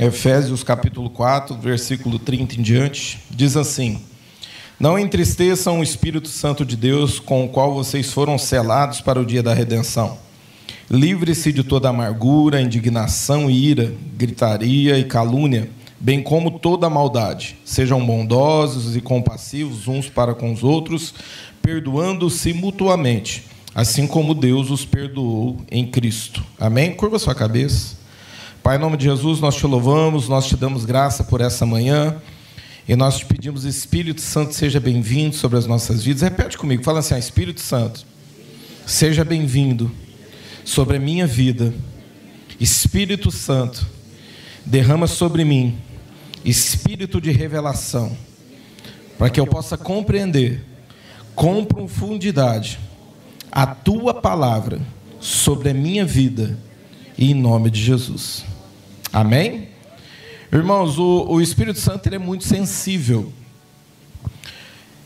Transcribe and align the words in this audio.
Efésios 0.00 0.62
capítulo 0.62 1.10
4, 1.10 1.56
versículo 1.56 2.20
30 2.20 2.54
em 2.54 2.62
diante, 2.62 3.18
diz 3.28 3.56
assim: 3.56 4.00
Não 4.78 4.96
entristeçam 4.96 5.80
o 5.80 5.82
Espírito 5.82 6.28
Santo 6.28 6.64
de 6.64 6.76
Deus, 6.76 7.18
com 7.18 7.44
o 7.44 7.48
qual 7.48 7.74
vocês 7.74 8.12
foram 8.12 8.38
selados 8.38 9.00
para 9.00 9.20
o 9.20 9.26
dia 9.26 9.42
da 9.42 9.52
redenção. 9.52 10.16
Livre-se 10.88 11.52
de 11.52 11.64
toda 11.64 11.88
amargura, 11.88 12.60
indignação, 12.60 13.50
ira, 13.50 13.92
gritaria 14.16 14.96
e 14.96 15.02
calúnia, 15.02 15.68
bem 15.98 16.22
como 16.22 16.60
toda 16.60 16.88
maldade. 16.88 17.56
Sejam 17.64 18.06
bondosos 18.06 18.94
e 18.94 19.00
compassivos 19.00 19.88
uns 19.88 20.08
para 20.08 20.32
com 20.32 20.52
os 20.52 20.62
outros, 20.62 21.12
perdoando-se 21.60 22.52
mutuamente, 22.52 23.46
assim 23.74 24.06
como 24.06 24.32
Deus 24.32 24.70
os 24.70 24.84
perdoou 24.84 25.56
em 25.68 25.84
Cristo. 25.84 26.44
Amém? 26.56 26.94
Curva 26.94 27.18
sua 27.18 27.34
cabeça. 27.34 27.98
Pai, 28.68 28.76
em 28.76 28.80
nome 28.80 28.98
de 28.98 29.04
Jesus, 29.04 29.40
nós 29.40 29.56
te 29.56 29.66
louvamos, 29.66 30.28
nós 30.28 30.46
te 30.46 30.54
damos 30.54 30.84
graça 30.84 31.24
por 31.24 31.40
essa 31.40 31.64
manhã. 31.64 32.20
E 32.86 32.94
nós 32.94 33.16
te 33.16 33.24
pedimos, 33.24 33.64
Espírito 33.64 34.20
Santo, 34.20 34.54
seja 34.54 34.78
bem-vindo 34.78 35.34
sobre 35.34 35.56
as 35.56 35.64
nossas 35.64 36.04
vidas. 36.04 36.20
Repete 36.20 36.58
comigo, 36.58 36.84
fala 36.84 36.98
assim: 36.98 37.16
Espírito 37.16 37.62
Santo, 37.62 38.04
seja 38.84 39.24
bem-vindo 39.24 39.90
sobre 40.66 40.98
a 40.98 41.00
minha 41.00 41.26
vida. 41.26 41.72
Espírito 42.60 43.30
Santo, 43.30 43.86
derrama 44.66 45.06
sobre 45.06 45.46
mim 45.46 45.78
espírito 46.44 47.22
de 47.22 47.30
revelação, 47.30 48.14
para 49.16 49.30
que 49.30 49.40
eu 49.40 49.46
possa 49.46 49.78
compreender 49.78 50.62
com 51.34 51.64
profundidade 51.64 52.78
a 53.50 53.64
tua 53.66 54.12
palavra 54.12 54.78
sobre 55.18 55.70
a 55.70 55.74
minha 55.74 56.04
vida, 56.04 56.58
e 57.16 57.30
em 57.30 57.34
nome 57.34 57.70
de 57.70 57.82
Jesus. 57.82 58.47
Amém? 59.12 59.68
Irmãos, 60.52 60.98
o, 60.98 61.26
o 61.28 61.40
Espírito 61.40 61.78
Santo 61.78 62.08
é 62.12 62.18
muito 62.18 62.44
sensível. 62.44 63.32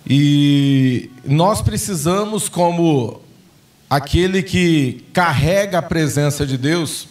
E 0.06 1.10
nós 1.24 1.62
precisamos, 1.62 2.48
como 2.48 3.20
aquele 3.88 4.42
que 4.42 5.04
carrega 5.12 5.78
a 5.78 5.82
presença 5.82 6.46
de 6.46 6.58
Deus, 6.58 7.06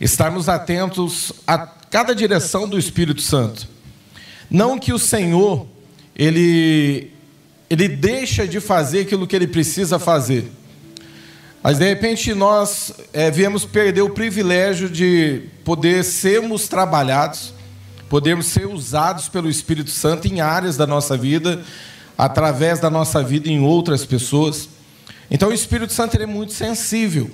estarmos 0.00 0.48
atentos 0.48 1.32
a 1.46 1.58
cada 1.58 2.14
direção 2.14 2.68
do 2.68 2.78
Espírito 2.78 3.20
Santo. 3.20 3.68
Não 4.50 4.78
que 4.78 4.92
o 4.92 4.98
Senhor 4.98 5.66
ele 6.16 7.10
ele 7.68 7.88
deixa 7.88 8.46
de 8.46 8.60
fazer 8.60 9.00
aquilo 9.00 9.26
que 9.26 9.34
ele 9.34 9.46
precisa 9.46 9.98
fazer. 9.98 10.50
Mas 11.64 11.78
de 11.78 11.88
repente 11.88 12.34
nós 12.34 12.92
é, 13.10 13.30
viemos 13.30 13.64
perder 13.64 14.02
o 14.02 14.10
privilégio 14.10 14.86
de 14.86 15.44
poder 15.64 16.04
sermos 16.04 16.68
trabalhados, 16.68 17.54
podermos 18.06 18.44
ser 18.48 18.66
usados 18.66 19.30
pelo 19.30 19.48
Espírito 19.48 19.88
Santo 19.88 20.28
em 20.28 20.42
áreas 20.42 20.76
da 20.76 20.86
nossa 20.86 21.16
vida, 21.16 21.64
através 22.18 22.80
da 22.80 22.90
nossa 22.90 23.22
vida 23.22 23.48
em 23.48 23.60
outras 23.60 24.04
pessoas. 24.04 24.68
Então 25.30 25.48
o 25.48 25.54
Espírito 25.54 25.94
Santo 25.94 26.20
é 26.20 26.26
muito 26.26 26.52
sensível. 26.52 27.30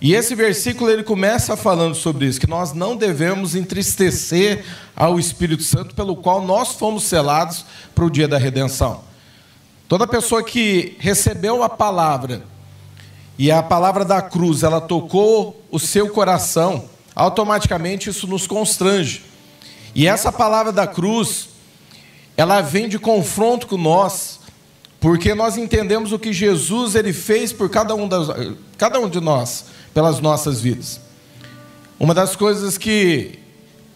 E 0.00 0.14
esse 0.14 0.34
versículo 0.34 0.90
ele 0.90 1.04
começa 1.04 1.56
falando 1.56 1.94
sobre 1.94 2.26
isso, 2.26 2.40
que 2.40 2.50
nós 2.50 2.72
não 2.72 2.96
devemos 2.96 3.54
entristecer 3.54 4.64
ao 4.96 5.16
Espírito 5.16 5.62
Santo 5.62 5.94
pelo 5.94 6.16
qual 6.16 6.44
nós 6.44 6.70
fomos 6.70 7.04
selados 7.04 7.64
para 7.94 8.04
o 8.04 8.10
dia 8.10 8.26
da 8.26 8.36
redenção. 8.36 9.04
Toda 9.86 10.08
pessoa 10.08 10.42
que 10.42 10.96
recebeu 10.98 11.62
a 11.62 11.68
palavra 11.68 12.42
e 13.40 13.50
a 13.50 13.62
palavra 13.62 14.04
da 14.04 14.20
cruz, 14.20 14.62
ela 14.62 14.82
tocou 14.82 15.64
o 15.70 15.78
seu 15.78 16.10
coração, 16.10 16.84
automaticamente 17.14 18.10
isso 18.10 18.26
nos 18.26 18.46
constrange. 18.46 19.24
E 19.94 20.06
essa 20.06 20.30
palavra 20.30 20.70
da 20.70 20.86
cruz, 20.86 21.48
ela 22.36 22.60
vem 22.60 22.86
de 22.86 22.98
confronto 22.98 23.66
com 23.66 23.78
nós, 23.78 24.40
porque 25.00 25.34
nós 25.34 25.56
entendemos 25.56 26.12
o 26.12 26.18
que 26.18 26.34
Jesus 26.34 26.94
ele 26.94 27.14
fez 27.14 27.50
por 27.50 27.70
cada 27.70 27.94
um, 27.94 28.06
das, 28.06 28.28
cada 28.76 29.00
um 29.00 29.08
de 29.08 29.20
nós, 29.20 29.64
pelas 29.94 30.20
nossas 30.20 30.60
vidas. 30.60 31.00
Uma 31.98 32.12
das 32.12 32.36
coisas 32.36 32.76
que 32.76 33.38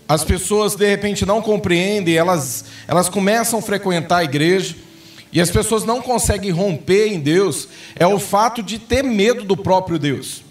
as 0.09 0.25
pessoas 0.25 0.75
de 0.75 0.88
repente 0.88 1.26
não 1.26 1.43
compreendem, 1.43 2.15
elas, 2.15 2.65
elas 2.88 3.11
começam 3.11 3.59
a 3.59 3.62
frequentar 3.62 4.21
a 4.21 4.25
igreja, 4.25 4.75
e 5.34 5.41
as 5.41 5.50
pessoas 5.50 5.84
não 5.84 6.00
conseguem 6.00 6.53
romper 6.53 7.09
em 7.09 7.19
Deus 7.19 7.67
é 7.97 8.06
o 8.06 8.21
fato 8.21 8.62
de 8.62 8.78
ter 8.78 9.03
medo 9.03 9.45
do 9.45 9.56
próprio 9.56 9.99
Deus. 9.99 10.45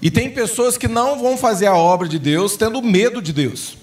E 0.00 0.10
tem 0.10 0.30
pessoas 0.30 0.78
que 0.78 0.88
não 0.88 1.20
vão 1.20 1.36
fazer 1.36 1.66
a 1.66 1.76
obra 1.76 2.08
de 2.08 2.18
Deus 2.18 2.56
tendo 2.56 2.80
medo 2.82 3.20
de 3.20 3.34
Deus. 3.34 3.76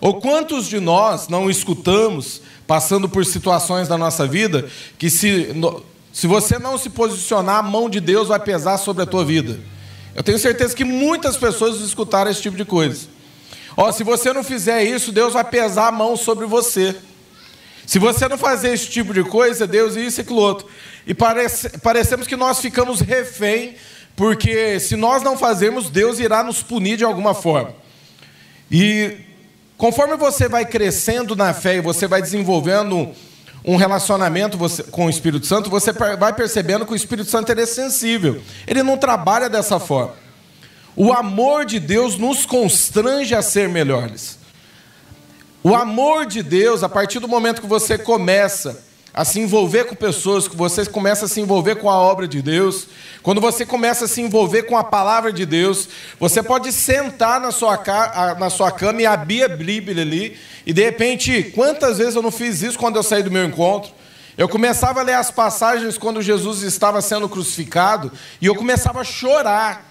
Ou 0.00 0.18
quantos 0.18 0.66
de 0.66 0.80
nós 0.80 1.28
não 1.28 1.50
escutamos, 1.50 2.40
passando 2.66 3.06
por 3.06 3.26
situações 3.26 3.86
da 3.86 3.98
nossa 3.98 4.26
vida, 4.26 4.66
que 4.98 5.10
se, 5.10 5.48
se 6.10 6.26
você 6.26 6.58
não 6.58 6.78
se 6.78 6.88
posicionar, 6.88 7.58
a 7.58 7.62
mão 7.62 7.90
de 7.90 8.00
Deus 8.00 8.28
vai 8.28 8.40
pesar 8.40 8.78
sobre 8.78 9.02
a 9.02 9.06
tua 9.06 9.26
vida. 9.26 9.60
Eu 10.14 10.22
tenho 10.22 10.38
certeza 10.38 10.74
que 10.74 10.84
muitas 10.84 11.36
pessoas 11.36 11.80
escutaram 11.82 12.30
esse 12.30 12.40
tipo 12.40 12.56
de 12.56 12.64
coisa. 12.64 13.08
Ó, 13.76 13.92
se 13.92 14.02
você 14.02 14.32
não 14.32 14.42
fizer 14.42 14.82
isso, 14.84 15.12
Deus 15.12 15.34
vai 15.34 15.44
pesar 15.44 15.88
a 15.88 15.92
mão 15.92 16.16
sobre 16.16 16.46
você. 16.46 16.96
Se 17.86 17.98
você 17.98 18.28
não 18.28 18.38
fazer 18.38 18.72
esse 18.72 18.88
tipo 18.88 19.12
de 19.12 19.24
coisa, 19.24 19.66
Deus 19.66 19.96
isso 19.96 20.20
e 20.20 20.22
aquilo 20.22 20.40
outro. 20.40 20.68
E 21.06 21.14
parece, 21.14 21.68
parecemos 21.78 22.26
que 22.26 22.36
nós 22.36 22.60
ficamos 22.60 23.00
refém, 23.00 23.74
porque 24.14 24.78
se 24.78 24.96
nós 24.96 25.22
não 25.22 25.36
fazemos, 25.36 25.90
Deus 25.90 26.18
irá 26.18 26.42
nos 26.42 26.62
punir 26.62 26.96
de 26.96 27.04
alguma 27.04 27.34
forma. 27.34 27.74
E 28.70 29.16
conforme 29.76 30.16
você 30.16 30.48
vai 30.48 30.64
crescendo 30.64 31.34
na 31.34 31.52
fé 31.52 31.76
e 31.76 31.80
você 31.80 32.06
vai 32.06 32.22
desenvolvendo 32.22 33.12
um 33.64 33.76
relacionamento 33.76 34.58
com 34.90 35.06
o 35.06 35.10
Espírito 35.10 35.46
Santo, 35.46 35.68
você 35.68 35.92
vai 35.92 36.32
percebendo 36.32 36.86
que 36.86 36.92
o 36.92 36.96
Espírito 36.96 37.30
Santo 37.30 37.52
é 37.52 37.66
sensível. 37.66 38.40
Ele 38.66 38.82
não 38.82 38.96
trabalha 38.96 39.48
dessa 39.48 39.78
forma. 39.78 40.14
O 40.96 41.12
amor 41.12 41.64
de 41.64 41.78
Deus 41.78 42.16
nos 42.16 42.44
constrange 42.44 43.34
a 43.34 43.42
ser 43.42 43.68
melhores. 43.68 44.39
O 45.62 45.74
amor 45.74 46.24
de 46.24 46.42
Deus, 46.42 46.82
a 46.82 46.88
partir 46.88 47.18
do 47.18 47.28
momento 47.28 47.60
que 47.60 47.66
você 47.66 47.98
começa 47.98 48.82
a 49.12 49.26
se 49.26 49.38
envolver 49.40 49.84
com 49.84 49.94
pessoas, 49.94 50.48
que 50.48 50.56
você 50.56 50.86
começa 50.86 51.26
a 51.26 51.28
se 51.28 51.38
envolver 51.38 51.74
com 51.74 51.90
a 51.90 51.98
obra 51.98 52.26
de 52.26 52.40
Deus, 52.40 52.86
quando 53.22 53.42
você 53.42 53.66
começa 53.66 54.06
a 54.06 54.08
se 54.08 54.22
envolver 54.22 54.62
com 54.62 54.74
a 54.74 54.82
palavra 54.82 55.30
de 55.30 55.44
Deus, 55.44 55.86
você 56.18 56.42
pode 56.42 56.72
sentar 56.72 57.38
na 57.38 57.50
sua, 57.50 57.78
na 58.38 58.48
sua 58.48 58.70
cama 58.70 59.02
e 59.02 59.06
abrir 59.06 59.42
a 59.42 59.48
Bíblia 59.48 60.02
ali, 60.02 60.38
e 60.64 60.72
de 60.72 60.82
repente, 60.82 61.52
quantas 61.54 61.98
vezes 61.98 62.14
eu 62.14 62.22
não 62.22 62.30
fiz 62.30 62.62
isso 62.62 62.78
quando 62.78 62.96
eu 62.96 63.02
saí 63.02 63.22
do 63.22 63.30
meu 63.30 63.44
encontro? 63.44 63.92
Eu 64.38 64.48
começava 64.48 65.00
a 65.00 65.02
ler 65.02 65.14
as 65.14 65.30
passagens 65.30 65.98
quando 65.98 66.22
Jesus 66.22 66.62
estava 66.62 67.02
sendo 67.02 67.28
crucificado, 67.28 68.10
e 68.40 68.46
eu 68.46 68.54
começava 68.54 69.02
a 69.02 69.04
chorar, 69.04 69.84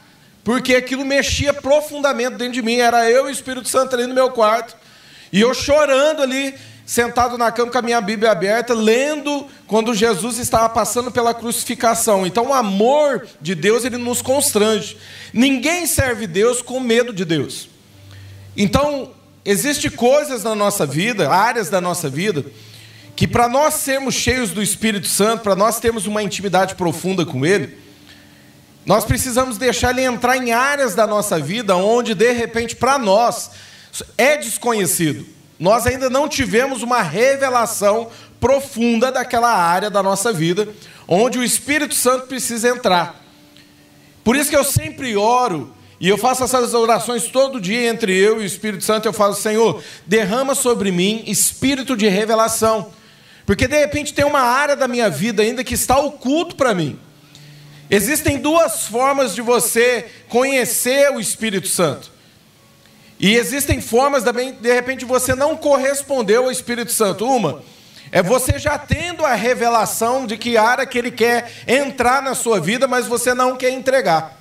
porque 0.43 0.73
aquilo 0.73 1.05
mexia 1.05 1.53
profundamente 1.53 2.37
dentro 2.37 2.53
de 2.53 2.63
mim, 2.63 2.77
era 2.77 3.07
eu 3.07 3.27
e 3.27 3.29
o 3.29 3.31
Espírito 3.31 3.67
Santo 3.67 3.93
ali 3.95 4.07
no 4.07 4.15
meu 4.15 4.31
quarto. 4.31 4.88
E 5.31 5.41
eu 5.41 5.53
chorando 5.53 6.21
ali, 6.21 6.55
sentado 6.85 7.37
na 7.37 7.51
cama 7.51 7.71
com 7.71 7.77
a 7.77 7.83
minha 7.83 8.01
Bíblia 8.01 8.31
aberta, 8.31 8.73
lendo 8.73 9.45
quando 9.67 9.93
Jesus 9.93 10.39
estava 10.39 10.67
passando 10.69 11.11
pela 11.11 11.35
crucificação. 11.35 12.25
Então, 12.25 12.47
o 12.47 12.53
amor 12.53 13.27
de 13.39 13.53
Deus, 13.53 13.85
ele 13.85 13.97
nos 13.97 14.23
constrange. 14.23 14.97
Ninguém 15.31 15.85
serve 15.85 16.25
Deus 16.25 16.61
com 16.63 16.79
medo 16.79 17.13
de 17.13 17.23
Deus. 17.23 17.69
Então, 18.57 19.11
existem 19.45 19.91
coisas 19.91 20.43
na 20.43 20.55
nossa 20.55 20.85
vida, 20.85 21.29
áreas 21.29 21.69
da 21.69 21.79
nossa 21.79 22.09
vida, 22.09 22.43
que 23.15 23.27
para 23.27 23.47
nós 23.47 23.75
sermos 23.75 24.15
cheios 24.15 24.49
do 24.49 24.61
Espírito 24.63 25.07
Santo, 25.07 25.43
para 25.43 25.55
nós 25.55 25.79
termos 25.79 26.07
uma 26.07 26.23
intimidade 26.23 26.73
profunda 26.73 27.25
com 27.25 27.45
Ele, 27.45 27.77
nós 28.85 29.05
precisamos 29.05 29.59
deixar 29.59 29.91
Ele 29.91 30.01
entrar 30.01 30.37
em 30.37 30.53
áreas 30.53 30.95
da 30.95 31.05
nossa 31.05 31.37
vida 31.37 31.75
onde, 31.75 32.15
de 32.15 32.31
repente, 32.31 32.75
para 32.75 32.97
nós, 32.97 33.51
é 34.17 34.37
desconhecido. 34.37 35.25
Nós 35.59 35.85
ainda 35.85 36.09
não 36.09 36.27
tivemos 36.27 36.81
uma 36.81 37.01
revelação 37.01 38.09
profunda 38.39 39.11
daquela 39.11 39.53
área 39.53 39.89
da 39.89 40.01
nossa 40.01 40.31
vida, 40.31 40.69
onde 41.07 41.37
o 41.37 41.43
Espírito 41.43 41.93
Santo 41.93 42.27
precisa 42.27 42.69
entrar. 42.69 43.23
Por 44.23 44.35
isso 44.35 44.49
que 44.49 44.55
eu 44.55 44.63
sempre 44.63 45.17
oro, 45.17 45.73
e 45.99 46.07
eu 46.07 46.17
faço 46.17 46.43
essas 46.43 46.73
orações 46.73 47.27
todo 47.27 47.59
dia 47.59 47.89
entre 47.89 48.15
eu 48.15 48.39
e 48.39 48.43
o 48.43 48.45
Espírito 48.45 48.83
Santo, 48.83 49.05
eu 49.05 49.13
falo, 49.13 49.33
Senhor, 49.33 49.83
derrama 50.05 50.55
sobre 50.55 50.91
mim 50.91 51.23
espírito 51.27 51.97
de 51.97 52.07
revelação. 52.07 52.91
Porque 53.45 53.67
de 53.67 53.77
repente 53.77 54.13
tem 54.13 54.23
uma 54.23 54.39
área 54.39 54.75
da 54.75 54.87
minha 54.87 55.09
vida 55.09 55.41
ainda 55.41 55.63
que 55.63 55.73
está 55.73 55.97
oculto 55.97 56.55
para 56.55 56.73
mim. 56.73 56.97
Existem 57.89 58.37
duas 58.37 58.85
formas 58.85 59.33
de 59.33 59.41
você 59.41 60.05
conhecer 60.29 61.11
o 61.11 61.19
Espírito 61.19 61.67
Santo. 61.67 62.11
E 63.19 63.35
existem 63.35 63.81
formas 63.81 64.23
também, 64.23 64.53
de 64.53 64.73
repente, 64.73 65.03
você 65.03 65.35
não 65.35 65.57
correspondeu 65.57 66.45
ao 66.45 66.51
Espírito 66.51 66.91
Santo. 66.91 67.25
Uma 67.25 67.61
é 68.11 68.23
você 68.23 68.57
já 68.57 68.77
tendo 68.77 69.25
a 69.25 69.33
revelação 69.33 70.25
de 70.25 70.37
que 70.37 70.57
área 70.57 70.85
que 70.85 70.97
ele 70.97 71.11
quer 71.11 71.51
entrar 71.67 72.21
na 72.21 72.33
sua 72.33 72.59
vida, 72.59 72.87
mas 72.87 73.05
você 73.05 73.33
não 73.33 73.55
quer 73.55 73.71
entregar. 73.71 74.39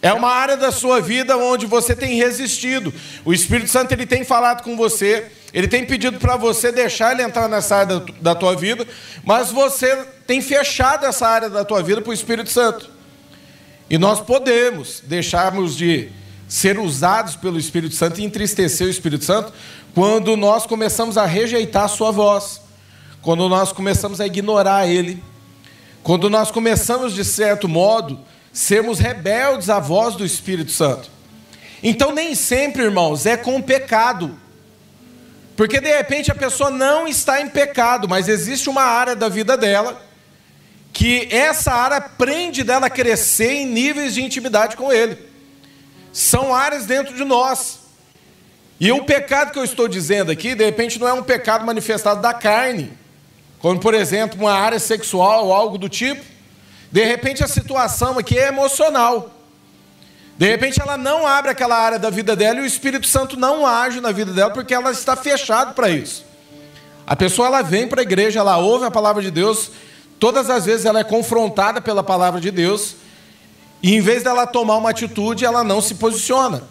É 0.00 0.12
uma 0.12 0.30
área 0.30 0.56
da 0.56 0.70
sua 0.70 1.00
vida 1.00 1.36
onde 1.36 1.66
você 1.66 1.96
tem 1.96 2.14
resistido. 2.16 2.92
O 3.24 3.32
Espírito 3.32 3.70
Santo 3.70 3.92
ele 3.92 4.06
tem 4.06 4.24
falado 4.24 4.62
com 4.62 4.76
você, 4.76 5.26
ele 5.52 5.66
tem 5.66 5.84
pedido 5.84 6.18
para 6.18 6.36
você 6.36 6.70
deixar 6.70 7.12
ele 7.12 7.22
entrar 7.22 7.48
nessa 7.48 7.76
área 7.76 8.00
da, 8.20 8.34
tua 8.34 8.54
vida, 8.54 8.86
mas 9.24 9.50
você 9.50 10.04
tem 10.26 10.40
fechado 10.40 11.06
essa 11.06 11.26
área 11.26 11.48
da 11.50 11.64
tua 11.64 11.82
vida 11.82 12.00
para 12.00 12.10
o 12.10 12.14
Espírito 12.14 12.50
Santo. 12.50 12.88
E 13.88 13.98
nós 13.98 14.20
podemos 14.20 15.02
deixarmos 15.04 15.76
de 15.76 16.10
ser 16.48 16.78
usados 16.78 17.36
pelo 17.36 17.58
Espírito 17.58 17.94
Santo 17.94 18.20
e 18.20 18.24
entristecer 18.24 18.86
o 18.86 18.90
Espírito 18.90 19.24
Santo 19.24 19.52
quando 19.94 20.36
nós 20.36 20.66
começamos 20.66 21.16
a 21.16 21.24
rejeitar 21.24 21.84
a 21.84 21.88
sua 21.88 22.10
voz, 22.10 22.60
quando 23.22 23.48
nós 23.48 23.72
começamos 23.72 24.20
a 24.20 24.26
ignorar 24.26 24.86
ele, 24.86 25.22
quando 26.02 26.30
nós 26.30 26.50
começamos 26.50 27.14
de 27.14 27.24
certo 27.24 27.68
modo 27.68 28.20
sermos 28.52 28.98
rebeldes 28.98 29.68
à 29.68 29.80
voz 29.80 30.14
do 30.14 30.24
Espírito 30.24 30.70
Santo. 30.70 31.10
Então 31.82 32.12
nem 32.12 32.34
sempre, 32.34 32.82
irmãos, 32.82 33.26
é 33.26 33.36
com 33.36 33.60
pecado. 33.60 34.36
Porque 35.56 35.80
de 35.80 35.90
repente 35.90 36.30
a 36.30 36.34
pessoa 36.34 36.70
não 36.70 37.08
está 37.08 37.40
em 37.40 37.48
pecado, 37.48 38.08
mas 38.08 38.28
existe 38.28 38.68
uma 38.68 38.82
área 38.82 39.16
da 39.16 39.28
vida 39.28 39.56
dela 39.56 40.02
que 40.92 41.28
essa 41.30 41.72
área 41.72 42.00
prende 42.00 42.62
dela 42.62 42.86
a 42.86 42.90
crescer 42.90 43.52
em 43.52 43.66
níveis 43.66 44.14
de 44.14 44.22
intimidade 44.22 44.76
com 44.76 44.92
ele. 44.92 45.18
São 46.16 46.54
áreas 46.54 46.86
dentro 46.86 47.14
de 47.14 47.26
nós. 47.26 47.80
E 48.80 48.90
o 48.90 49.04
pecado 49.04 49.52
que 49.52 49.58
eu 49.58 49.64
estou 49.64 49.86
dizendo 49.86 50.32
aqui, 50.32 50.54
de 50.54 50.64
repente, 50.64 50.98
não 50.98 51.06
é 51.06 51.12
um 51.12 51.22
pecado 51.22 51.66
manifestado 51.66 52.22
da 52.22 52.32
carne, 52.32 52.90
como 53.58 53.78
por 53.78 53.92
exemplo, 53.92 54.40
uma 54.40 54.54
área 54.54 54.78
sexual 54.78 55.44
ou 55.44 55.52
algo 55.52 55.76
do 55.76 55.90
tipo. 55.90 56.24
De 56.90 57.04
repente 57.04 57.44
a 57.44 57.46
situação 57.46 58.18
aqui 58.18 58.38
é 58.38 58.48
emocional. 58.48 59.30
De 60.38 60.48
repente 60.48 60.80
ela 60.80 60.96
não 60.96 61.26
abre 61.26 61.50
aquela 61.50 61.76
área 61.76 61.98
da 61.98 62.08
vida 62.08 62.34
dela 62.34 62.60
e 62.60 62.62
o 62.62 62.66
Espírito 62.66 63.06
Santo 63.06 63.36
não 63.38 63.66
age 63.66 64.00
na 64.00 64.10
vida 64.10 64.32
dela 64.32 64.50
porque 64.50 64.72
ela 64.72 64.92
está 64.92 65.16
fechada 65.16 65.72
para 65.72 65.90
isso. 65.90 66.24
A 67.06 67.14
pessoa 67.14 67.48
ela 67.48 67.60
vem 67.60 67.86
para 67.86 68.00
a 68.00 68.02
igreja, 68.02 68.40
ela 68.40 68.56
ouve 68.56 68.86
a 68.86 68.90
palavra 68.90 69.20
de 69.20 69.30
Deus, 69.30 69.70
todas 70.18 70.48
as 70.48 70.64
vezes 70.64 70.86
ela 70.86 71.00
é 71.00 71.04
confrontada 71.04 71.78
pela 71.78 72.02
palavra 72.02 72.40
de 72.40 72.50
Deus, 72.50 72.96
e 73.86 73.94
em 73.94 74.00
vez 74.00 74.24
dela 74.24 74.48
tomar 74.48 74.78
uma 74.78 74.90
atitude, 74.90 75.44
ela 75.44 75.62
não 75.62 75.80
se 75.80 75.94
posiciona. 75.94 76.64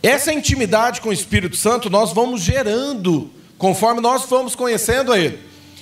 Essa 0.00 0.32
intimidade 0.32 1.00
com 1.00 1.08
o 1.08 1.12
Espírito 1.12 1.56
Santo 1.56 1.90
nós 1.90 2.12
vamos 2.12 2.40
gerando 2.40 3.28
conforme 3.58 4.00
nós 4.00 4.24
vamos 4.26 4.54
conhecendo 4.54 5.12
a 5.12 5.18
Ele. 5.18 5.40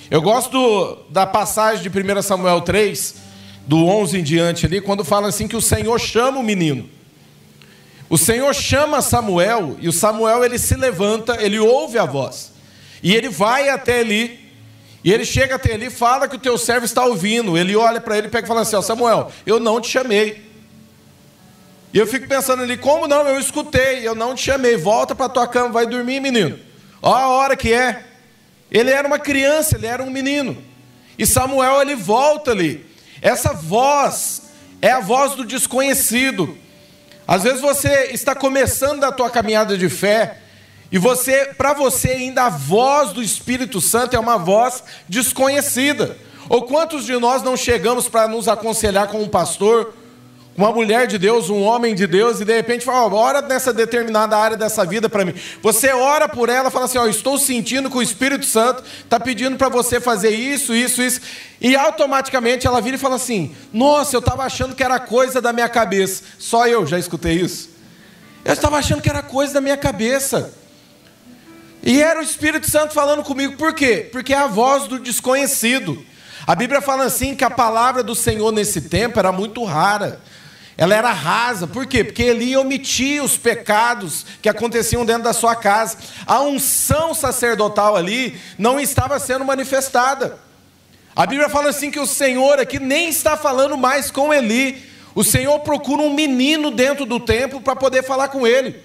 Eu 0.09 0.19
gosto 0.19 1.05
da 1.11 1.27
passagem 1.27 1.87
de 1.87 1.89
1 1.89 2.19
Samuel 2.23 2.61
3, 2.61 3.13
do 3.67 3.85
11 3.85 4.17
em 4.17 4.23
diante 4.23 4.65
ali, 4.65 4.81
quando 4.81 5.05
fala 5.05 5.27
assim 5.27 5.47
que 5.47 5.55
o 5.55 5.61
Senhor 5.61 5.99
chama 5.99 6.39
o 6.39 6.43
menino. 6.43 6.89
O 8.09 8.17
Senhor 8.17 8.55
chama 8.55 9.03
Samuel 9.03 9.77
e 9.79 9.87
o 9.87 9.93
Samuel 9.93 10.43
ele 10.43 10.57
se 10.57 10.73
levanta, 10.73 11.37
ele 11.39 11.59
ouve 11.59 11.99
a 11.99 12.05
voz. 12.05 12.53
E 13.03 13.13
ele 13.13 13.29
vai 13.29 13.69
até 13.69 13.99
ali, 13.99 14.40
e 15.03 15.11
ele 15.11 15.25
chega 15.25 15.55
até 15.55 15.73
ali, 15.73 15.89
fala 15.89 16.27
que 16.27 16.35
o 16.35 16.39
teu 16.39 16.57
servo 16.57 16.85
está 16.85 17.03
ouvindo. 17.05 17.57
Ele 17.57 17.75
olha 17.75 17.99
para 17.99 18.17
ele 18.17 18.27
e 18.27 18.29
pega 18.29 18.45
e 18.45 18.47
fala 18.47 18.61
assim: 18.61 18.75
ó, 18.75 18.81
Samuel, 18.81 19.31
eu 19.45 19.59
não 19.59 19.81
te 19.81 19.89
chamei. 19.89 20.49
E 21.93 21.97
eu 21.97 22.07
fico 22.07 22.27
pensando 22.27 22.63
ali, 22.63 22.77
como 22.77 23.07
não? 23.07 23.27
Eu 23.27 23.39
escutei, 23.39 24.07
eu 24.07 24.15
não 24.15 24.35
te 24.35 24.43
chamei. 24.43 24.77
Volta 24.77 25.13
para 25.15 25.27
tua 25.27 25.47
cama, 25.47 25.69
vai 25.69 25.85
dormir, 25.85 26.21
menino. 26.21 26.57
Ó 27.01 27.13
a 27.13 27.27
hora 27.29 27.55
que 27.55 27.73
é. 27.73 28.05
Ele 28.71 28.91
era 28.91 29.05
uma 29.05 29.19
criança, 29.19 29.75
ele 29.75 29.87
era 29.87 30.01
um 30.01 30.09
menino. 30.09 30.63
E 31.17 31.25
Samuel 31.25 31.81
ele 31.81 31.95
volta 31.95 32.51
ali. 32.51 32.85
Essa 33.21 33.53
voz 33.53 34.43
é 34.81 34.91
a 34.91 34.99
voz 34.99 35.35
do 35.35 35.43
desconhecido. 35.43 36.57
Às 37.27 37.43
vezes 37.43 37.59
você 37.59 38.09
está 38.11 38.33
começando 38.33 39.03
a 39.03 39.11
tua 39.11 39.29
caminhada 39.29 39.77
de 39.77 39.89
fé 39.89 40.37
e 40.91 40.97
você, 40.97 41.53
para 41.57 41.73
você 41.73 42.09
ainda 42.11 42.43
a 42.43 42.49
voz 42.49 43.11
do 43.11 43.23
Espírito 43.23 43.79
Santo 43.79 44.15
é 44.15 44.19
uma 44.19 44.37
voz 44.37 44.83
desconhecida. 45.07 46.17
Ou 46.49 46.63
quantos 46.63 47.05
de 47.05 47.13
nós 47.17 47.41
não 47.43 47.55
chegamos 47.55 48.09
para 48.09 48.27
nos 48.27 48.47
aconselhar 48.47 49.07
com 49.07 49.21
um 49.21 49.29
pastor 49.29 49.93
uma 50.55 50.71
mulher 50.71 51.07
de 51.07 51.17
Deus, 51.17 51.49
um 51.49 51.61
homem 51.61 51.95
de 51.95 52.05
Deus, 52.05 52.41
e 52.41 52.45
de 52.45 52.53
repente 52.53 52.83
fala, 52.83 53.13
ora 53.13 53.41
nessa 53.41 53.71
determinada 53.71 54.37
área 54.37 54.57
dessa 54.57 54.85
vida 54.85 55.09
para 55.09 55.23
mim. 55.23 55.33
Você 55.61 55.91
ora 55.91 56.27
por 56.27 56.49
ela, 56.49 56.69
fala 56.69 56.85
assim, 56.85 56.97
ó, 56.97 57.07
estou 57.07 57.37
sentindo 57.37 57.89
que 57.89 57.97
o 57.97 58.01
Espírito 58.01 58.45
Santo 58.45 58.83
está 58.99 59.19
pedindo 59.19 59.57
para 59.57 59.69
você 59.69 59.99
fazer 59.99 60.31
isso, 60.31 60.73
isso, 60.73 61.01
isso, 61.01 61.21
e 61.59 61.75
automaticamente 61.75 62.67
ela 62.67 62.81
vira 62.81 62.95
e 62.95 62.99
fala 62.99 63.15
assim, 63.15 63.55
nossa, 63.71 64.15
eu 64.15 64.19
estava 64.19 64.43
achando 64.43 64.75
que 64.75 64.83
era 64.83 64.99
coisa 64.99 65.41
da 65.41 65.53
minha 65.53 65.69
cabeça. 65.69 66.23
Só 66.37 66.67
eu 66.67 66.85
já 66.85 66.99
escutei 66.99 67.35
isso. 67.35 67.69
Eu 68.43 68.53
estava 68.53 68.77
achando 68.77 69.01
que 69.01 69.09
era 69.09 69.23
coisa 69.23 69.53
da 69.53 69.61
minha 69.61 69.77
cabeça. 69.77 70.53
E 71.83 72.01
era 72.01 72.19
o 72.19 72.23
Espírito 72.23 72.69
Santo 72.69 72.93
falando 72.93 73.23
comigo, 73.23 73.57
por 73.57 73.73
quê? 73.73 74.07
Porque 74.11 74.33
é 74.33 74.37
a 74.37 74.47
voz 74.47 74.87
do 74.87 74.99
desconhecido. 74.99 76.05
A 76.45 76.55
Bíblia 76.55 76.81
fala 76.81 77.05
assim 77.05 77.35
que 77.35 77.43
a 77.43 77.49
palavra 77.49 78.03
do 78.03 78.15
Senhor 78.15 78.51
nesse 78.51 78.81
tempo 78.81 79.17
era 79.19 79.31
muito 79.31 79.63
rara. 79.63 80.21
Ela 80.77 80.95
era 80.95 81.11
rasa, 81.11 81.67
por 81.67 81.85
quê? 81.85 82.03
Porque 82.03 82.23
ele 82.23 82.55
omitia 82.55 83.23
os 83.23 83.37
pecados 83.37 84.25
que 84.41 84.49
aconteciam 84.49 85.05
dentro 85.05 85.23
da 85.23 85.33
sua 85.33 85.55
casa. 85.55 85.97
A 86.25 86.39
unção 86.41 87.13
sacerdotal 87.13 87.95
ali 87.95 88.39
não 88.57 88.79
estava 88.79 89.19
sendo 89.19 89.45
manifestada. 89.45 90.39
A 91.15 91.25
Bíblia 91.25 91.49
fala 91.49 91.69
assim 91.69 91.91
que 91.91 91.99
o 91.99 92.07
Senhor 92.07 92.59
aqui 92.59 92.79
nem 92.79 93.09
está 93.09 93.35
falando 93.35 93.77
mais 93.77 94.09
com 94.09 94.33
Eli. 94.33 94.83
O 95.13 95.23
Senhor 95.23 95.59
procura 95.59 96.01
um 96.01 96.13
menino 96.13 96.71
dentro 96.71 97.05
do 97.05 97.19
templo 97.19 97.59
para 97.59 97.75
poder 97.75 98.03
falar 98.03 98.29
com 98.29 98.47
ele, 98.47 98.81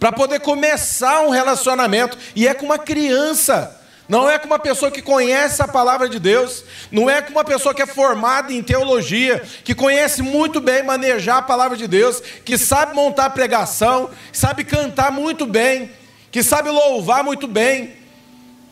para 0.00 0.10
poder 0.10 0.40
começar 0.40 1.20
um 1.20 1.28
relacionamento, 1.28 2.16
e 2.34 2.48
é 2.48 2.54
com 2.54 2.64
uma 2.64 2.78
criança. 2.78 3.76
Não 4.08 4.28
é 4.28 4.40
com 4.40 4.46
uma 4.46 4.58
pessoa 4.58 4.90
que 4.90 5.02
conhece 5.02 5.62
a 5.62 5.68
palavra 5.68 6.08
de 6.08 6.18
Deus, 6.18 6.64
não 6.90 7.08
é 7.08 7.22
com 7.22 7.30
uma 7.30 7.44
pessoa 7.44 7.72
que 7.72 7.82
é 7.82 7.86
formada 7.86 8.52
em 8.52 8.60
teologia, 8.60 9.40
que 9.62 9.72
conhece 9.72 10.20
muito 10.20 10.60
bem 10.60 10.82
manejar 10.82 11.36
a 11.36 11.42
palavra 11.42 11.76
de 11.76 11.86
Deus, 11.86 12.20
que 12.44 12.58
sabe 12.58 12.92
montar 12.92 13.30
pregação, 13.30 14.10
sabe 14.32 14.64
cantar 14.64 15.12
muito 15.12 15.46
bem, 15.46 15.92
que 16.32 16.42
sabe 16.42 16.70
louvar 16.70 17.22
muito 17.22 17.46
bem, 17.46 17.94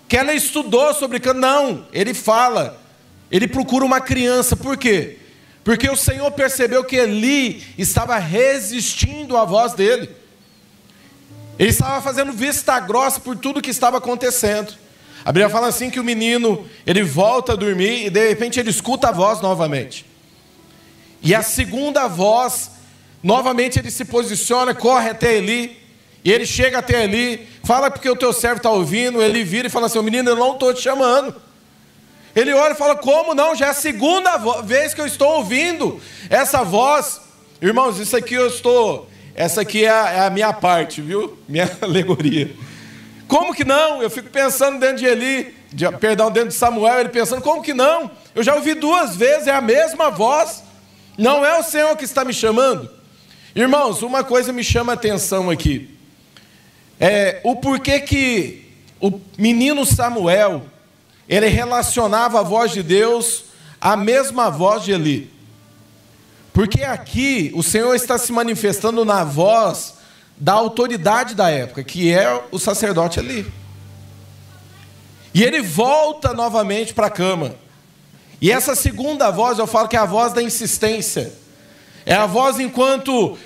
que 0.08 0.16
ela 0.16 0.32
estudou 0.32 0.92
sobre 0.92 1.20
canto. 1.20 1.38
Não, 1.38 1.86
ele 1.92 2.14
fala, 2.14 2.80
ele 3.30 3.46
procura 3.46 3.84
uma 3.84 4.00
criança, 4.00 4.56
por 4.56 4.76
quê? 4.76 5.18
Porque 5.62 5.88
o 5.88 5.96
Senhor 5.96 6.32
percebeu 6.32 6.82
que 6.82 6.96
Eli 6.96 7.62
estava 7.78 8.16
resistindo 8.16 9.36
à 9.36 9.44
voz 9.44 9.74
dele. 9.74 10.10
Ele 11.58 11.70
estava 11.70 12.00
fazendo 12.00 12.32
vista 12.32 12.78
grossa 12.78 13.18
por 13.20 13.36
tudo 13.36 13.60
que 13.60 13.70
estava 13.70 13.98
acontecendo. 13.98 14.74
A 15.24 15.32
Bíblia 15.32 15.50
fala 15.50 15.66
assim 15.66 15.90
que 15.90 15.98
o 15.98 16.04
menino, 16.04 16.66
ele 16.86 17.02
volta 17.02 17.52
a 17.52 17.56
dormir 17.56 18.06
e 18.06 18.10
de 18.10 18.28
repente 18.28 18.60
ele 18.60 18.70
escuta 18.70 19.08
a 19.08 19.12
voz 19.12 19.40
novamente. 19.40 20.06
E 21.20 21.34
a 21.34 21.42
segunda 21.42 22.06
voz, 22.06 22.70
novamente 23.22 23.78
ele 23.78 23.90
se 23.90 24.04
posiciona, 24.04 24.74
corre 24.74 25.10
até 25.10 25.36
Eli, 25.36 25.76
e 26.24 26.32
ele 26.32 26.46
chega 26.46 26.78
até 26.78 27.04
Eli, 27.04 27.48
fala 27.64 27.90
porque 27.90 28.08
o 28.08 28.16
teu 28.16 28.32
servo 28.32 28.58
está 28.58 28.70
ouvindo, 28.70 29.20
ele 29.22 29.42
vira 29.42 29.66
e 29.66 29.70
fala 29.70 29.86
assim, 29.86 30.00
menino, 30.02 30.30
eu 30.30 30.36
não 30.36 30.52
estou 30.52 30.72
te 30.72 30.80
chamando. 30.80 31.34
Ele 32.34 32.52
olha 32.52 32.72
e 32.72 32.76
fala, 32.76 32.94
como 32.94 33.34
não? 33.34 33.54
Já 33.56 33.66
é 33.66 33.70
a 33.70 33.74
segunda 33.74 34.36
vez 34.62 34.94
que 34.94 35.00
eu 35.00 35.06
estou 35.06 35.38
ouvindo 35.38 36.00
essa 36.30 36.62
voz. 36.62 37.20
Irmãos, 37.60 37.98
isso 37.98 38.16
aqui 38.16 38.34
eu 38.34 38.46
estou, 38.46 39.08
essa 39.38 39.60
aqui 39.60 39.84
é 39.84 39.88
a, 39.88 40.10
é 40.10 40.26
a 40.26 40.30
minha 40.30 40.52
parte, 40.52 41.00
viu? 41.00 41.38
Minha 41.48 41.70
alegoria. 41.80 42.50
Como 43.28 43.54
que 43.54 43.62
não? 43.62 44.02
Eu 44.02 44.10
fico 44.10 44.28
pensando 44.30 44.80
dentro 44.80 44.96
de 44.96 45.06
Eli, 45.06 45.54
de, 45.72 45.88
perdão, 45.92 46.28
dentro 46.28 46.48
de 46.48 46.56
Samuel, 46.56 46.98
ele 46.98 47.08
pensando, 47.08 47.40
como 47.40 47.62
que 47.62 47.72
não? 47.72 48.10
Eu 48.34 48.42
já 48.42 48.56
ouvi 48.56 48.74
duas 48.74 49.14
vezes, 49.14 49.46
é 49.46 49.52
a 49.52 49.60
mesma 49.60 50.10
voz. 50.10 50.64
Não 51.16 51.46
é 51.46 51.56
o 51.56 51.62
Senhor 51.62 51.96
que 51.96 52.04
está 52.04 52.24
me 52.24 52.34
chamando? 52.34 52.90
Irmãos, 53.54 54.02
uma 54.02 54.24
coisa 54.24 54.52
me 54.52 54.64
chama 54.64 54.92
a 54.92 54.94
atenção 54.94 55.50
aqui. 55.50 55.88
É 56.98 57.40
o 57.44 57.54
porquê 57.54 58.00
que 58.00 58.66
o 59.00 59.20
menino 59.38 59.86
Samuel, 59.86 60.64
ele 61.28 61.46
relacionava 61.46 62.40
a 62.40 62.42
voz 62.42 62.72
de 62.72 62.82
Deus 62.82 63.44
à 63.80 63.96
mesma 63.96 64.50
voz 64.50 64.82
de 64.82 64.90
Eli. 64.90 65.37
Porque 66.58 66.82
aqui 66.82 67.52
o 67.54 67.62
Senhor 67.62 67.94
está 67.94 68.18
se 68.18 68.32
manifestando 68.32 69.04
na 69.04 69.22
voz 69.22 69.94
da 70.36 70.54
autoridade 70.54 71.36
da 71.36 71.48
época, 71.48 71.84
que 71.84 72.12
é 72.12 72.42
o 72.50 72.58
sacerdote 72.58 73.20
ali. 73.20 73.46
E 75.32 75.44
ele 75.44 75.62
volta 75.62 76.34
novamente 76.34 76.92
para 76.92 77.06
a 77.06 77.10
cama. 77.10 77.54
E 78.40 78.50
essa 78.50 78.74
segunda 78.74 79.30
voz, 79.30 79.60
eu 79.60 79.68
falo 79.68 79.86
que 79.86 79.94
é 79.94 80.00
a 80.00 80.04
voz 80.04 80.32
da 80.32 80.42
insistência. 80.42 81.32
É 82.04 82.14
a 82.14 82.26
voz 82.26 82.58
enquanto 82.58 83.38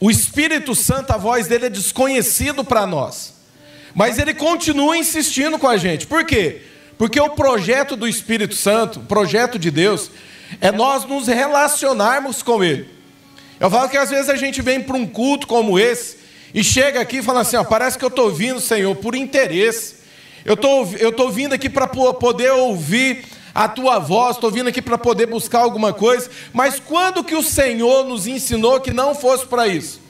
o 0.00 0.10
Espírito 0.10 0.74
Santo, 0.74 1.10
a 1.10 1.18
voz 1.18 1.46
dele 1.46 1.66
é 1.66 1.68
desconhecido 1.68 2.64
para 2.64 2.86
nós. 2.86 3.34
Mas 3.94 4.18
ele 4.18 4.32
continua 4.32 4.96
insistindo 4.96 5.58
com 5.58 5.68
a 5.68 5.76
gente. 5.76 6.06
Por 6.06 6.24
quê? 6.24 6.62
Porque 6.96 7.20
o 7.20 7.30
projeto 7.30 7.96
do 7.96 8.06
Espírito 8.06 8.54
Santo, 8.54 9.00
o 9.00 9.04
projeto 9.04 9.58
de 9.58 9.70
Deus, 9.70 10.10
é 10.60 10.70
nós 10.70 11.04
nos 11.04 11.26
relacionarmos 11.26 12.42
com 12.42 12.62
ele. 12.62 12.88
Eu 13.58 13.70
falo 13.70 13.88
que 13.88 13.96
às 13.96 14.10
vezes 14.10 14.28
a 14.28 14.36
gente 14.36 14.62
vem 14.62 14.80
para 14.80 14.96
um 14.96 15.06
culto 15.06 15.46
como 15.46 15.78
esse 15.78 16.18
e 16.52 16.62
chega 16.62 17.00
aqui 17.00 17.18
e 17.18 17.22
fala 17.22 17.40
assim: 17.40 17.56
ó, 17.56 17.64
parece 17.64 17.98
que 17.98 18.04
eu 18.04 18.08
estou 18.08 18.30
vindo, 18.30 18.60
Senhor, 18.60 18.94
por 18.96 19.14
interesse. 19.14 19.96
Eu 20.44 20.56
tô, 20.56 20.84
estou 20.84 21.30
vindo 21.30 21.54
aqui 21.54 21.68
para 21.70 21.86
poder 21.86 22.52
ouvir 22.52 23.24
a 23.54 23.68
tua 23.68 23.98
voz, 23.98 24.36
estou 24.36 24.50
vindo 24.50 24.68
aqui 24.68 24.82
para 24.82 24.98
poder 24.98 25.26
buscar 25.26 25.60
alguma 25.60 25.92
coisa. 25.92 26.30
Mas 26.52 26.78
quando 26.78 27.24
que 27.24 27.34
o 27.34 27.42
Senhor 27.42 28.04
nos 28.04 28.26
ensinou 28.26 28.80
que 28.80 28.92
não 28.92 29.14
fosse 29.14 29.46
para 29.46 29.66
isso? 29.66 30.00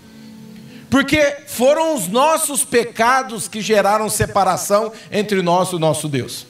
Porque 0.91 1.37
foram 1.47 1.95
os 1.95 2.09
nossos 2.09 2.65
pecados 2.65 3.49
que 3.49 3.61
geraram 3.61 4.09
separação 4.09 4.93
entre 5.11 5.43
nós 5.43 5.71
e 5.71 5.77
o 5.77 5.79
nosso 5.79 6.09
Deus. 6.09 6.47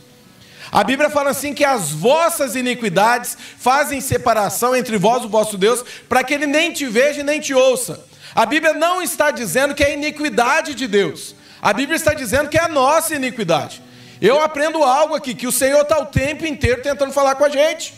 A 0.74 0.82
Bíblia 0.82 1.08
fala 1.08 1.30
assim 1.30 1.54
que 1.54 1.64
as 1.64 1.92
vossas 1.92 2.56
iniquidades 2.56 3.38
fazem 3.56 4.00
separação 4.00 4.74
entre 4.74 4.98
vós 4.98 5.22
e 5.22 5.26
o 5.26 5.28
vosso 5.28 5.56
Deus, 5.56 5.84
para 6.08 6.24
que 6.24 6.34
ele 6.34 6.48
nem 6.48 6.72
te 6.72 6.84
veja 6.84 7.20
e 7.20 7.22
nem 7.22 7.38
te 7.38 7.54
ouça. 7.54 8.04
A 8.34 8.44
Bíblia 8.44 8.72
não 8.72 9.00
está 9.00 9.30
dizendo 9.30 9.72
que 9.72 9.84
é 9.84 9.94
iniquidade 9.94 10.74
de 10.74 10.88
Deus. 10.88 11.36
A 11.62 11.72
Bíblia 11.72 11.94
está 11.94 12.12
dizendo 12.12 12.48
que 12.48 12.58
é 12.58 12.62
a 12.62 12.66
nossa 12.66 13.14
iniquidade. 13.14 13.80
Eu 14.20 14.42
aprendo 14.42 14.82
algo 14.82 15.14
aqui, 15.14 15.32
que 15.32 15.46
o 15.46 15.52
Senhor 15.52 15.82
está 15.82 15.96
o 16.00 16.06
tempo 16.06 16.44
inteiro 16.44 16.82
tentando 16.82 17.12
falar 17.12 17.36
com 17.36 17.44
a 17.44 17.48
gente. 17.48 17.94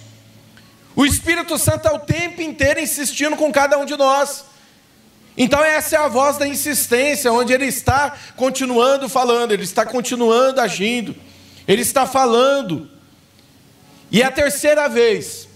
O 0.95 1.07
Espírito 1.07 1.57
Santo 1.57 1.79
está 1.79 1.95
o 1.95 2.01
tempo 2.01 2.43
inteiro 2.43 2.79
insistindo 2.79 3.37
com 3.37 3.51
cada 3.51 3.79
um 3.79 3.87
de 3.87 3.97
nós. 3.97 4.45
Então, 5.35 5.65
essa 5.65 5.97
é 5.97 5.99
a 5.99 6.09
voz 6.09 6.37
da 6.37 6.47
insistência, 6.47 7.33
onde 7.33 7.55
ele 7.55 7.65
está 7.65 8.15
continuando 8.37 9.09
falando, 9.09 9.53
ele 9.53 9.65
está 9.65 9.87
continuando 9.87 10.61
agindo. 10.61 11.17
Ele 11.67 11.83
está 11.83 12.07
falando. 12.07 12.89
E 14.11 14.23
é 14.23 14.27
a 14.27 14.31
terceira 14.31 14.89
vez, 14.89 15.49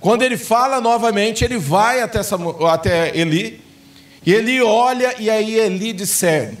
quando 0.00 0.22
ele 0.22 0.36
fala 0.36 0.80
novamente, 0.80 1.44
ele 1.44 1.58
vai 1.58 2.00
até, 2.00 2.18
essa, 2.18 2.36
até 2.70 3.16
Eli, 3.16 3.60
e 4.24 4.32
ele 4.32 4.60
olha, 4.62 5.14
e 5.18 5.28
aí 5.28 5.58
Eli 5.58 5.92
discerne. 5.92 6.58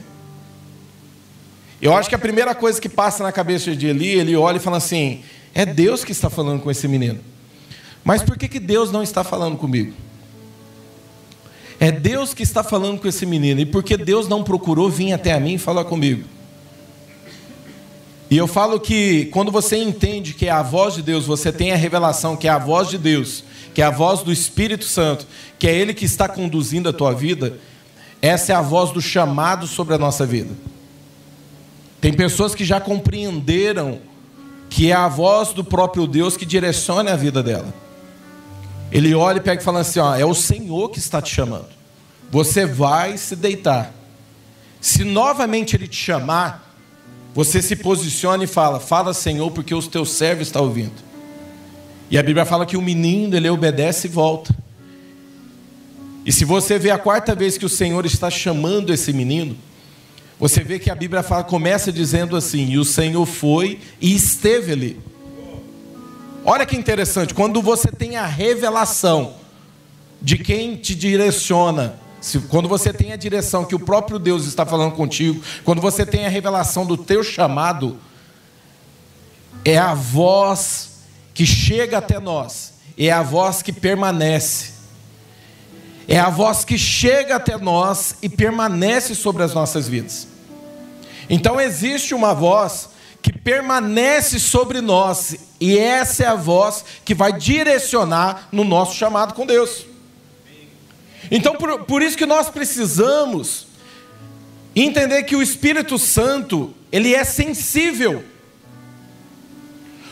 Eu 1.80 1.96
acho 1.96 2.08
que 2.08 2.14
a 2.14 2.18
primeira 2.18 2.54
coisa 2.54 2.80
que 2.80 2.88
passa 2.88 3.22
na 3.22 3.32
cabeça 3.32 3.74
de 3.74 3.86
Eli, 3.86 4.08
ele 4.08 4.36
olha 4.36 4.58
e 4.58 4.60
fala 4.60 4.76
assim: 4.76 5.22
é 5.54 5.64
Deus 5.64 6.04
que 6.04 6.12
está 6.12 6.28
falando 6.28 6.60
com 6.60 6.70
esse 6.70 6.86
menino. 6.86 7.20
Mas 8.04 8.22
por 8.22 8.36
que, 8.36 8.48
que 8.48 8.60
Deus 8.60 8.92
não 8.92 9.02
está 9.02 9.24
falando 9.24 9.56
comigo? 9.56 9.94
É 11.78 11.90
Deus 11.90 12.34
que 12.34 12.42
está 12.42 12.62
falando 12.62 13.00
com 13.00 13.08
esse 13.08 13.24
menino. 13.24 13.60
E 13.60 13.66
por 13.66 13.82
que 13.82 13.96
Deus 13.96 14.28
não 14.28 14.44
procurou 14.44 14.90
vir 14.90 15.14
até 15.14 15.32
a 15.32 15.40
mim 15.40 15.54
e 15.54 15.58
falar 15.58 15.84
comigo? 15.84 16.24
E 18.30 18.36
eu 18.36 18.46
falo 18.46 18.78
que 18.78 19.24
quando 19.26 19.50
você 19.50 19.76
entende 19.76 20.34
que 20.34 20.46
é 20.46 20.50
a 20.50 20.62
voz 20.62 20.94
de 20.94 21.02
Deus, 21.02 21.26
você 21.26 21.50
tem 21.50 21.72
a 21.72 21.76
revelação 21.76 22.36
que 22.36 22.46
é 22.46 22.50
a 22.50 22.58
voz 22.58 22.88
de 22.88 22.96
Deus, 22.96 23.42
que 23.74 23.82
é 23.82 23.84
a 23.84 23.90
voz 23.90 24.22
do 24.22 24.32
Espírito 24.32 24.84
Santo, 24.84 25.26
que 25.58 25.66
é 25.66 25.74
Ele 25.74 25.92
que 25.92 26.04
está 26.04 26.28
conduzindo 26.28 26.88
a 26.88 26.92
tua 26.92 27.12
vida, 27.12 27.58
essa 28.22 28.52
é 28.52 28.54
a 28.54 28.62
voz 28.62 28.92
do 28.92 29.00
chamado 29.00 29.66
sobre 29.66 29.94
a 29.94 29.98
nossa 29.98 30.24
vida. 30.24 30.54
Tem 32.00 32.12
pessoas 32.12 32.54
que 32.54 32.64
já 32.64 32.80
compreenderam 32.80 33.98
que 34.68 34.92
é 34.92 34.94
a 34.94 35.08
voz 35.08 35.52
do 35.52 35.64
próprio 35.64 36.06
Deus 36.06 36.36
que 36.36 36.46
direciona 36.46 37.12
a 37.12 37.16
vida 37.16 37.42
dela. 37.42 37.74
Ele 38.92 39.12
olha 39.14 39.38
e 39.38 39.40
pega 39.40 39.60
e 39.60 39.64
fala 39.64 39.80
assim: 39.80 39.98
ó, 39.98 40.14
é 40.14 40.24
o 40.24 40.34
Senhor 40.34 40.90
que 40.90 40.98
está 40.98 41.20
te 41.20 41.34
chamando. 41.34 41.68
Você 42.30 42.64
vai 42.64 43.16
se 43.18 43.34
deitar. 43.34 43.92
Se 44.80 45.02
novamente 45.02 45.74
Ele 45.74 45.88
te 45.88 45.96
chamar, 45.96 46.69
você 47.34 47.62
se 47.62 47.76
posiciona 47.76 48.44
e 48.44 48.46
fala: 48.46 48.80
Fala, 48.80 49.14
Senhor, 49.14 49.50
porque 49.50 49.74
os 49.74 49.86
teus 49.86 50.10
servos 50.10 50.48
estão 50.48 50.62
ouvindo. 50.62 51.10
E 52.10 52.18
a 52.18 52.22
Bíblia 52.22 52.44
fala 52.44 52.66
que 52.66 52.76
o 52.76 52.82
menino 52.82 53.36
ele 53.36 53.48
obedece 53.48 54.08
e 54.08 54.10
volta. 54.10 54.54
E 56.26 56.32
se 56.32 56.44
você 56.44 56.78
vê 56.78 56.90
a 56.90 56.98
quarta 56.98 57.34
vez 57.34 57.56
que 57.56 57.64
o 57.64 57.68
Senhor 57.68 58.04
está 58.04 58.28
chamando 58.28 58.92
esse 58.92 59.12
menino, 59.12 59.56
você 60.38 60.62
vê 60.64 60.78
que 60.78 60.90
a 60.90 60.94
Bíblia 60.94 61.22
fala, 61.22 61.44
começa 61.44 61.92
dizendo 61.92 62.36
assim: 62.36 62.70
E 62.70 62.78
o 62.78 62.84
Senhor 62.84 63.24
foi 63.26 63.78
e 64.00 64.14
esteve 64.14 64.72
ali. 64.72 65.00
Olha 66.44 66.66
que 66.66 66.76
interessante, 66.76 67.34
quando 67.34 67.60
você 67.60 67.88
tem 67.88 68.16
a 68.16 68.26
revelação 68.26 69.34
de 70.20 70.38
quem 70.38 70.76
te 70.76 70.94
direciona, 70.94 71.98
se, 72.20 72.38
quando 72.40 72.68
você 72.68 72.92
tem 72.92 73.12
a 73.12 73.16
direção 73.16 73.64
que 73.64 73.74
o 73.74 73.80
próprio 73.80 74.18
Deus 74.18 74.46
está 74.46 74.66
falando 74.66 74.92
contigo, 74.92 75.42
quando 75.64 75.80
você 75.80 76.04
tem 76.04 76.26
a 76.26 76.28
revelação 76.28 76.84
do 76.84 76.96
teu 76.96 77.24
chamado, 77.24 77.98
é 79.64 79.78
a 79.78 79.94
voz 79.94 80.90
que 81.32 81.46
chega 81.46 81.98
até 81.98 82.20
nós, 82.20 82.74
é 82.98 83.10
a 83.10 83.22
voz 83.22 83.62
que 83.62 83.72
permanece. 83.72 84.80
É 86.06 86.18
a 86.18 86.28
voz 86.28 86.64
que 86.64 86.76
chega 86.76 87.36
até 87.36 87.56
nós 87.56 88.16
e 88.20 88.28
permanece 88.28 89.14
sobre 89.14 89.44
as 89.44 89.54
nossas 89.54 89.86
vidas. 89.86 90.26
Então 91.28 91.60
existe 91.60 92.14
uma 92.14 92.34
voz 92.34 92.88
que 93.22 93.32
permanece 93.32 94.40
sobre 94.40 94.80
nós, 94.80 95.36
e 95.60 95.78
essa 95.78 96.24
é 96.24 96.26
a 96.26 96.34
voz 96.34 96.84
que 97.04 97.14
vai 97.14 97.32
direcionar 97.32 98.48
no 98.50 98.64
nosso 98.64 98.96
chamado 98.96 99.34
com 99.34 99.46
Deus. 99.46 99.86
Então, 101.30 101.54
por, 101.54 101.84
por 101.84 102.02
isso 102.02 102.16
que 102.16 102.26
nós 102.26 102.48
precisamos 102.48 103.66
entender 104.74 105.22
que 105.24 105.36
o 105.36 105.42
Espírito 105.42 105.98
Santo, 105.98 106.74
ele 106.90 107.14
é 107.14 107.24
sensível. 107.24 108.24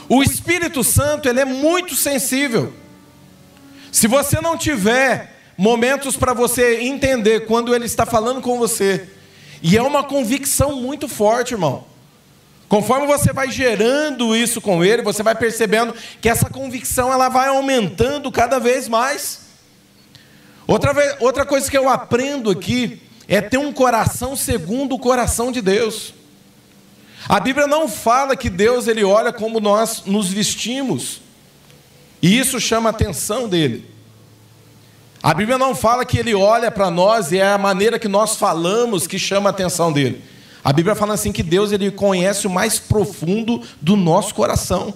O 0.08 0.22
Espírito 0.22 0.84
Santo, 0.84 1.28
ele 1.28 1.40
é 1.40 1.44
muito 1.44 1.94
sensível. 1.94 2.72
Se 3.90 4.06
você 4.06 4.40
não 4.40 4.56
tiver 4.56 5.36
momentos 5.56 6.16
para 6.16 6.32
você 6.32 6.80
entender 6.82 7.46
quando 7.46 7.74
ele 7.74 7.84
está 7.84 8.06
falando 8.06 8.40
com 8.40 8.58
você, 8.58 9.08
e 9.60 9.76
é 9.76 9.82
uma 9.82 10.04
convicção 10.04 10.80
muito 10.80 11.08
forte, 11.08 11.54
irmão. 11.54 11.84
Conforme 12.68 13.06
você 13.06 13.32
vai 13.32 13.50
gerando 13.50 14.36
isso 14.36 14.60
com 14.60 14.84
ele, 14.84 15.02
você 15.02 15.22
vai 15.22 15.34
percebendo 15.34 15.94
que 16.20 16.28
essa 16.28 16.50
convicção 16.50 17.12
ela 17.12 17.28
vai 17.28 17.48
aumentando 17.48 18.30
cada 18.30 18.60
vez 18.60 18.88
mais. 18.88 19.47
Outra, 20.68 20.92
vez, 20.92 21.16
outra 21.18 21.46
coisa 21.46 21.70
que 21.70 21.78
eu 21.78 21.88
aprendo 21.88 22.50
aqui 22.50 23.00
é 23.26 23.40
ter 23.40 23.56
um 23.56 23.72
coração 23.72 24.36
segundo 24.36 24.94
o 24.94 24.98
coração 24.98 25.50
de 25.50 25.62
Deus. 25.62 26.12
A 27.26 27.40
Bíblia 27.40 27.66
não 27.66 27.88
fala 27.88 28.36
que 28.36 28.50
Deus 28.50 28.86
ele 28.86 29.02
olha 29.02 29.32
como 29.32 29.60
nós 29.60 30.02
nos 30.04 30.28
vestimos. 30.28 31.22
E 32.20 32.38
isso 32.38 32.60
chama 32.60 32.90
a 32.90 32.92
atenção 32.92 33.48
dele. 33.48 33.90
A 35.22 35.32
Bíblia 35.32 35.56
não 35.56 35.74
fala 35.74 36.04
que 36.04 36.18
ele 36.18 36.34
olha 36.34 36.70
para 36.70 36.90
nós 36.90 37.32
e 37.32 37.38
é 37.38 37.50
a 37.50 37.58
maneira 37.58 37.98
que 37.98 38.06
nós 38.06 38.36
falamos 38.36 39.06
que 39.06 39.18
chama 39.18 39.48
a 39.48 39.50
atenção 39.50 39.90
dele. 39.90 40.22
A 40.62 40.70
Bíblia 40.70 40.94
fala 40.94 41.14
assim 41.14 41.32
que 41.32 41.42
Deus 41.42 41.72
ele 41.72 41.90
conhece 41.90 42.46
o 42.46 42.50
mais 42.50 42.78
profundo 42.78 43.62
do 43.80 43.96
nosso 43.96 44.34
coração. 44.34 44.92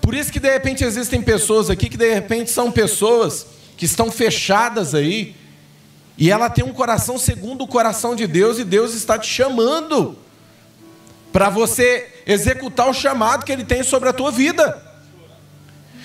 Por 0.00 0.12
isso 0.12 0.32
que 0.32 0.40
de 0.40 0.50
repente 0.50 0.82
existem 0.82 1.22
pessoas 1.22 1.70
aqui 1.70 1.88
que 1.88 1.96
de 1.96 2.12
repente 2.12 2.50
são 2.50 2.70
pessoas 2.72 3.46
que 3.76 3.84
estão 3.84 4.10
fechadas 4.10 4.94
aí, 4.94 5.34
e 6.16 6.30
ela 6.30 6.50
tem 6.50 6.64
um 6.64 6.72
coração 6.72 7.18
segundo 7.18 7.64
o 7.64 7.68
coração 7.68 8.14
de 8.14 8.26
Deus, 8.26 8.58
e 8.58 8.64
Deus 8.64 8.94
está 8.94 9.18
te 9.18 9.26
chamando 9.26 10.16
para 11.32 11.48
você 11.48 12.22
executar 12.26 12.88
o 12.88 12.94
chamado 12.94 13.44
que 13.44 13.52
Ele 13.52 13.64
tem 13.64 13.82
sobre 13.82 14.08
a 14.08 14.12
tua 14.12 14.30
vida. 14.30 14.80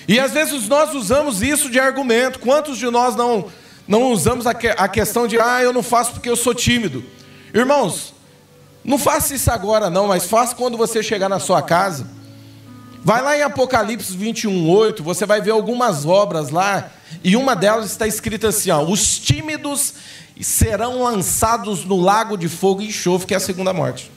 E 0.08 0.18
às 0.18 0.32
vezes 0.32 0.66
nós 0.68 0.94
usamos 0.94 1.42
isso 1.42 1.70
de 1.70 1.78
argumento. 1.78 2.38
Quantos 2.38 2.78
de 2.78 2.88
nós 2.90 3.14
não, 3.14 3.46
não 3.86 4.10
usamos 4.10 4.46
a, 4.46 4.54
que, 4.54 4.68
a 4.68 4.88
questão 4.88 5.28
de, 5.28 5.38
ah, 5.38 5.62
eu 5.62 5.72
não 5.72 5.82
faço 5.82 6.12
porque 6.12 6.30
eu 6.30 6.36
sou 6.36 6.54
tímido? 6.54 7.04
Irmãos, 7.52 8.14
não 8.82 8.96
faça 8.96 9.34
isso 9.34 9.50
agora 9.50 9.90
não, 9.90 10.08
mas 10.08 10.24
faça 10.24 10.54
quando 10.54 10.78
você 10.78 11.02
chegar 11.02 11.28
na 11.28 11.38
sua 11.38 11.60
casa. 11.60 12.06
Vai 13.04 13.20
lá 13.22 13.36
em 13.36 13.42
Apocalipse 13.42 14.16
21, 14.16 14.68
8, 14.68 15.02
você 15.02 15.26
vai 15.26 15.42
ver 15.42 15.50
algumas 15.50 16.06
obras 16.06 16.48
lá 16.48 16.90
e 17.22 17.36
uma 17.36 17.54
delas 17.54 17.90
está 17.90 18.06
escrita 18.06 18.48
assim: 18.48 18.70
ó, 18.70 18.82
os 18.82 19.18
tímidos 19.18 19.94
serão 20.40 21.02
lançados 21.02 21.84
no 21.84 22.00
lago 22.00 22.36
de 22.36 22.48
fogo 22.48 22.82
e 22.82 22.88
enxofre, 22.88 23.28
que 23.28 23.34
é 23.34 23.36
a 23.36 23.40
segunda 23.40 23.72
morte. 23.72 24.10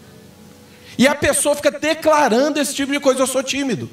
E 0.98 1.07
a 1.07 1.15
pessoa 1.15 1.55
fica 1.55 1.71
declarando 1.71 2.60
esse 2.60 2.75
tipo 2.75 2.91
de 2.91 3.00
coisa: 3.00 3.21
eu 3.21 3.27
sou 3.27 3.41
tímido. 3.41 3.89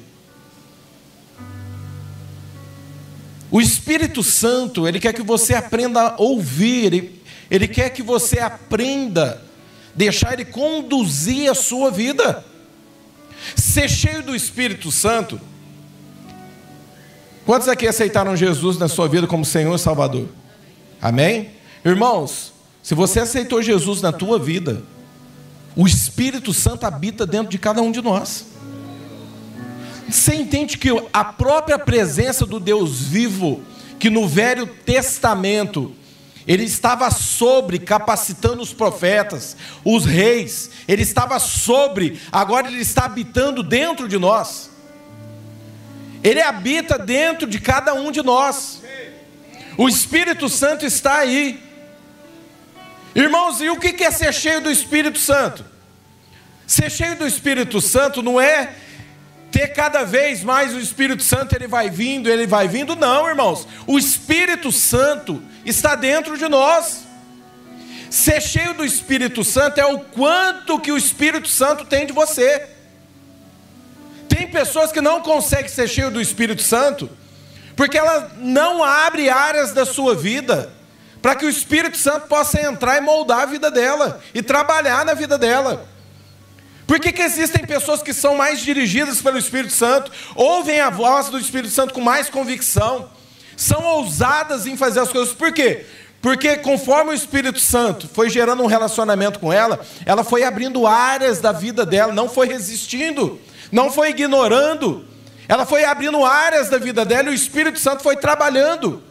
O 3.51 3.59
Espírito 3.59 4.21
Santo, 4.21 4.87
ele 4.87 4.99
quer 4.99 5.11
que 5.11 5.23
você 5.23 5.55
aprenda 5.55 6.01
a 6.01 6.21
ouvir, 6.21 6.85
ele, 6.85 7.23
ele 7.49 7.67
quer 7.67 7.89
que 7.89 8.03
você 8.03 8.39
aprenda, 8.39 9.41
deixar 9.95 10.33
ele 10.33 10.45
conduzir 10.45 11.49
a 11.49 11.55
sua 11.55 11.89
vida. 11.89 12.45
Ser 13.55 13.89
cheio 13.89 14.21
do 14.21 14.35
Espírito 14.35 14.91
Santo 14.91 15.41
Quantos 17.49 17.67
aqui 17.67 17.87
aceitaram 17.87 18.35
Jesus 18.35 18.77
na 18.77 18.87
sua 18.87 19.07
vida 19.07 19.25
como 19.25 19.43
Senhor 19.43 19.73
e 19.73 19.79
Salvador? 19.79 20.27
Amém? 21.01 21.49
Irmãos, 21.83 22.53
se 22.83 22.93
você 22.93 23.21
aceitou 23.21 23.59
Jesus 23.59 24.03
na 24.03 24.11
tua 24.11 24.37
vida, 24.37 24.83
o 25.75 25.87
Espírito 25.87 26.53
Santo 26.53 26.85
habita 26.85 27.25
dentro 27.25 27.49
de 27.49 27.57
cada 27.57 27.81
um 27.81 27.91
de 27.91 28.03
nós. 28.03 28.45
Você 30.07 30.35
entende 30.35 30.77
que 30.77 30.89
a 31.11 31.23
própria 31.25 31.79
presença 31.79 32.45
do 32.45 32.59
Deus 32.59 33.01
vivo, 33.01 33.63
que 33.97 34.11
no 34.11 34.27
Velho 34.27 34.67
Testamento 34.67 35.91
ele 36.45 36.65
estava 36.65 37.09
sobre 37.09 37.79
capacitando 37.79 38.61
os 38.61 38.73
profetas, 38.73 39.57
os 39.83 40.05
reis, 40.05 40.69
ele 40.87 41.01
estava 41.01 41.39
sobre, 41.39 42.21
agora 42.31 42.67
ele 42.67 42.81
está 42.81 43.05
habitando 43.05 43.63
dentro 43.63 44.07
de 44.07 44.19
nós. 44.19 44.69
Ele 46.23 46.41
habita 46.41 46.97
dentro 46.97 47.47
de 47.47 47.59
cada 47.59 47.93
um 47.93 48.11
de 48.11 48.21
nós. 48.21 48.81
O 49.77 49.87
Espírito 49.87 50.49
Santo 50.49 50.85
está 50.85 51.19
aí. 51.19 51.61
Irmãos, 53.15 53.61
e 53.61 53.69
o 53.69 53.77
que 53.77 54.03
é 54.03 54.11
ser 54.11 54.33
cheio 54.33 54.61
do 54.61 54.69
Espírito 54.69 55.17
Santo? 55.17 55.65
Ser 56.67 56.91
cheio 56.91 57.15
do 57.15 57.25
Espírito 57.25 57.81
Santo 57.81 58.21
não 58.21 58.39
é 58.39 58.73
ter 59.51 59.69
cada 59.69 60.03
vez 60.03 60.43
mais 60.43 60.75
o 60.75 60.79
Espírito 60.79 61.23
Santo, 61.23 61.55
ele 61.55 61.67
vai 61.67 61.89
vindo, 61.89 62.29
ele 62.29 62.45
vai 62.45 62.67
vindo. 62.67 62.95
Não, 62.95 63.27
irmãos. 63.27 63.67
O 63.87 63.97
Espírito 63.97 64.71
Santo 64.71 65.41
está 65.65 65.95
dentro 65.95 66.37
de 66.37 66.47
nós. 66.47 67.05
Ser 68.09 68.41
cheio 68.41 68.73
do 68.73 68.85
Espírito 68.85 69.43
Santo 69.43 69.79
é 69.79 69.85
o 69.85 69.99
quanto 69.99 70.79
que 70.79 70.91
o 70.91 70.97
Espírito 70.97 71.47
Santo 71.47 71.85
tem 71.85 72.05
de 72.05 72.13
você. 72.13 72.67
Pessoas 74.51 74.91
que 74.91 75.01
não 75.01 75.21
conseguem 75.21 75.69
ser 75.69 75.87
cheio 75.87 76.11
do 76.11 76.21
Espírito 76.21 76.61
Santo 76.61 77.09
porque 77.79 77.97
ela 77.97 78.33
não 78.35 78.83
abre 78.83 79.29
áreas 79.29 79.71
da 79.71 79.85
sua 79.85 80.13
vida 80.13 80.69
para 81.21 81.33
que 81.33 81.45
o 81.45 81.49
Espírito 81.49 81.97
Santo 81.97 82.27
possa 82.27 82.61
entrar 82.61 82.97
e 82.97 83.01
moldar 83.01 83.39
a 83.39 83.45
vida 83.45 83.71
dela 83.71 84.21
e 84.33 84.41
trabalhar 84.41 85.05
na 85.05 85.13
vida 85.13 85.37
dela. 85.37 85.87
Por 86.85 86.99
que, 86.99 87.13
que 87.13 87.21
existem 87.21 87.65
pessoas 87.65 88.01
que 88.01 88.13
são 88.13 88.35
mais 88.35 88.59
dirigidas 88.59 89.21
pelo 89.21 89.37
Espírito 89.37 89.73
Santo, 89.73 90.11
ouvem 90.35 90.81
a 90.81 90.89
voz 90.89 91.29
do 91.29 91.39
Espírito 91.39 91.73
Santo 91.73 91.93
com 91.93 92.01
mais 92.01 92.29
convicção, 92.29 93.09
são 93.55 93.81
ousadas 93.81 94.65
em 94.65 94.75
fazer 94.75 94.99
as 94.99 95.09
coisas? 95.09 95.33
Por 95.33 95.53
quê? 95.53 95.85
Porque 96.21 96.57
conforme 96.57 97.11
o 97.11 97.13
Espírito 97.13 97.61
Santo 97.61 98.09
foi 98.09 98.29
gerando 98.29 98.61
um 98.61 98.67
relacionamento 98.67 99.39
com 99.39 99.53
ela, 99.53 99.79
ela 100.05 100.25
foi 100.25 100.43
abrindo 100.43 100.85
áreas 100.85 101.39
da 101.39 101.53
vida 101.53 101.85
dela, 101.85 102.11
não 102.11 102.27
foi 102.27 102.47
resistindo, 102.47 103.39
não 103.71 103.91
foi 103.91 104.09
ignorando, 104.09 105.05
ela 105.47 105.65
foi 105.65 105.83
abrindo 105.83 106.23
áreas 106.25 106.69
da 106.69 106.77
vida 106.77 107.05
dela 107.05 107.29
e 107.29 107.31
o 107.31 107.35
Espírito 107.35 107.79
Santo 107.79 108.03
foi 108.03 108.15
trabalhando 108.15 109.03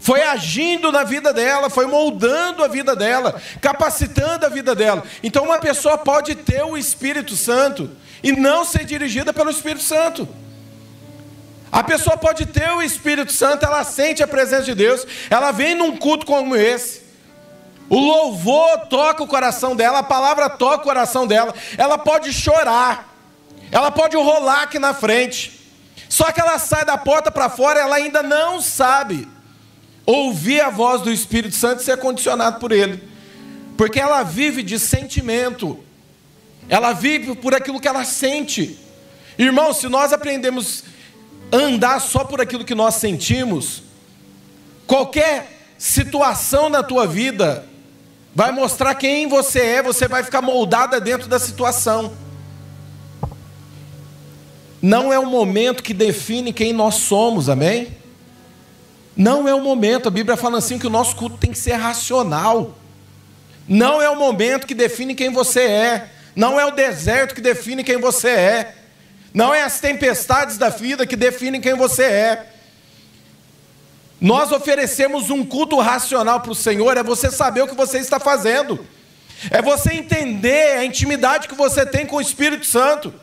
foi 0.00 0.22
agindo 0.22 0.92
na 0.92 1.02
vida 1.02 1.32
dela, 1.32 1.68
foi 1.68 1.86
moldando 1.86 2.62
a 2.62 2.68
vida 2.68 2.94
dela, 2.94 3.40
capacitando 3.60 4.46
a 4.46 4.48
vida 4.48 4.74
dela. 4.74 5.02
Então, 5.22 5.44
uma 5.44 5.58
pessoa 5.58 5.98
pode 5.98 6.34
ter 6.36 6.62
o 6.62 6.76
Espírito 6.76 7.34
Santo 7.34 7.90
e 8.22 8.32
não 8.32 8.64
ser 8.64 8.84
dirigida 8.84 9.32
pelo 9.32 9.50
Espírito 9.50 9.82
Santo. 9.82 10.28
A 11.70 11.82
pessoa 11.82 12.16
pode 12.16 12.46
ter 12.46 12.70
o 12.70 12.80
Espírito 12.80 13.32
Santo, 13.32 13.66
ela 13.66 13.84
sente 13.84 14.22
a 14.22 14.28
presença 14.28 14.62
de 14.62 14.74
Deus, 14.74 15.06
ela 15.28 15.50
vem 15.50 15.74
num 15.74 15.96
culto 15.96 16.24
como 16.24 16.56
esse. 16.56 17.02
O 17.90 17.98
louvor 17.98 18.86
toca 18.88 19.22
o 19.22 19.26
coração 19.26 19.74
dela, 19.74 19.98
a 19.98 20.02
palavra 20.02 20.48
toca 20.48 20.76
o 20.76 20.84
coração 20.84 21.26
dela. 21.26 21.54
Ela 21.76 21.98
pode 21.98 22.32
chorar, 22.32 23.07
ela 23.70 23.90
pode 23.90 24.16
rolar 24.16 24.62
aqui 24.62 24.78
na 24.78 24.94
frente. 24.94 25.58
Só 26.08 26.32
que 26.32 26.40
ela 26.40 26.58
sai 26.58 26.84
da 26.84 26.96
porta 26.96 27.30
para 27.30 27.50
fora, 27.50 27.80
ela 27.80 27.96
ainda 27.96 28.22
não 28.22 28.60
sabe 28.60 29.28
ouvir 30.06 30.60
a 30.60 30.70
voz 30.70 31.02
do 31.02 31.12
Espírito 31.12 31.54
Santo 31.54 31.82
e 31.82 31.84
ser 31.84 31.98
condicionado 31.98 32.58
por 32.58 32.72
ele. 32.72 33.02
Porque 33.76 34.00
ela 34.00 34.22
vive 34.22 34.62
de 34.62 34.78
sentimento. 34.78 35.78
Ela 36.68 36.92
vive 36.92 37.34
por 37.34 37.54
aquilo 37.54 37.80
que 37.80 37.88
ela 37.88 38.04
sente. 38.04 38.78
Irmão, 39.38 39.72
se 39.72 39.88
nós 39.88 40.12
aprendemos 40.12 40.84
a 41.52 41.56
andar 41.56 42.00
só 42.00 42.24
por 42.24 42.40
aquilo 42.40 42.64
que 42.64 42.74
nós 42.74 42.96
sentimos, 42.96 43.82
qualquer 44.86 45.58
situação 45.76 46.68
na 46.68 46.82
tua 46.82 47.06
vida 47.06 47.66
vai 48.34 48.50
mostrar 48.50 48.94
quem 48.94 49.28
você 49.28 49.60
é, 49.60 49.82
você 49.82 50.08
vai 50.08 50.22
ficar 50.22 50.42
moldada 50.42 51.00
dentro 51.00 51.28
da 51.28 51.38
situação. 51.38 52.12
Não 54.80 55.12
é 55.12 55.18
o 55.18 55.26
momento 55.26 55.82
que 55.82 55.92
define 55.92 56.52
quem 56.52 56.72
nós 56.72 56.94
somos, 56.96 57.48
amém? 57.48 57.96
Não 59.16 59.48
é 59.48 59.54
o 59.54 59.60
momento, 59.60 60.06
a 60.06 60.12
Bíblia 60.12 60.36
fala 60.36 60.58
assim 60.58 60.78
que 60.78 60.86
o 60.86 60.90
nosso 60.90 61.16
culto 61.16 61.36
tem 61.36 61.50
que 61.50 61.58
ser 61.58 61.72
racional. 61.72 62.76
Não 63.68 64.00
é 64.00 64.08
o 64.08 64.16
momento 64.16 64.66
que 64.66 64.74
define 64.74 65.14
quem 65.14 65.30
você 65.32 65.62
é. 65.62 66.08
Não 66.36 66.58
é 66.58 66.64
o 66.64 66.70
deserto 66.70 67.34
que 67.34 67.40
define 67.40 67.82
quem 67.82 67.98
você 67.98 68.28
é. 68.28 68.74
Não 69.34 69.52
é 69.52 69.62
as 69.62 69.80
tempestades 69.80 70.56
da 70.56 70.68
vida 70.68 71.06
que 71.06 71.16
definem 71.16 71.60
quem 71.60 71.74
você 71.74 72.04
é. 72.04 72.46
Nós 74.20 74.50
oferecemos 74.50 75.30
um 75.30 75.44
culto 75.44 75.78
racional 75.78 76.40
para 76.40 76.50
o 76.52 76.54
Senhor, 76.54 76.96
é 76.96 77.02
você 77.02 77.30
saber 77.30 77.62
o 77.62 77.68
que 77.68 77.74
você 77.74 77.98
está 77.98 78.18
fazendo, 78.18 78.84
é 79.50 79.62
você 79.62 79.92
entender 79.92 80.78
a 80.78 80.84
intimidade 80.84 81.46
que 81.46 81.54
você 81.54 81.86
tem 81.86 82.04
com 82.04 82.16
o 82.16 82.20
Espírito 82.20 82.66
Santo, 82.66 83.14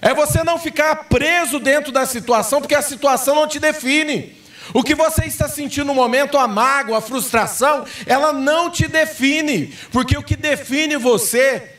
é 0.00 0.12
você 0.14 0.44
não 0.44 0.58
ficar 0.58 1.04
preso 1.04 1.58
dentro 1.58 1.90
da 1.90 2.06
situação, 2.06 2.60
porque 2.60 2.74
a 2.74 2.82
situação 2.82 3.34
não 3.34 3.46
te 3.46 3.58
define. 3.58 4.36
O 4.74 4.82
que 4.82 4.94
você 4.94 5.24
está 5.24 5.48
sentindo 5.48 5.86
no 5.86 5.94
momento, 5.94 6.36
a 6.36 6.48
mágoa, 6.48 6.98
a 6.98 7.00
frustração, 7.00 7.84
ela 8.04 8.32
não 8.32 8.70
te 8.70 8.88
define, 8.88 9.74
porque 9.92 10.16
o 10.16 10.22
que 10.22 10.36
define 10.36 10.96
você 10.96 11.70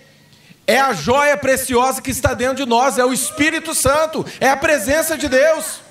é 0.65 0.79
a 0.79 0.93
joia 0.93 1.37
preciosa 1.37 2.01
que 2.01 2.11
está 2.11 2.33
dentro 2.33 2.57
de 2.57 2.65
nós, 2.65 2.97
é 2.97 3.05
o 3.05 3.13
Espírito 3.13 3.73
Santo, 3.73 4.25
é 4.39 4.49
a 4.49 4.57
presença 4.57 5.17
de 5.17 5.29
Deus. 5.29 5.81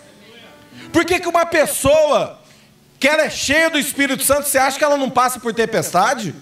Por 0.92 1.04
que, 1.04 1.20
que 1.20 1.28
uma 1.28 1.46
pessoa 1.46 2.40
que 2.98 3.08
ela 3.08 3.22
é 3.22 3.30
cheia 3.30 3.70
do 3.70 3.78
Espírito 3.78 4.24
Santo, 4.24 4.48
você 4.48 4.58
acha 4.58 4.78
que 4.78 4.84
ela 4.84 4.96
não 4.96 5.10
passa 5.10 5.38
por 5.38 5.54
tempestade? 5.54 6.34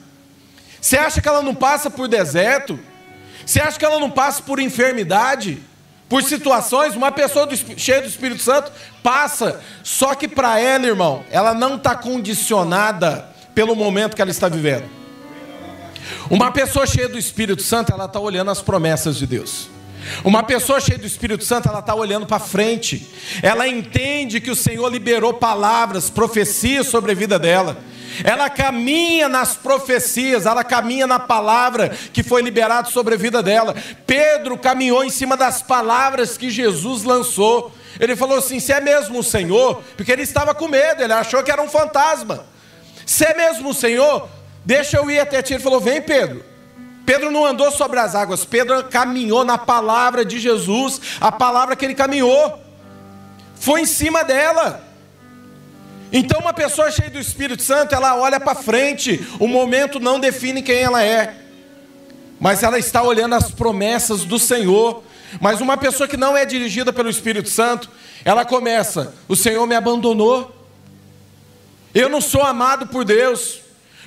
Você 0.80 0.96
acha 0.96 1.20
que 1.20 1.28
ela 1.28 1.42
não 1.42 1.54
passa 1.54 1.90
por 1.90 2.08
deserto? 2.08 2.78
Você 3.44 3.60
acha 3.60 3.78
que 3.78 3.84
ela 3.84 4.00
não 4.00 4.10
passa 4.10 4.42
por 4.42 4.58
enfermidade? 4.58 5.62
Por 6.14 6.22
situações, 6.22 6.94
uma 6.94 7.10
pessoa 7.10 7.44
do, 7.44 7.56
cheia 7.76 8.00
do 8.00 8.06
Espírito 8.06 8.40
Santo 8.40 8.70
passa, 9.02 9.60
só 9.82 10.14
que 10.14 10.28
para 10.28 10.60
ela, 10.60 10.86
irmão, 10.86 11.24
ela 11.28 11.52
não 11.52 11.74
está 11.74 11.96
condicionada 11.96 13.28
pelo 13.52 13.74
momento 13.74 14.14
que 14.14 14.22
ela 14.22 14.30
está 14.30 14.48
vivendo. 14.48 14.84
Uma 16.30 16.52
pessoa 16.52 16.86
cheia 16.86 17.08
do 17.08 17.18
Espírito 17.18 17.62
Santo, 17.62 17.92
ela 17.92 18.04
está 18.04 18.20
olhando 18.20 18.48
as 18.52 18.62
promessas 18.62 19.16
de 19.16 19.26
Deus. 19.26 19.68
Uma 20.22 20.44
pessoa 20.44 20.80
cheia 20.80 20.96
do 20.96 21.04
Espírito 21.04 21.42
Santo, 21.42 21.68
ela 21.68 21.80
está 21.80 21.96
olhando 21.96 22.26
para 22.26 22.38
frente. 22.38 23.10
Ela 23.42 23.66
entende 23.66 24.40
que 24.40 24.52
o 24.52 24.56
Senhor 24.56 24.88
liberou 24.92 25.34
palavras, 25.34 26.10
profecias 26.10 26.86
sobre 26.86 27.10
a 27.10 27.14
vida 27.16 27.40
dela 27.40 27.76
ela 28.22 28.48
caminha 28.50 29.28
nas 29.28 29.56
profecias, 29.56 30.46
ela 30.46 30.62
caminha 30.62 31.06
na 31.06 31.18
palavra 31.18 31.88
que 32.12 32.22
foi 32.22 32.42
liberada 32.42 32.90
sobre 32.90 33.14
a 33.14 33.18
vida 33.18 33.42
dela. 33.42 33.74
Pedro 34.06 34.56
caminhou 34.58 35.02
em 35.02 35.10
cima 35.10 35.36
das 35.36 35.62
palavras 35.62 36.36
que 36.36 36.50
Jesus 36.50 37.02
lançou. 37.02 37.72
Ele 37.98 38.14
falou 38.14 38.38
assim: 38.38 38.60
se 38.60 38.72
é 38.72 38.80
mesmo 38.80 39.18
o 39.18 39.24
Senhor, 39.24 39.82
porque 39.96 40.12
ele 40.12 40.22
estava 40.22 40.54
com 40.54 40.68
medo, 40.68 41.02
ele 41.02 41.12
achou 41.12 41.42
que 41.42 41.50
era 41.50 41.62
um 41.62 41.68
fantasma. 41.68 42.44
Se 43.06 43.24
é 43.24 43.34
mesmo 43.34 43.70
o 43.70 43.74
Senhor, 43.74 44.28
deixa 44.64 44.98
eu 44.98 45.10
ir 45.10 45.18
até 45.18 45.42
ti. 45.42 45.54
Ele 45.54 45.62
falou: 45.62 45.80
vem, 45.80 46.00
Pedro. 46.02 46.44
Pedro 47.04 47.30
não 47.30 47.44
andou 47.44 47.70
sobre 47.70 47.98
as 48.00 48.14
águas, 48.14 48.44
Pedro 48.44 48.84
caminhou 48.84 49.44
na 49.44 49.58
palavra 49.58 50.24
de 50.24 50.38
Jesus, 50.38 51.00
a 51.20 51.30
palavra 51.30 51.76
que 51.76 51.84
ele 51.84 51.94
caminhou, 51.94 52.58
foi 53.56 53.82
em 53.82 53.86
cima 53.86 54.24
dela. 54.24 54.83
Então, 56.16 56.38
uma 56.38 56.52
pessoa 56.52 56.92
cheia 56.92 57.10
do 57.10 57.18
Espírito 57.18 57.60
Santo, 57.60 57.92
ela 57.92 58.16
olha 58.16 58.38
para 58.38 58.54
frente, 58.54 59.26
o 59.40 59.48
momento 59.48 59.98
não 59.98 60.20
define 60.20 60.62
quem 60.62 60.76
ela 60.76 61.02
é, 61.02 61.34
mas 62.38 62.62
ela 62.62 62.78
está 62.78 63.02
olhando 63.02 63.34
as 63.34 63.50
promessas 63.50 64.22
do 64.24 64.38
Senhor. 64.38 65.02
Mas 65.40 65.60
uma 65.60 65.76
pessoa 65.76 66.06
que 66.06 66.16
não 66.16 66.36
é 66.36 66.46
dirigida 66.46 66.92
pelo 66.92 67.10
Espírito 67.10 67.48
Santo, 67.48 67.90
ela 68.24 68.44
começa: 68.44 69.12
o 69.26 69.34
Senhor 69.34 69.66
me 69.66 69.74
abandonou, 69.74 70.54
eu 71.92 72.08
não 72.08 72.20
sou 72.20 72.42
amado 72.42 72.86
por 72.86 73.04
Deus, 73.04 73.58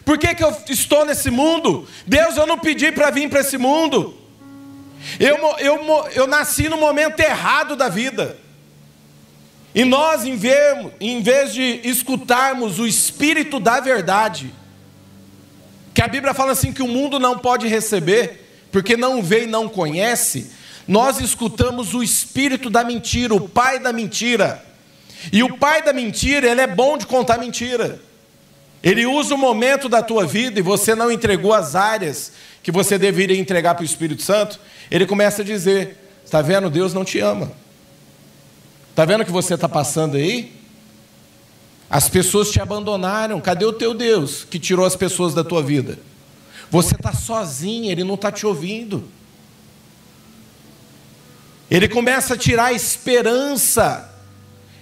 por 0.06 0.17
que, 0.17 0.34
que 0.34 0.46
eu 0.46 0.56
estou 0.70 1.04
nesse 1.04 1.30
mundo? 1.30 1.86
Deus, 2.06 2.38
eu 2.38 2.48
não 2.48 2.58
pedi 2.58 2.89
para 2.89 3.12
vir 3.12 3.30
para 3.30 3.41
esse 3.41 3.58
mundo, 3.58 4.17
eu, 5.20 5.38
eu, 5.60 6.10
eu 6.13 6.26
nasci 6.26 6.70
no 6.70 6.78
momento 6.78 7.20
errado 7.20 7.76
da 7.76 7.89
vida. 7.89 8.47
E 9.75 9.86
nós, 9.86 10.25
em 10.25 10.36
vez, 10.36 10.88
em 10.99 11.21
vez 11.21 11.53
de 11.53 11.82
escutarmos 11.84 12.80
o 12.80 12.88
Espírito 12.88 13.60
da 13.60 13.80
verdade, 13.80 14.53
que 15.93 16.01
a 16.01 16.08
Bíblia 16.08 16.34
fala 16.34 16.51
assim 16.51 16.71
que 16.71 16.84
o 16.84 16.88
mundo 16.88 17.19
não 17.19 17.39
pode 17.39 17.67
receber, 17.67 18.67
porque 18.71 18.95
não 18.95 19.21
vê 19.21 19.43
e 19.43 19.47
não 19.47 19.67
conhece, 19.67 20.51
nós 20.88 21.19
escutamos 21.19 21.93
o 21.93 22.01
espírito 22.01 22.69
da 22.69 22.84
mentira, 22.84 23.34
o 23.34 23.49
pai 23.49 23.80
da 23.80 23.91
mentira. 23.91 24.63
E 25.34 25.43
o 25.43 25.58
pai 25.58 25.82
da 25.82 25.91
mentira, 25.91 26.47
ele 26.47 26.62
é 26.62 26.67
bom 26.67 26.97
de 26.97 27.06
contar 27.06 27.38
mentira. 27.38 27.99
Ele 28.82 29.06
usa 29.06 29.36
o 29.36 29.38
momento 29.38 29.89
da 29.89 30.01
tua 30.01 30.25
vida 30.25 30.60
e 30.60 30.63
você 30.63 30.95
não 30.95 31.12
entregou 31.12 31.53
as 31.53 31.75
áreas 31.75 32.32
que 32.63 32.71
você 32.71 32.97
deveria 32.97 33.38
entregar 33.38 33.75
para 33.75 33.82
o 33.82 33.86
Espírito 33.86 34.21
Santo. 34.21 34.60
Ele 34.89 35.06
começa 35.06 35.41
a 35.41 35.45
dizer: 35.45 35.97
Está 36.23 36.41
vendo? 36.41 36.69
Deus 36.69 36.93
não 36.93 37.03
te 37.03 37.19
ama. 37.19 37.51
Está 38.98 39.06
vendo 39.06 39.22
o 39.22 39.26
que 39.26 39.32
você 39.32 39.54
está 39.54 39.70
passando 39.70 40.18
aí? 40.18 40.52
As 41.88 42.10
pessoas 42.10 42.50
te 42.50 42.60
abandonaram. 42.60 43.40
Cadê 43.40 43.64
o 43.64 43.72
teu 43.72 43.94
Deus 43.94 44.44
que 44.44 44.58
tirou 44.58 44.84
as 44.84 44.96
pessoas 44.96 45.36
da 45.36 45.44
tua 45.44 45.62
vida? 45.62 46.00
Você 46.72 46.96
está 46.96 47.14
sozinho, 47.14 47.92
ele 47.92 48.04
não 48.04 48.16
está 48.16 48.32
te 48.32 48.48
ouvindo. 48.48 49.08
Ele 51.70 51.88
começa 51.88 52.34
a 52.34 52.38
tirar 52.38 52.66
a 52.66 52.74
esperança. 52.74 54.12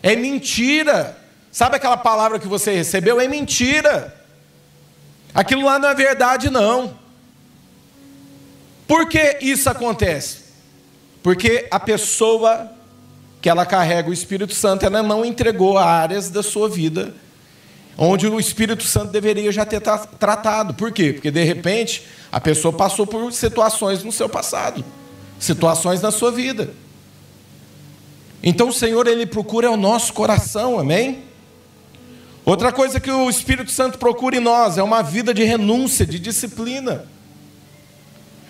É 0.02 0.16
mentira. 0.16 1.22
Sabe 1.52 1.76
aquela 1.76 1.98
palavra 1.98 2.40
que 2.40 2.48
você 2.48 2.74
recebeu? 2.74 3.20
É 3.20 3.28
mentira. 3.28 4.16
Aquilo 5.34 5.66
lá 5.66 5.78
não 5.78 5.90
é 5.90 5.94
verdade, 5.94 6.50
não. 6.50 6.98
Por 8.88 9.10
que 9.10 9.40
isso 9.42 9.70
acontece? 9.70 10.46
Porque 11.22 11.68
a 11.70 11.82
pessoa 11.82 12.75
que 13.46 13.50
ela 13.50 13.64
carrega 13.64 14.10
o 14.10 14.14
Espírito 14.14 14.56
Santo, 14.56 14.88
ela 14.88 15.04
não 15.04 15.24
entregou 15.24 15.78
áreas 15.78 16.32
da 16.32 16.42
sua 16.42 16.68
vida 16.68 17.14
onde 17.96 18.26
o 18.26 18.40
Espírito 18.40 18.84
Santo 18.84 19.12
deveria 19.12 19.52
já 19.52 19.64
ter 19.64 19.80
tratado. 20.18 20.74
Por 20.74 20.92
quê? 20.92 21.14
Porque 21.14 21.30
de 21.30 21.44
repente 21.44 22.02
a 22.32 22.42
pessoa 22.42 22.74
passou 22.74 23.06
por 23.06 23.32
situações 23.32 24.04
no 24.04 24.12
seu 24.12 24.28
passado, 24.28 24.84
situações 25.40 26.02
na 26.02 26.10
sua 26.10 26.32
vida. 26.32 26.74
Então 28.42 28.70
o 28.70 28.74
Senhor 28.74 29.06
ele 29.06 29.28
procura 29.28 29.70
o 29.70 29.78
nosso 29.78 30.12
coração, 30.12 30.80
amém? 30.80 31.20
Outra 32.44 32.72
coisa 32.72 33.00
que 33.00 33.12
o 33.12 33.30
Espírito 33.30 33.70
Santo 33.70 34.00
procura 34.00 34.38
em 34.38 34.40
nós 34.40 34.80
é 34.80 34.82
uma 34.82 35.04
vida 35.04 35.36
de 35.36 35.44
renúncia, 35.44 36.04
de 36.04 36.18
disciplina. 36.18 37.06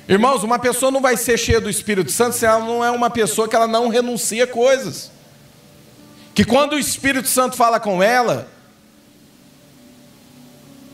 Irmãos, 0.07 0.43
uma 0.43 0.59
pessoa 0.59 0.91
não 0.91 1.01
vai 1.01 1.17
ser 1.17 1.37
cheia 1.37 1.59
do 1.59 1.69
Espírito 1.69 2.11
Santo 2.11 2.35
se 2.35 2.45
ela 2.45 2.59
não 2.59 2.83
é 2.85 2.91
uma 2.91 3.09
pessoa 3.09 3.47
que 3.47 3.55
ela 3.55 3.67
não 3.67 3.87
renuncia 3.87 4.45
coisas. 4.45 5.11
Que 6.33 6.43
quando 6.45 6.73
o 6.73 6.79
Espírito 6.79 7.27
Santo 7.27 7.55
fala 7.55 7.79
com 7.79 8.03
ela, 8.03 8.47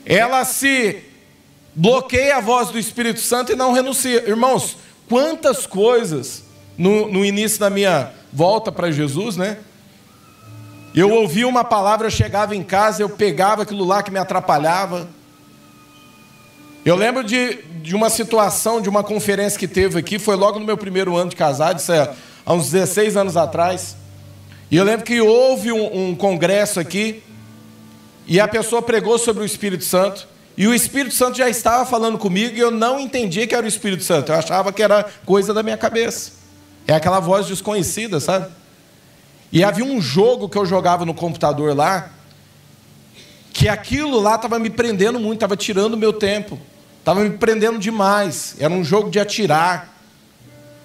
ela 0.06 0.46
se 0.46 1.04
bloqueia 1.76 2.38
a 2.38 2.42
voz 2.42 2.70
do 2.70 2.80
Espírito 2.80 3.20
Santo 3.20 3.52
e 3.52 3.56
não 3.56 3.74
renuncia. 3.74 4.28
Irmãos, 4.28 4.78
quantas 5.10 5.66
coisas 5.66 6.44
no, 6.78 7.12
no 7.12 7.26
início 7.26 7.60
da 7.60 7.70
minha 7.70 8.14
volta 8.32 8.72
para 8.72 8.92
Jesus, 8.92 9.36
né? 9.36 9.58
Eu 10.94 11.10
ouvia 11.10 11.48
uma 11.48 11.64
palavra, 11.64 12.08
eu 12.08 12.12
chegava 12.12 12.56
em 12.56 12.64
casa, 12.64 13.02
eu 13.02 13.10
pegava 13.10 13.64
aquilo 13.64 13.86
lá 13.86 14.04
que 14.04 14.12
me 14.12 14.20
atrapalhava. 14.20 15.08
Eu 16.84 16.96
lembro 16.96 17.24
de, 17.24 17.60
de 17.84 17.96
uma 17.96 18.10
situação, 18.10 18.82
de 18.82 18.90
uma 18.90 19.04
conferência 19.04 19.60
que 19.60 19.68
teve 19.68 20.00
aqui, 20.00 20.18
foi 20.18 20.36
logo 20.36 20.58
no 20.58 20.66
meu 20.66 20.76
primeiro 20.76 21.16
ano 21.16 21.30
de 21.30 21.36
casado, 21.36 21.78
isso 21.78 21.92
é 21.92 22.12
há 22.44 22.54
uns 22.54 22.72
16 22.72 23.16
anos 23.16 23.38
atrás. 23.38 23.96
E 24.72 24.78
eu 24.78 24.84
lembro 24.84 25.06
que 25.06 25.22
houve 25.22 25.72
um, 25.72 26.10
um 26.10 26.16
congresso 26.16 26.80
aqui, 26.80 27.22
e 28.26 28.40
a 28.40 28.48
pessoa 28.48 28.82
pregou 28.82 29.20
sobre 29.20 29.44
o 29.44 29.46
Espírito 29.46 29.84
Santo, 29.84 30.28
e 30.58 30.68
o 30.68 30.74
Espírito 30.74 31.14
Santo 31.14 31.38
já 31.38 31.48
estava 31.48 31.86
falando 31.86 32.18
comigo, 32.18 32.58
e 32.58 32.60
eu 32.60 32.72
não 32.72 33.00
entendia 33.00 33.46
que 33.46 33.54
era 33.54 33.64
o 33.64 33.70
Espírito 33.70 34.04
Santo, 34.04 34.32
eu 34.32 34.36
achava 34.36 34.74
que 34.74 34.82
era 34.82 35.06
coisa 35.24 35.54
da 35.54 35.62
minha 35.62 35.78
cabeça. 35.78 36.32
É 36.88 36.96
aquela 36.96 37.20
voz 37.20 37.46
desconhecida, 37.46 38.20
sabe? 38.20 38.48
E 39.52 39.64
havia 39.64 39.86
um 39.86 40.02
jogo 40.02 40.50
que 40.50 40.58
eu 40.58 40.66
jogava 40.66 41.06
no 41.06 41.14
computador 41.14 41.76
lá, 41.76 42.10
que 43.54 43.68
aquilo 43.68 44.20
lá 44.20 44.36
estava 44.36 44.58
me 44.58 44.70
prendendo 44.70 45.20
muito, 45.20 45.36
estava 45.36 45.56
tirando 45.56 45.94
o 45.94 45.98
meu 45.98 46.14
tempo, 46.14 46.60
estava 47.00 47.22
me 47.22 47.32
prendendo 47.32 47.78
demais. 47.78 48.56
Era 48.60 48.74
um 48.74 48.84
jogo 48.84 49.10
de 49.10 49.20
atirar. 49.20 49.96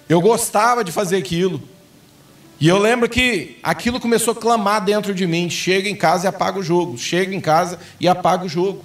Eu 0.09 0.21
gostava 0.21 0.85
de 0.85 0.93
fazer 0.93 1.17
aquilo. 1.17 1.63
E 2.59 2.69
eu 2.69 2.79
lembro 2.79 3.09
que 3.09 3.59
aquilo 3.63 4.01
começou 4.01 4.33
a 4.33 4.37
clamar 4.37 4.85
dentro 4.85 5.15
de 5.15 5.27
mim: 5.27 5.51
chega 5.51 5.89
em 5.89 5.97
casa 5.97 6.27
e 6.27 6.29
apaga 6.29 6.59
o 6.59 6.63
jogo, 6.63 6.97
chega 6.97 7.35
em 7.35 7.41
casa 7.41 7.79
e 8.01 8.09
apaga 8.09 8.45
o 8.45 8.49
jogo. 8.49 8.85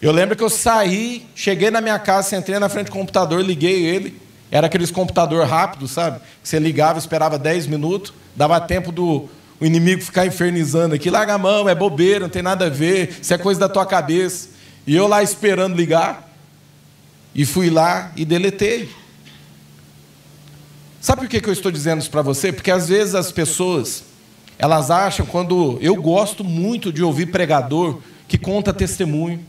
Eu 0.00 0.12
lembro 0.12 0.36
que 0.36 0.42
eu 0.42 0.50
saí, 0.50 1.26
cheguei 1.34 1.70
na 1.70 1.80
minha 1.80 1.98
casa, 1.98 2.28
sentei 2.28 2.58
na 2.58 2.68
frente 2.68 2.86
do 2.86 2.92
computador, 2.92 3.42
liguei 3.42 3.84
ele. 3.84 4.20
Era 4.50 4.66
aqueles 4.66 4.90
computador 4.90 5.46
rápido, 5.46 5.88
sabe? 5.88 6.20
Que 6.42 6.48
você 6.48 6.58
ligava, 6.58 6.98
esperava 6.98 7.38
10 7.38 7.66
minutos, 7.66 8.12
dava 8.36 8.60
tempo 8.60 8.92
do 8.92 9.28
o 9.60 9.64
inimigo 9.64 10.02
ficar 10.02 10.26
infernizando 10.26 10.94
aqui, 10.94 11.10
larga 11.10 11.34
a 11.34 11.38
mão, 11.38 11.68
é 11.68 11.74
bobeira, 11.74 12.20
não 12.20 12.28
tem 12.28 12.42
nada 12.42 12.66
a 12.66 12.70
ver, 12.70 13.16
isso 13.20 13.32
é 13.32 13.38
coisa 13.38 13.60
da 13.60 13.68
tua 13.68 13.86
cabeça. 13.86 14.48
E 14.86 14.94
eu 14.94 15.06
lá 15.06 15.22
esperando 15.22 15.76
ligar, 15.76 16.30
e 17.34 17.44
fui 17.44 17.68
lá 17.68 18.12
e 18.16 18.24
deletei. 18.24 18.88
Sabe 21.00 21.22
por 21.22 21.28
que 21.28 21.46
eu 21.46 21.52
estou 21.52 21.70
dizendo 21.70 22.00
isso 22.00 22.10
para 22.10 22.22
você? 22.22 22.52
Porque 22.52 22.70
às 22.70 22.88
vezes 22.88 23.14
as 23.14 23.32
pessoas, 23.32 24.04
elas 24.58 24.90
acham, 24.90 25.26
quando 25.26 25.76
eu 25.80 25.96
gosto 25.96 26.44
muito 26.44 26.92
de 26.92 27.02
ouvir 27.02 27.26
pregador 27.26 27.98
que 28.28 28.38
conta 28.38 28.72
testemunho, 28.72 29.44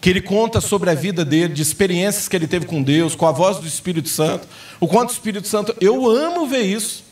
que 0.00 0.10
ele 0.10 0.20
conta 0.20 0.60
sobre 0.60 0.90
a 0.90 0.94
vida 0.94 1.24
dele, 1.24 1.54
de 1.54 1.62
experiências 1.62 2.28
que 2.28 2.36
ele 2.36 2.46
teve 2.46 2.66
com 2.66 2.82
Deus, 2.82 3.14
com 3.14 3.26
a 3.26 3.32
voz 3.32 3.58
do 3.58 3.66
Espírito 3.66 4.08
Santo, 4.08 4.46
o 4.78 4.86
quanto 4.86 5.10
o 5.10 5.12
Espírito 5.12 5.48
Santo. 5.48 5.74
Eu 5.80 6.08
amo 6.08 6.46
ver 6.46 6.62
isso. 6.62 7.04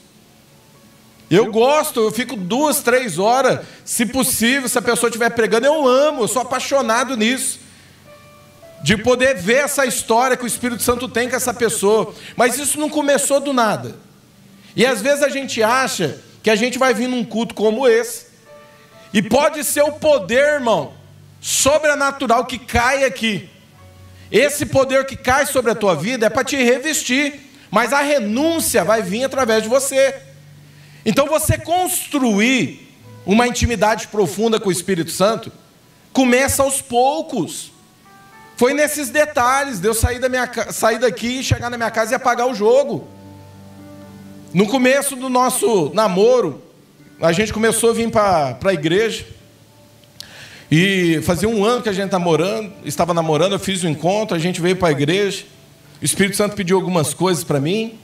Eu 1.31 1.51
gosto, 1.51 2.01
eu 2.01 2.13
fico 2.13 2.37
duas, 2.37 2.81
três 2.81 3.19
horas, 3.19 3.67
se 3.85 4.07
possível, 4.07 4.69
se 4.69 4.79
a 4.79 4.83
pessoa 4.83 5.09
estiver 5.09 5.31
pregando, 5.31 5.67
eu 5.67 5.87
amo, 5.87 6.23
eu 6.23 6.29
sou 6.29 6.43
apaixonado 6.43 7.17
nisso. 7.17 7.59
De 8.83 8.97
poder 8.97 9.37
ver 9.37 9.65
essa 9.65 9.85
história 9.85 10.37
que 10.37 10.45
o 10.45 10.47
Espírito 10.47 10.83
Santo 10.83 11.09
tem 11.09 11.29
com 11.29 11.35
essa 11.35 11.53
pessoa. 11.53 12.15
Mas 12.37 12.59
isso 12.59 12.79
não 12.79 12.89
começou 12.89 13.41
do 13.41 13.53
nada. 13.53 13.97
E 14.77 14.87
às 14.87 15.03
vezes 15.03 15.23
a 15.25 15.29
gente 15.29 15.63
acha 15.63 16.21
que 16.43 16.51
a 16.51 16.55
gente 16.55 16.79
vai 16.79 16.95
vir 16.95 17.09
num 17.09 17.25
culto 17.25 17.55
como 17.55 17.89
esse. 17.89 18.27
E 19.13 19.21
pode 19.21 19.65
ser 19.65 19.83
o 19.83 19.93
poder, 19.93 20.55
irmão, 20.55 20.95
sobrenatural 21.41 22.45
que 22.45 22.59
cai 22.59 23.03
aqui. 23.03 23.49
Esse 24.31 24.67
poder 24.67 25.07
que 25.07 25.17
cai 25.17 25.47
sobre 25.47 25.73
a 25.73 25.75
tua 25.75 25.97
vida 25.97 26.27
é 26.27 26.31
para 26.31 26.45
te 26.45 26.57
revestir, 26.57 27.51
mas 27.71 27.93
a 27.93 28.01
renúncia 28.01 28.85
vai 28.85 29.03
vir 29.03 29.25
através 29.25 29.63
de 29.63 29.69
você. 29.69 30.26
Então 31.07 31.27
você 31.27 31.57
construir 31.57 32.93
uma 33.25 33.47
intimidade 33.47 34.09
profunda 34.09 34.59
com 34.59 34.69
o 34.69 34.73
Espírito 34.73 35.13
Santo 35.13 35.53
começa 36.13 36.65
aos 36.65 36.83
poucos. 36.83 37.71
Foi 38.57 38.75
nesses 38.75 39.09
detalhes 39.09 39.79
de 39.79 39.87
eu 39.87 39.95
sair, 39.95 40.19
da 40.19 40.29
minha, 40.29 40.51
sair 40.73 40.99
daqui, 40.99 41.45
chegar 41.45 41.71
na 41.71 41.77
minha 41.77 41.93
casa 41.93 42.13
e 42.13 42.17
apagar 42.17 42.49
o 42.49 42.55
jogo. 42.55 43.07
No 44.53 44.67
começo 44.67 45.15
do 45.15 45.29
nosso 45.29 45.93
namoro, 45.95 46.61
a 47.21 47.31
gente 47.31 47.53
começou 47.53 47.91
a 47.91 47.93
vir 47.93 48.11
para 48.11 48.59
a 48.65 48.75
igreja. 48.75 49.27
E 50.69 51.21
fazia 51.23 51.49
um 51.49 51.65
ano 51.65 51.83
que 51.83 51.89
a 51.89 51.93
gente 51.93 52.11
namorando, 52.11 52.73
estava 52.85 53.15
namorando, 53.15 53.53
eu 53.53 53.59
fiz 53.61 53.85
o 53.85 53.87
um 53.87 53.91
encontro, 53.91 54.37
a 54.37 54.41
gente 54.41 54.61
veio 54.61 54.75
para 54.75 54.89
a 54.89 54.91
igreja. 54.91 55.45
O 56.03 56.05
Espírito 56.05 56.37
Santo 56.37 56.57
pediu 56.57 56.77
algumas 56.77 57.15
coisas 57.15 57.45
para 57.45 57.61
mim. 57.61 57.97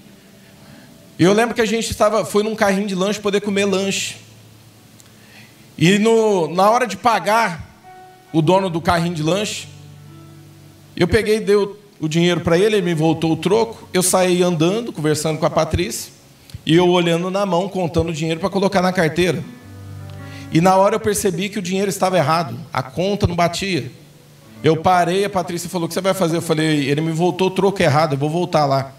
E 1.19 1.25
eu 1.25 1.33
lembro 1.33 1.55
que 1.55 1.61
a 1.61 1.67
gente 1.67 1.91
estava, 1.91 2.25
foi 2.25 2.43
num 2.43 2.55
carrinho 2.55 2.87
de 2.87 2.95
lanche 2.95 3.21
poder 3.21 3.41
comer 3.41 3.65
lanche. 3.65 4.17
E 5.77 5.99
no, 5.99 6.53
na 6.55 6.71
hora 6.71 6.87
de 6.87 6.97
pagar 6.97 7.69
o 8.33 8.41
dono 8.41 8.71
do 8.71 8.81
carrinho 8.81 9.15
de 9.15 9.23
lanche, 9.23 9.69
eu 10.97 11.09
peguei 11.09 11.41
dei 11.41 11.57
o 12.03 12.09
dinheiro 12.09 12.41
para 12.41 12.59
ele, 12.59 12.77
ele 12.77 12.83
me 12.83 12.95
voltou 12.95 13.33
o 13.33 13.37
troco. 13.37 13.89
Eu 13.93 14.03
saí 14.03 14.43
andando, 14.43 14.93
conversando 14.93 15.39
com 15.39 15.47
a 15.47 15.51
Patrícia, 15.51 16.13
e 16.67 16.75
eu 16.75 16.89
olhando 16.89 17.31
na 17.31 17.47
mão, 17.47 17.69
contando 17.69 18.11
o 18.11 18.13
dinheiro 18.13 18.41
para 18.41 18.51
colocar 18.51 18.83
na 18.83 18.93
carteira. 18.93 19.43
E 20.53 20.61
na 20.61 20.77
hora 20.77 20.97
eu 20.97 21.01
percebi 21.01 21.49
que 21.49 21.59
o 21.59 21.63
dinheiro 21.63 21.89
estava 21.89 22.19
errado, 22.19 22.59
a 22.73 22.83
conta 22.83 23.27
não 23.27 23.37
batia. 23.37 23.91
Eu 24.65 24.77
parei, 24.77 25.25
a 25.25 25.31
Patrícia 25.31 25.69
falou: 25.69 25.87
O 25.87 25.89
que 25.89 25.95
você 25.95 26.01
vai 26.01 26.13
fazer? 26.13 26.37
Eu 26.37 26.43
falei: 26.43 26.89
Ele 26.89 27.01
me 27.01 27.13
voltou 27.13 27.49
o 27.49 27.51
troco 27.51 27.81
errado, 27.83 28.15
eu 28.15 28.19
vou 28.19 28.29
voltar 28.29 28.67
lá. 28.67 28.93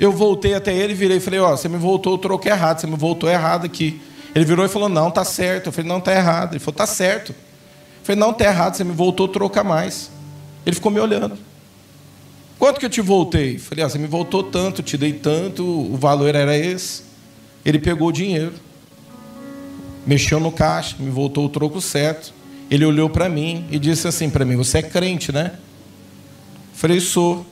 Eu 0.00 0.10
voltei 0.10 0.54
até 0.54 0.74
ele, 0.74 0.94
virei 0.94 1.18
e 1.18 1.20
falei: 1.20 1.38
Ó, 1.38 1.50
você 1.50 1.68
me 1.68 1.76
voltou 1.76 2.14
o 2.14 2.18
troco 2.18 2.48
errado, 2.48 2.80
você 2.80 2.86
me 2.86 2.96
voltou 2.96 3.28
errado 3.28 3.66
aqui. 3.66 4.00
Ele 4.34 4.44
virou 4.44 4.64
e 4.64 4.68
falou: 4.68 4.88
Não, 4.88 5.10
tá 5.10 5.24
certo. 5.24 5.66
Eu 5.66 5.72
falei: 5.72 5.88
Não, 5.88 6.00
tá 6.00 6.12
errado. 6.12 6.54
Ele 6.54 6.60
falou: 6.60 6.76
Tá 6.76 6.86
certo. 6.86 7.30
Eu 7.30 8.04
falei: 8.04 8.18
Não, 8.18 8.32
tá 8.32 8.44
errado, 8.44 8.74
você 8.74 8.82
me 8.82 8.92
voltou 8.92 9.26
o 9.26 9.28
troco 9.28 9.60
a 9.60 9.62
mais. 9.62 10.10
Ele 10.64 10.74
ficou 10.74 10.90
me 10.90 10.98
olhando. 10.98 11.36
Quanto 12.58 12.80
que 12.80 12.86
eu 12.86 12.90
te 12.90 13.00
voltei? 13.00 13.56
Eu 13.56 13.60
falei: 13.60 13.84
ah, 13.84 13.88
Você 13.88 13.98
me 13.98 14.06
voltou 14.06 14.42
tanto, 14.42 14.82
te 14.82 14.96
dei 14.96 15.12
tanto, 15.12 15.64
o 15.64 15.96
valor 15.96 16.34
era 16.34 16.56
esse. 16.56 17.02
Ele 17.64 17.78
pegou 17.78 18.08
o 18.08 18.12
dinheiro 18.12 18.54
mexeu 20.06 20.40
no 20.40 20.50
caixa, 20.50 20.96
me 20.98 21.10
voltou 21.10 21.44
o 21.44 21.48
troco 21.48 21.80
certo. 21.80 22.32
Ele 22.70 22.84
olhou 22.84 23.10
para 23.10 23.28
mim 23.28 23.66
e 23.70 23.78
disse 23.78 24.06
assim 24.06 24.30
para 24.30 24.44
mim: 24.44 24.56
Você 24.56 24.78
é 24.78 24.82
crente, 24.82 25.32
né? 25.32 25.52
Eu 25.54 25.58
falei: 26.74 27.00
Sou. 27.00 27.46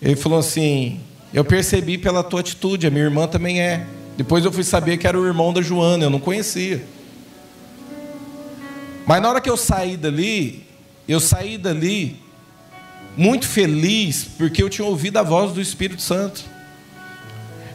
Ele 0.00 0.16
falou 0.16 0.38
assim: 0.38 1.00
Eu 1.34 1.44
percebi 1.44 1.98
pela 1.98 2.22
tua 2.22 2.38
atitude, 2.38 2.86
a 2.86 2.90
minha 2.90 3.02
irmã 3.02 3.26
também 3.26 3.60
é. 3.60 3.84
Depois 4.16 4.44
eu 4.44 4.52
fui 4.52 4.62
saber 4.62 4.98
que 4.98 5.06
era 5.08 5.18
o 5.18 5.26
irmão 5.26 5.52
da 5.52 5.60
Joana, 5.60 6.04
eu 6.04 6.10
não 6.10 6.20
conhecia. 6.20 6.86
Mas 9.04 9.20
na 9.20 9.30
hora 9.30 9.40
que 9.40 9.50
eu 9.50 9.56
saí 9.56 9.96
dali, 9.96 10.64
eu 11.08 11.18
saí 11.18 11.58
dali 11.58 12.22
muito 13.16 13.48
feliz, 13.48 14.28
porque 14.38 14.62
eu 14.62 14.70
tinha 14.70 14.86
ouvido 14.86 15.16
a 15.16 15.24
voz 15.24 15.50
do 15.50 15.60
Espírito 15.60 16.02
Santo. 16.02 16.44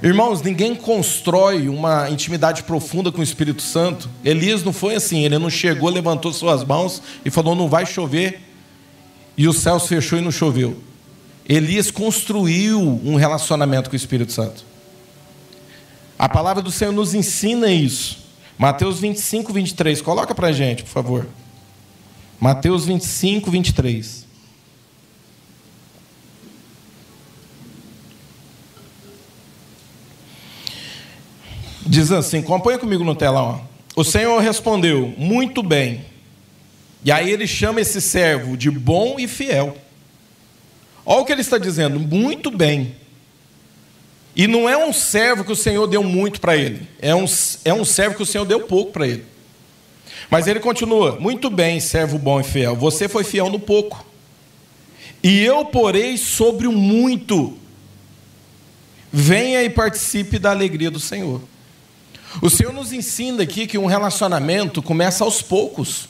Irmãos, 0.02 0.42
ninguém 0.42 0.74
constrói 0.74 1.68
uma 1.68 2.10
intimidade 2.10 2.64
profunda 2.64 3.12
com 3.12 3.20
o 3.20 3.24
Espírito 3.24 3.62
Santo. 3.62 4.10
Elias 4.24 4.64
não 4.64 4.72
foi 4.72 4.96
assim, 4.96 5.26
ele 5.26 5.38
não 5.38 5.50
chegou, 5.50 5.90
levantou 5.90 6.32
suas 6.32 6.64
mãos 6.64 7.04
e 7.26 7.30
falou: 7.30 7.56
não 7.56 7.68
vai 7.68 7.86
chover, 7.86 8.40
e 9.38 9.50
os 9.50 9.58
céus 9.58 9.86
fechou 9.86 10.18
e 10.18 10.22
não 10.22 10.32
choveu. 10.32 10.88
Elias 11.50 11.90
construiu 11.90 12.80
um 13.04 13.16
relacionamento 13.16 13.90
com 13.90 13.96
o 13.96 13.98
Espírito 13.98 14.32
Santo. 14.32 14.64
A 16.18 16.30
palavra 16.30 16.62
do 16.62 16.70
Senhor 16.70 16.92
nos 16.92 17.16
ensina 17.16 17.72
isso. 17.72 18.20
Mateus 18.56 19.00
25, 19.00 19.52
23. 19.52 20.00
Coloca 20.00 20.36
para 20.36 20.50
a 20.50 20.52
gente, 20.52 20.84
por 20.84 20.90
favor. 20.90 21.28
Mateus 22.40 22.86
25, 22.86 23.50
23. 23.50 24.28
Diz 31.84 32.12
assim, 32.12 32.40
acompanha 32.40 32.78
comigo 32.78 33.04
no 33.04 33.16
telão. 33.16 33.68
O 33.96 34.04
Senhor 34.04 34.40
respondeu, 34.40 35.16
muito 35.18 35.64
bem. 35.64 36.06
E 37.04 37.12
aí 37.12 37.32
ele 37.32 37.48
chama 37.48 37.82
esse 37.82 38.00
servo 38.00 38.56
de 38.56 38.70
bom 38.70 39.16
e 39.18 39.28
fiel. 39.28 39.76
Olha 41.12 41.22
o 41.22 41.26
que 41.26 41.32
ele 41.32 41.42
está 41.42 41.58
dizendo, 41.58 42.00
muito 42.00 42.52
bem. 42.52 42.96
E 44.36 44.46
não 44.46 44.70
é 44.70 44.78
um 44.78 44.94
servo 44.94 45.44
que 45.44 45.52
o 45.52 45.56
Senhor 45.56 45.88
deu 45.88 46.04
muito 46.04 46.40
para 46.40 46.56
ele, 46.56 46.88
é 47.02 47.16
um, 47.16 47.26
é 47.66 47.74
um 47.74 47.84
servo 47.84 48.16
que 48.16 48.22
o 48.22 48.26
Senhor 48.28 48.46
deu 48.46 48.62
pouco 48.68 48.92
para 48.92 49.08
ele. 49.08 49.26
Mas 50.30 50.46
ele 50.46 50.60
continua: 50.60 51.20
Muito 51.20 51.50
bem, 51.50 51.80
servo 51.80 52.20
bom 52.20 52.40
e 52.40 52.44
fiel, 52.44 52.76
você 52.76 53.10
foi 53.10 53.24
fiel 53.24 53.50
no 53.50 53.60
pouco, 53.60 54.06
e 55.24 55.40
eu 55.40 55.66
porei 55.66 56.16
sobre 56.16 56.68
o 56.68 56.72
muito. 56.72 57.58
Venha 59.12 59.64
e 59.64 59.70
participe 59.72 60.38
da 60.38 60.52
alegria 60.52 60.92
do 60.92 61.00
Senhor. 61.00 61.42
O 62.40 62.52
Senhor 62.52 62.72
nos 62.72 62.94
ensina 62.94 63.42
aqui 63.42 63.66
que 63.66 63.80
um 63.80 63.88
relacionamento 63.88 64.80
começa 64.80 65.24
aos 65.24 65.42
poucos. 65.42 66.08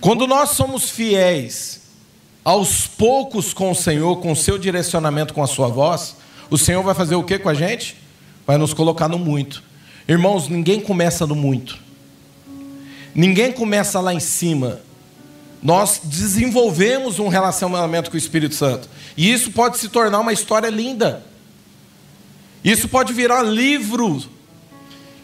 Quando 0.00 0.26
nós 0.26 0.50
somos 0.50 0.90
fiéis 0.90 1.83
aos 2.44 2.86
poucos 2.86 3.54
com 3.54 3.70
o 3.70 3.74
Senhor, 3.74 4.16
com 4.16 4.32
o 4.32 4.36
seu 4.36 4.58
direcionamento, 4.58 5.32
com 5.32 5.42
a 5.42 5.46
sua 5.46 5.68
voz, 5.68 6.16
o 6.50 6.58
Senhor 6.58 6.82
vai 6.82 6.94
fazer 6.94 7.14
o 7.14 7.24
que 7.24 7.38
com 7.38 7.48
a 7.48 7.54
gente? 7.54 7.96
Vai 8.46 8.58
nos 8.58 8.74
colocar 8.74 9.08
no 9.08 9.18
muito. 9.18 9.62
Irmãos, 10.06 10.48
ninguém 10.48 10.80
começa 10.80 11.26
no 11.26 11.34
muito. 11.34 11.78
Ninguém 13.14 13.50
começa 13.52 14.00
lá 14.00 14.12
em 14.12 14.20
cima. 14.20 14.80
Nós 15.62 16.00
desenvolvemos 16.04 17.18
um 17.18 17.28
relacionamento 17.28 18.10
com 18.10 18.16
o 18.16 18.18
Espírito 18.18 18.54
Santo. 18.54 18.88
E 19.16 19.32
isso 19.32 19.50
pode 19.52 19.78
se 19.78 19.88
tornar 19.88 20.20
uma 20.20 20.32
história 20.32 20.68
linda. 20.68 21.24
Isso 22.62 22.88
pode 22.88 23.12
virar 23.12 23.42
livro 23.42 24.22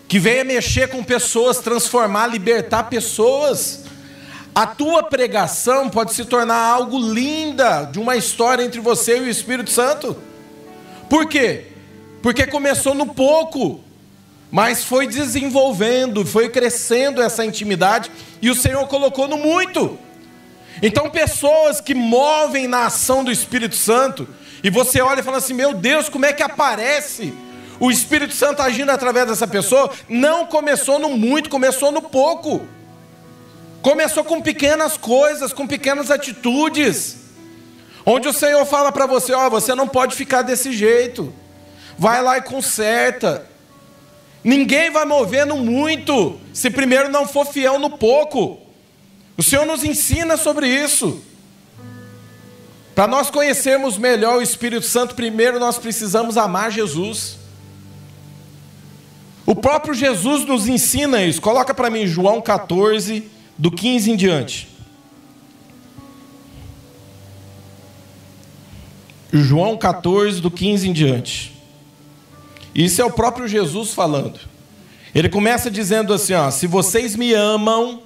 que 0.09 0.19
venha 0.19 0.45
mexer 0.45 0.89
com 0.89 1.05
pessoas, 1.05 1.59
transformar, 1.59 2.27
libertar 2.27 2.85
pessoas. 2.85 3.85
A 4.55 4.67
tua 4.67 5.03
pregação 5.03 5.89
pode 5.89 6.13
se 6.13 6.25
tornar 6.25 6.59
algo 6.59 6.99
linda 6.99 7.85
de 7.85 7.99
uma 7.99 8.17
história 8.17 8.63
entre 8.63 8.81
você 8.81 9.19
e 9.19 9.21
o 9.21 9.29
Espírito 9.29 9.71
Santo. 9.71 10.17
Por 11.09 11.27
quê? 11.29 11.67
Porque 12.23 12.47
começou 12.47 12.95
no 12.95 13.07
pouco, 13.07 13.81
mas 14.51 14.85
foi 14.85 15.07
desenvolvendo, 15.07 16.27
foi 16.27 16.49
crescendo 16.49 17.23
essa 17.23 17.45
intimidade 17.45 18.11
e 18.43 18.51
o 18.51 18.55
Senhor 18.55 18.87
colocou 18.89 19.29
no 19.29 19.39
muito. 19.39 19.99
Então, 20.83 21.11
pessoas 21.11 21.81
que 21.81 21.95
movem 21.95 22.67
na 22.67 22.87
ação 22.87 23.23
do 23.23 23.31
Espírito 23.31 23.77
Santo, 23.77 24.29
e 24.63 24.71
você 24.71 25.01
olha 25.01 25.21
e 25.21 25.23
fala 25.23 25.39
assim: 25.39 25.55
meu 25.55 25.75
Deus, 25.75 26.09
como 26.09 26.27
é 26.27 26.33
que 26.33 26.43
aparece? 26.43 27.33
o 27.81 27.91
Espírito 27.91 28.35
Santo 28.35 28.61
agindo 28.61 28.91
através 28.91 29.27
dessa 29.27 29.47
pessoa, 29.47 29.91
não 30.07 30.45
começou 30.45 30.99
no 30.99 31.09
muito, 31.09 31.49
começou 31.49 31.91
no 31.91 32.03
pouco. 32.03 32.69
Começou 33.83 34.25
com 34.25 34.41
pequenas 34.41 34.97
coisas, 34.97 35.53
com 35.53 35.67
pequenas 35.67 36.11
atitudes. 36.11 37.17
Onde 38.05 38.29
o 38.29 38.33
Senhor 38.33 38.65
fala 38.67 38.93
para 38.93 39.07
você: 39.07 39.33
Ó, 39.33 39.47
oh, 39.47 39.51
você 39.51 39.75
não 39.75 39.89
pode 39.89 40.15
ficar 40.15 40.43
desse 40.43 40.73
jeito. 40.73 41.33
Vai 41.99 42.23
lá 42.23 42.39
e 42.39 42.43
conserta. 42.43 43.47
Ninguém 44.43 44.91
vai 44.91 45.05
mover 45.05 45.47
no 45.47 45.57
muito, 45.57 46.41
se 46.53 46.71
primeiro 46.71 47.11
não 47.11 47.29
for 47.29 47.47
fiel 47.47 47.79
no 47.79 47.91
pouco. 47.91 48.59
O 49.37 49.43
Senhor 49.43 49.67
nos 49.67 49.85
ensina 49.85 50.37
sobre 50.37 50.67
isso. 50.67 51.23
Para 52.95 53.07
nós 53.07 53.31
conhecermos 53.31 53.97
melhor 53.97 54.39
o 54.39 54.43
Espírito 54.43 54.85
Santo, 54.85 55.15
primeiro 55.15 55.59
nós 55.59 55.79
precisamos 55.79 56.37
amar 56.37 56.71
Jesus. 56.71 57.39
O 59.47 59.55
próprio 59.55 59.95
Jesus 59.95 60.45
nos 60.45 60.69
ensina 60.69 61.23
isso. 61.23 61.41
Coloca 61.41 61.75
para 61.75 61.91
mim 61.91 62.07
João 62.07 62.41
14, 62.41 63.31
do 63.61 63.71
15 63.71 64.11
em 64.11 64.17
diante. 64.17 64.69
João 69.31 69.77
14, 69.77 70.41
do 70.41 70.51
15 70.51 70.89
em 70.89 70.93
diante. 70.95 71.55
Isso 72.75 73.03
é 73.03 73.05
o 73.05 73.13
próprio 73.13 73.47
Jesus 73.47 73.93
falando. 73.93 74.41
Ele 75.15 75.29
começa 75.29 75.71
dizendo 75.71 76.15
assim: 76.15 76.33
ó, 76.33 76.51
se 76.51 76.67
vocês 76.67 77.15
me 77.15 77.35
amam, 77.35 78.01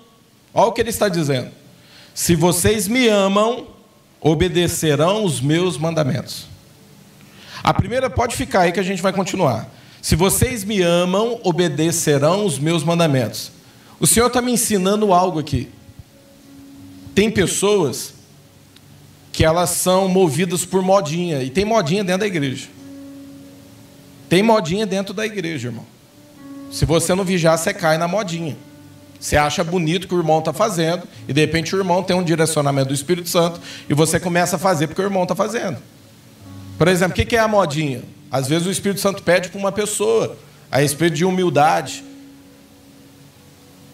olha 0.52 0.66
o 0.66 0.72
que 0.72 0.80
ele 0.80 0.90
está 0.90 1.08
dizendo. 1.08 1.50
Se 2.12 2.34
vocês 2.34 2.88
me 2.88 3.06
amam, 3.06 3.68
obedecerão 4.20 5.24
os 5.24 5.40
meus 5.40 5.78
mandamentos. 5.78 6.48
A 7.62 7.72
primeira 7.72 8.10
pode 8.10 8.34
ficar 8.34 8.62
aí 8.62 8.72
que 8.72 8.80
a 8.80 8.84
gente 8.84 9.00
vai 9.00 9.12
continuar. 9.12 9.68
Se 10.02 10.16
vocês 10.16 10.64
me 10.64 10.82
amam, 10.82 11.38
obedecerão 11.44 12.44
os 12.44 12.58
meus 12.58 12.82
mandamentos. 12.82 13.53
O 14.00 14.06
Senhor 14.06 14.26
está 14.26 14.42
me 14.42 14.52
ensinando 14.52 15.12
algo 15.12 15.38
aqui. 15.38 15.68
Tem 17.14 17.30
pessoas 17.30 18.14
que 19.32 19.44
elas 19.44 19.70
são 19.70 20.08
movidas 20.08 20.64
por 20.64 20.82
modinha, 20.82 21.42
e 21.42 21.50
tem 21.50 21.64
modinha 21.64 22.04
dentro 22.04 22.20
da 22.20 22.26
igreja. 22.26 22.68
Tem 24.28 24.42
modinha 24.42 24.86
dentro 24.86 25.12
da 25.12 25.26
igreja, 25.26 25.68
irmão. 25.68 25.86
Se 26.70 26.84
você 26.84 27.14
não 27.14 27.24
vigiar, 27.24 27.58
você 27.58 27.72
cai 27.74 27.98
na 27.98 28.08
modinha. 28.08 28.56
Você 29.18 29.36
acha 29.36 29.64
bonito 29.64 30.04
o 30.04 30.08
que 30.08 30.14
o 30.14 30.18
irmão 30.18 30.38
está 30.38 30.52
fazendo, 30.52 31.02
e 31.26 31.32
de 31.32 31.40
repente 31.40 31.74
o 31.74 31.78
irmão 31.78 32.02
tem 32.02 32.14
um 32.14 32.22
direcionamento 32.22 32.88
do 32.88 32.94
Espírito 32.94 33.28
Santo, 33.28 33.60
e 33.88 33.94
você 33.94 34.20
começa 34.20 34.56
a 34.56 34.58
fazer 34.58 34.86
porque 34.86 35.00
o 35.00 35.04
irmão 35.04 35.22
está 35.22 35.34
fazendo. 35.34 35.78
Por 36.76 36.88
exemplo, 36.88 37.20
o 37.20 37.26
que 37.26 37.34
é 37.34 37.38
a 37.38 37.48
modinha? 37.48 38.02
Às 38.30 38.48
vezes 38.48 38.66
o 38.66 38.70
Espírito 38.70 39.00
Santo 39.00 39.22
pede 39.22 39.48
para 39.48 39.58
uma 39.58 39.72
pessoa 39.72 40.36
a 40.70 40.78
respeito 40.78 41.14
de 41.14 41.24
humildade. 41.24 42.04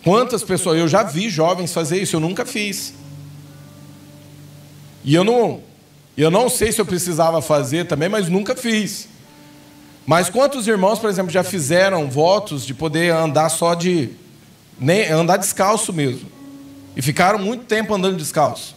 Quantas 0.03 0.43
pessoas, 0.43 0.79
eu 0.79 0.89
já 0.89 1.03
vi 1.03 1.29
jovens 1.29 1.73
fazer 1.73 2.01
isso, 2.01 2.17
eu 2.17 2.21
nunca 2.21 2.47
fiz. 2.47 2.95
E 5.05 5.15
eu 5.15 5.25
não, 5.25 5.63
eu 6.17 6.31
não 6.31 6.49
sei 6.49 6.73
se 6.73 6.81
eu 6.81 6.87
precisava 6.87 7.41
fazer 7.43 7.87
também, 7.87 8.09
mas 8.09 8.29
nunca 8.29 8.55
fiz. 8.55 9.09
Mas 10.07 10.29
quantos 10.29 10.67
irmãos, 10.67 10.99
por 10.99 11.09
exemplo, 11.09 11.31
já 11.31 11.43
fizeram 11.43 12.11
votos 12.11 12.67
de 12.67 12.75
poder 12.75 13.13
andar 13.13 13.49
só 13.49 13.75
de. 13.75 14.11
Nem, 14.79 15.09
andar 15.11 15.37
descalço 15.37 15.93
mesmo. 15.93 16.31
E 16.97 17.03
ficaram 17.03 17.39
muito 17.39 17.65
tempo 17.65 17.95
andando 17.95 18.17
descalço. 18.17 18.75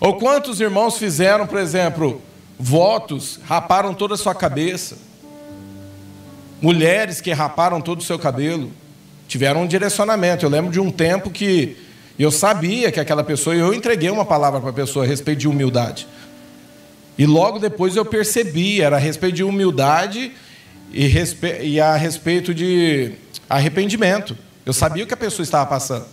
Ou 0.00 0.18
quantos 0.18 0.60
irmãos 0.60 0.98
fizeram, 0.98 1.46
por 1.46 1.58
exemplo, 1.58 2.20
votos, 2.58 3.38
raparam 3.44 3.94
toda 3.94 4.14
a 4.14 4.18
sua 4.18 4.34
cabeça. 4.34 4.98
Mulheres 6.60 7.20
que 7.20 7.32
raparam 7.32 7.80
todo 7.80 8.00
o 8.00 8.04
seu 8.04 8.18
cabelo, 8.18 8.72
tiveram 9.32 9.62
um 9.62 9.66
direcionamento. 9.66 10.44
Eu 10.44 10.50
lembro 10.50 10.70
de 10.70 10.78
um 10.78 10.90
tempo 10.90 11.30
que 11.30 11.74
eu 12.18 12.30
sabia 12.30 12.92
que 12.92 13.00
aquela 13.00 13.24
pessoa, 13.24 13.56
eu 13.56 13.72
entreguei 13.72 14.10
uma 14.10 14.26
palavra 14.26 14.60
para 14.60 14.68
a 14.68 14.74
pessoa 14.74 15.06
a 15.06 15.08
respeito 15.08 15.38
de 15.38 15.48
humildade. 15.48 16.06
E 17.16 17.24
logo 17.24 17.58
depois 17.58 17.96
eu 17.96 18.04
percebi, 18.04 18.82
era 18.82 18.96
a 18.96 18.98
respeito 18.98 19.36
de 19.36 19.42
humildade 19.42 20.32
e, 20.92 21.06
respe... 21.06 21.62
e 21.62 21.80
a 21.80 21.96
respeito 21.96 22.52
de 22.52 23.12
arrependimento. 23.48 24.36
Eu 24.66 24.74
sabia 24.74 25.02
o 25.02 25.06
que 25.06 25.14
a 25.14 25.16
pessoa 25.16 25.42
estava 25.42 25.64
passando. 25.64 26.04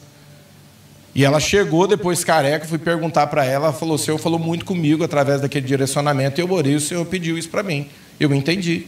E 1.13 1.25
ela 1.25 1.41
chegou 1.41 1.87
depois 1.87 2.23
careca, 2.23 2.65
fui 2.65 2.77
perguntar 2.77 3.27
para 3.27 3.43
ela, 3.43 3.65
ela 3.65 3.73
falou: 3.73 3.95
"O 3.95 3.99
Senhor 3.99 4.17
falou 4.17 4.39
muito 4.39 4.63
comigo 4.63 5.03
através 5.03 5.41
daquele 5.41 5.67
direcionamento, 5.67 6.39
e 6.39 6.41
eu 6.41 6.49
orei, 6.49 6.75
o 6.75 6.79
Senhor 6.79 7.05
pediu 7.05 7.37
isso 7.37 7.49
para 7.49 7.63
mim". 7.63 7.89
Eu 8.17 8.33
entendi. 8.33 8.87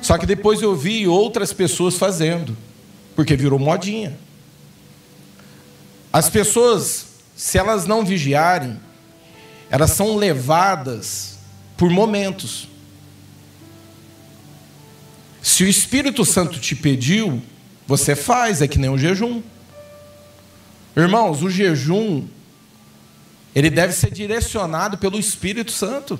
Só 0.00 0.18
que 0.18 0.26
depois 0.26 0.60
eu 0.60 0.74
vi 0.74 1.06
outras 1.06 1.52
pessoas 1.52 1.96
fazendo, 1.96 2.56
porque 3.14 3.36
virou 3.36 3.58
modinha. 3.58 4.18
As 6.12 6.28
pessoas, 6.28 7.06
se 7.36 7.58
elas 7.58 7.86
não 7.86 8.04
vigiarem, 8.04 8.78
elas 9.70 9.92
são 9.92 10.16
levadas 10.16 11.38
por 11.76 11.90
momentos. 11.90 12.68
Se 15.42 15.64
o 15.64 15.68
Espírito 15.68 16.24
Santo 16.24 16.58
te 16.60 16.76
pediu, 16.76 17.42
você 17.86 18.14
faz, 18.14 18.62
é 18.62 18.68
que 18.68 18.78
nem 18.78 18.90
um 18.90 18.98
jejum. 18.98 19.42
Irmãos, 20.96 21.42
o 21.42 21.50
jejum 21.50 22.26
ele 23.54 23.68
deve 23.70 23.92
ser 23.92 24.10
direcionado 24.10 24.96
pelo 24.96 25.18
Espírito 25.18 25.72
Santo. 25.72 26.18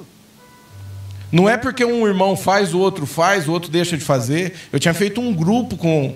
Não 1.31 1.49
é 1.49 1.57
porque 1.57 1.85
um 1.85 2.07
irmão 2.07 2.37
faz, 2.37 2.75
o 2.75 2.79
outro 2.79 3.07
faz, 3.07 3.49
o 3.49 3.53
outro 3.53 3.71
deixa 3.71 3.97
de 3.97 4.05
fazer. 4.05 4.55
Eu 4.71 4.79
tinha 4.79 4.93
feito 4.93 5.21
um 5.21 5.33
grupo 5.33 5.79
com, 5.79 6.15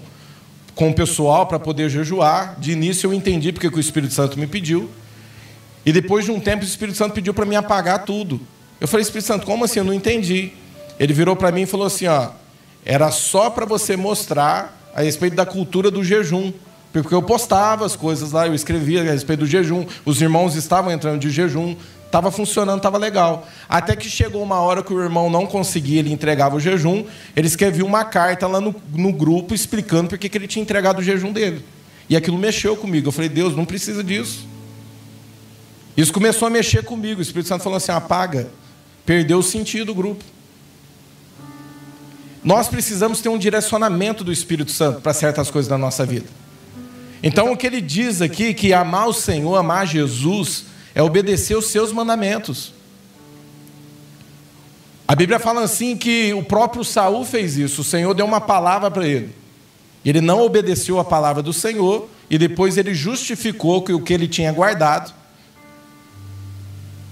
com 0.76 0.90
o 0.90 0.94
pessoal 0.94 1.46
para 1.46 1.58
poder 1.58 1.88
jejuar. 1.88 2.54
De 2.60 2.70
início 2.70 3.08
eu 3.08 3.14
entendi 3.14 3.50
porque 3.50 3.66
o 3.66 3.80
Espírito 3.80 4.14
Santo 4.14 4.38
me 4.38 4.46
pediu. 4.46 4.88
E 5.84 5.92
depois 5.92 6.24
de 6.24 6.30
um 6.30 6.38
tempo 6.38 6.62
o 6.62 6.66
Espírito 6.66 6.96
Santo 6.96 7.14
pediu 7.14 7.34
para 7.34 7.46
mim 7.46 7.56
apagar 7.56 8.04
tudo. 8.04 8.40
Eu 8.80 8.86
falei, 8.86 9.02
Espírito 9.02 9.26
Santo, 9.26 9.46
como 9.46 9.64
assim? 9.64 9.80
Eu 9.80 9.84
não 9.84 9.94
entendi. 9.94 10.52
Ele 11.00 11.12
virou 11.12 11.34
para 11.34 11.50
mim 11.50 11.62
e 11.62 11.66
falou 11.66 11.86
assim: 11.86 12.06
ó, 12.06 12.28
era 12.84 13.10
só 13.10 13.50
para 13.50 13.64
você 13.64 13.96
mostrar 13.96 14.90
a 14.94 15.02
respeito 15.02 15.34
da 15.34 15.46
cultura 15.46 15.90
do 15.90 16.04
jejum. 16.04 16.52
Porque 16.92 17.14
eu 17.14 17.22
postava 17.22 17.84
as 17.84 17.94
coisas 17.94 18.32
lá, 18.32 18.46
eu 18.46 18.54
escrevia 18.54 19.02
a 19.02 19.04
respeito 19.04 19.40
do 19.40 19.46
jejum, 19.46 19.84
os 20.04 20.22
irmãos 20.22 20.54
estavam 20.54 20.90
entrando 20.90 21.20
de 21.20 21.28
jejum, 21.28 21.76
estava 22.06 22.30
funcionando, 22.30 22.78
estava 22.78 22.96
legal. 22.96 23.46
Até 23.68 23.94
que 23.94 24.08
chegou 24.08 24.42
uma 24.42 24.60
hora 24.60 24.82
que 24.82 24.94
o 24.94 25.02
irmão 25.02 25.28
não 25.28 25.46
conseguia, 25.46 25.98
ele 25.98 26.12
entregava 26.12 26.56
o 26.56 26.60
jejum, 26.60 27.04
ele 27.34 27.46
escrevia 27.46 27.84
uma 27.84 28.04
carta 28.04 28.46
lá 28.46 28.60
no, 28.60 28.74
no 28.92 29.12
grupo 29.12 29.54
explicando 29.54 30.08
por 30.08 30.18
que 30.18 30.36
ele 30.36 30.48
tinha 30.48 30.62
entregado 30.62 31.00
o 31.00 31.02
jejum 31.02 31.32
dele. 31.32 31.64
E 32.08 32.16
aquilo 32.16 32.38
mexeu 32.38 32.76
comigo. 32.76 33.08
Eu 33.08 33.12
falei, 33.12 33.28
Deus, 33.28 33.56
não 33.56 33.64
precisa 33.64 34.02
disso. 34.02 34.46
Isso 35.96 36.12
começou 36.12 36.46
a 36.46 36.50
mexer 36.50 36.84
comigo. 36.84 37.20
O 37.20 37.22
Espírito 37.22 37.48
Santo 37.48 37.64
falou 37.64 37.76
assim: 37.76 37.92
apaga. 37.92 38.48
Perdeu 39.04 39.38
o 39.38 39.42
sentido 39.42 39.86
do 39.86 39.94
grupo. 39.94 40.24
Nós 42.44 42.68
precisamos 42.68 43.20
ter 43.20 43.28
um 43.28 43.38
direcionamento 43.38 44.22
do 44.22 44.32
Espírito 44.32 44.70
Santo 44.70 45.00
para 45.00 45.12
certas 45.12 45.50
coisas 45.50 45.68
da 45.68 45.78
nossa 45.78 46.04
vida. 46.04 46.26
Então, 47.22 47.50
o 47.50 47.56
que 47.56 47.66
ele 47.66 47.80
diz 47.80 48.20
aqui, 48.20 48.52
que 48.54 48.72
amar 48.72 49.08
o 49.08 49.12
Senhor, 49.12 49.56
amar 49.56 49.86
Jesus, 49.86 50.66
é 50.96 51.02
obedecer 51.02 51.54
os 51.54 51.66
seus 51.66 51.92
mandamentos. 51.92 52.72
A 55.06 55.14
Bíblia 55.14 55.38
fala 55.38 55.60
assim 55.62 55.94
que 55.94 56.32
o 56.32 56.42
próprio 56.42 56.82
Saul 56.82 57.22
fez 57.22 57.58
isso. 57.58 57.82
O 57.82 57.84
Senhor 57.84 58.14
deu 58.14 58.24
uma 58.24 58.40
palavra 58.40 58.90
para 58.90 59.06
ele. 59.06 59.30
Ele 60.02 60.22
não 60.22 60.40
obedeceu 60.40 60.98
a 60.98 61.04
palavra 61.04 61.42
do 61.42 61.52
Senhor 61.52 62.08
e 62.30 62.38
depois 62.38 62.78
ele 62.78 62.94
justificou 62.94 63.82
que 63.82 63.92
o 63.92 64.00
que 64.00 64.14
ele 64.14 64.26
tinha 64.26 64.50
guardado, 64.50 65.12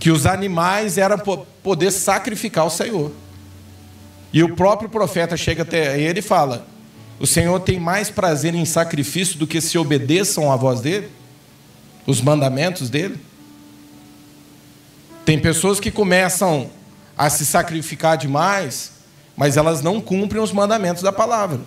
que 0.00 0.10
os 0.10 0.24
animais 0.24 0.96
eram 0.96 1.18
poder 1.62 1.90
sacrificar 1.90 2.64
o 2.64 2.70
Senhor. 2.70 3.12
E 4.32 4.42
o 4.42 4.56
próprio 4.56 4.88
profeta 4.88 5.36
chega 5.36 5.62
até 5.62 6.00
ele 6.00 6.20
e 6.20 6.22
fala: 6.22 6.66
O 7.20 7.26
Senhor 7.26 7.60
tem 7.60 7.78
mais 7.78 8.08
prazer 8.08 8.54
em 8.54 8.64
sacrifício 8.64 9.38
do 9.38 9.46
que 9.46 9.60
se 9.60 9.76
obedeçam 9.76 10.50
à 10.50 10.56
voz 10.56 10.80
dele, 10.80 11.10
os 12.06 12.22
mandamentos 12.22 12.88
dele. 12.88 13.20
Tem 15.24 15.38
pessoas 15.38 15.80
que 15.80 15.90
começam 15.90 16.70
a 17.16 17.30
se 17.30 17.46
sacrificar 17.46 18.18
demais, 18.18 18.92
mas 19.36 19.56
elas 19.56 19.80
não 19.80 20.00
cumprem 20.00 20.42
os 20.42 20.52
mandamentos 20.52 21.02
da 21.02 21.12
palavra. 21.12 21.60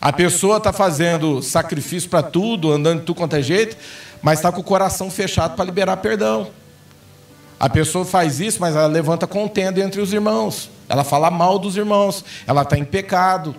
A 0.00 0.12
pessoa 0.12 0.56
está 0.56 0.72
fazendo 0.72 1.42
sacrifício 1.42 2.08
para 2.08 2.22
tudo, 2.22 2.72
andando 2.72 3.00
de 3.00 3.06
tudo 3.06 3.18
quanto 3.18 3.36
é 3.36 3.42
jeito, 3.42 3.76
mas 4.22 4.38
está 4.38 4.50
com 4.50 4.60
o 4.60 4.64
coração 4.64 5.10
fechado 5.10 5.54
para 5.54 5.64
liberar 5.64 5.98
perdão. 5.98 6.50
A 7.58 7.68
pessoa 7.68 8.04
faz 8.04 8.40
isso, 8.40 8.58
mas 8.58 8.74
ela 8.74 8.86
levanta 8.86 9.26
contenda 9.26 9.78
entre 9.80 10.00
os 10.00 10.12
irmãos. 10.12 10.70
Ela 10.88 11.04
fala 11.04 11.30
mal 11.30 11.58
dos 11.58 11.76
irmãos. 11.76 12.24
Ela 12.46 12.62
está 12.62 12.78
em 12.78 12.84
pecado. 12.84 13.54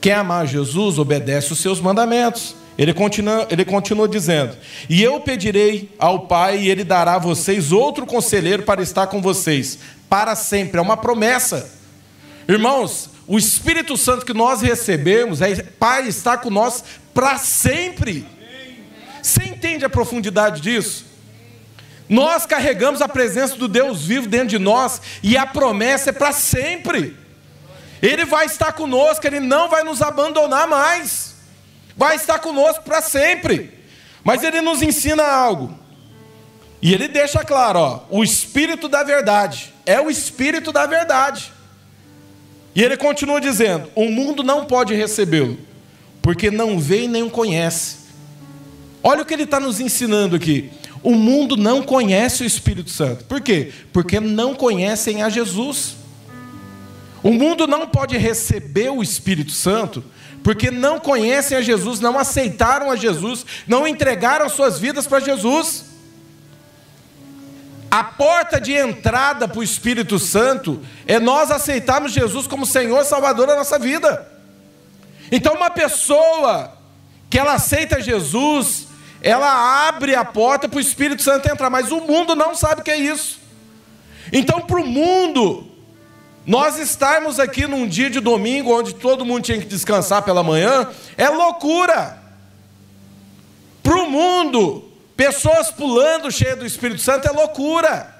Quer 0.00 0.14
amar 0.14 0.46
Jesus? 0.46 0.98
Obedece 0.98 1.52
os 1.52 1.58
seus 1.60 1.80
mandamentos. 1.80 2.56
Ele 2.78 2.94
continua, 2.94 3.48
ele 3.50 3.64
continua 3.64 4.08
dizendo: 4.08 4.56
E 4.88 5.02
eu 5.02 5.20
pedirei 5.20 5.92
ao 5.98 6.26
Pai, 6.26 6.58
e 6.60 6.70
Ele 6.70 6.84
dará 6.84 7.16
a 7.16 7.18
vocês 7.18 7.72
outro 7.72 8.06
conselheiro 8.06 8.62
para 8.62 8.80
estar 8.80 9.08
com 9.08 9.20
vocês, 9.20 9.80
para 10.08 10.36
sempre. 10.36 10.78
É 10.78 10.80
uma 10.80 10.96
promessa. 10.96 11.68
Irmãos, 12.48 13.10
o 13.26 13.36
Espírito 13.36 13.96
Santo 13.96 14.24
que 14.24 14.32
nós 14.32 14.62
recebemos 14.62 15.42
é 15.42 15.56
para 15.56 16.06
estar 16.06 16.38
com 16.38 16.50
nós 16.50 16.84
para 17.12 17.36
sempre. 17.36 18.24
Você 19.20 19.42
entende 19.42 19.84
a 19.84 19.90
profundidade 19.90 20.60
disso? 20.60 21.04
Nós 22.08 22.46
carregamos 22.46 23.02
a 23.02 23.08
presença 23.08 23.56
do 23.56 23.68
Deus 23.68 24.06
vivo 24.06 24.28
dentro 24.28 24.48
de 24.48 24.58
nós 24.58 25.02
e 25.22 25.36
a 25.36 25.44
promessa 25.44 26.10
é 26.10 26.12
para 26.12 26.32
sempre. 26.32 27.16
Ele 28.00 28.24
vai 28.24 28.46
estar 28.46 28.72
conosco, 28.72 29.26
ele 29.26 29.40
não 29.40 29.68
vai 29.68 29.82
nos 29.82 30.00
abandonar 30.00 30.68
mais. 30.68 31.27
Vai 31.98 32.14
estar 32.14 32.38
conosco 32.38 32.84
para 32.84 33.02
sempre. 33.02 33.74
Mas 34.22 34.44
ele 34.44 34.60
nos 34.60 34.80
ensina 34.80 35.24
algo. 35.24 35.76
E 36.80 36.94
ele 36.94 37.08
deixa 37.08 37.44
claro, 37.44 37.78
ó, 37.80 38.00
o 38.08 38.22
espírito 38.22 38.88
da 38.88 39.02
verdade 39.02 39.74
é 39.84 40.00
o 40.00 40.08
espírito 40.08 40.70
da 40.70 40.86
verdade. 40.86 41.52
E 42.72 42.82
ele 42.82 42.96
continua 42.96 43.40
dizendo: 43.40 43.90
"O 43.96 44.04
mundo 44.04 44.44
não 44.44 44.64
pode 44.64 44.94
recebê-lo, 44.94 45.58
porque 46.22 46.52
não 46.52 46.78
vê 46.78 47.04
e 47.04 47.08
nem 47.08 47.24
o 47.24 47.30
conhece." 47.30 47.96
Olha 49.02 49.22
o 49.22 49.24
que 49.24 49.34
ele 49.34 49.42
está 49.42 49.58
nos 49.58 49.80
ensinando 49.80 50.36
aqui. 50.36 50.70
O 51.02 51.14
mundo 51.14 51.56
não 51.56 51.82
conhece 51.82 52.42
o 52.42 52.46
Espírito 52.46 52.90
Santo. 52.90 53.24
Por 53.24 53.40
quê? 53.40 53.72
Porque 53.92 54.20
não 54.20 54.54
conhecem 54.54 55.22
a 55.22 55.28
Jesus. 55.28 55.96
O 57.22 57.32
mundo 57.32 57.66
não 57.66 57.86
pode 57.88 58.16
receber 58.16 58.90
o 58.90 59.02
Espírito 59.02 59.52
Santo 59.52 60.04
porque 60.42 60.70
não 60.70 60.98
conhecem 60.98 61.56
a 61.56 61.62
Jesus, 61.62 62.00
não 62.00 62.18
aceitaram 62.18 62.90
a 62.90 62.96
Jesus, 62.96 63.44
não 63.66 63.86
entregaram 63.86 64.48
suas 64.48 64.78
vidas 64.78 65.06
para 65.06 65.20
Jesus. 65.20 65.84
A 67.90 68.04
porta 68.04 68.60
de 68.60 68.72
entrada 68.72 69.48
para 69.48 69.58
o 69.58 69.62
Espírito 69.62 70.18
Santo 70.18 70.82
é 71.06 71.18
nós 71.18 71.50
aceitarmos 71.50 72.12
Jesus 72.12 72.46
como 72.46 72.66
Senhor 72.66 73.04
Salvador 73.04 73.46
da 73.46 73.56
nossa 73.56 73.78
vida. 73.78 74.30
Então, 75.32 75.54
uma 75.54 75.70
pessoa 75.70 76.76
que 77.30 77.38
ela 77.38 77.54
aceita 77.54 78.00
Jesus, 78.00 78.88
ela 79.22 79.88
abre 79.88 80.14
a 80.14 80.24
porta 80.24 80.68
para 80.68 80.78
o 80.78 80.80
Espírito 80.80 81.22
Santo 81.22 81.48
entrar, 81.48 81.70
mas 81.70 81.90
o 81.90 82.00
mundo 82.00 82.34
não 82.34 82.54
sabe 82.54 82.80
o 82.80 82.84
que 82.84 82.90
é 82.90 82.98
isso. 82.98 83.38
Então, 84.32 84.60
para 84.60 84.80
o 84.80 84.86
mundo, 84.86 85.70
nós 86.48 86.78
estarmos 86.78 87.38
aqui 87.38 87.66
num 87.66 87.86
dia 87.86 88.08
de 88.08 88.20
domingo, 88.20 88.74
onde 88.74 88.94
todo 88.94 89.22
mundo 89.22 89.42
tinha 89.42 89.58
que 89.58 89.66
descansar 89.66 90.22
pela 90.22 90.42
manhã, 90.42 90.88
é 91.14 91.28
loucura. 91.28 92.18
Para 93.82 94.02
o 94.02 94.10
mundo, 94.10 94.90
pessoas 95.14 95.70
pulando 95.70 96.32
cheia 96.32 96.56
do 96.56 96.64
Espírito 96.64 97.02
Santo 97.02 97.28
é 97.28 97.30
loucura. 97.30 98.14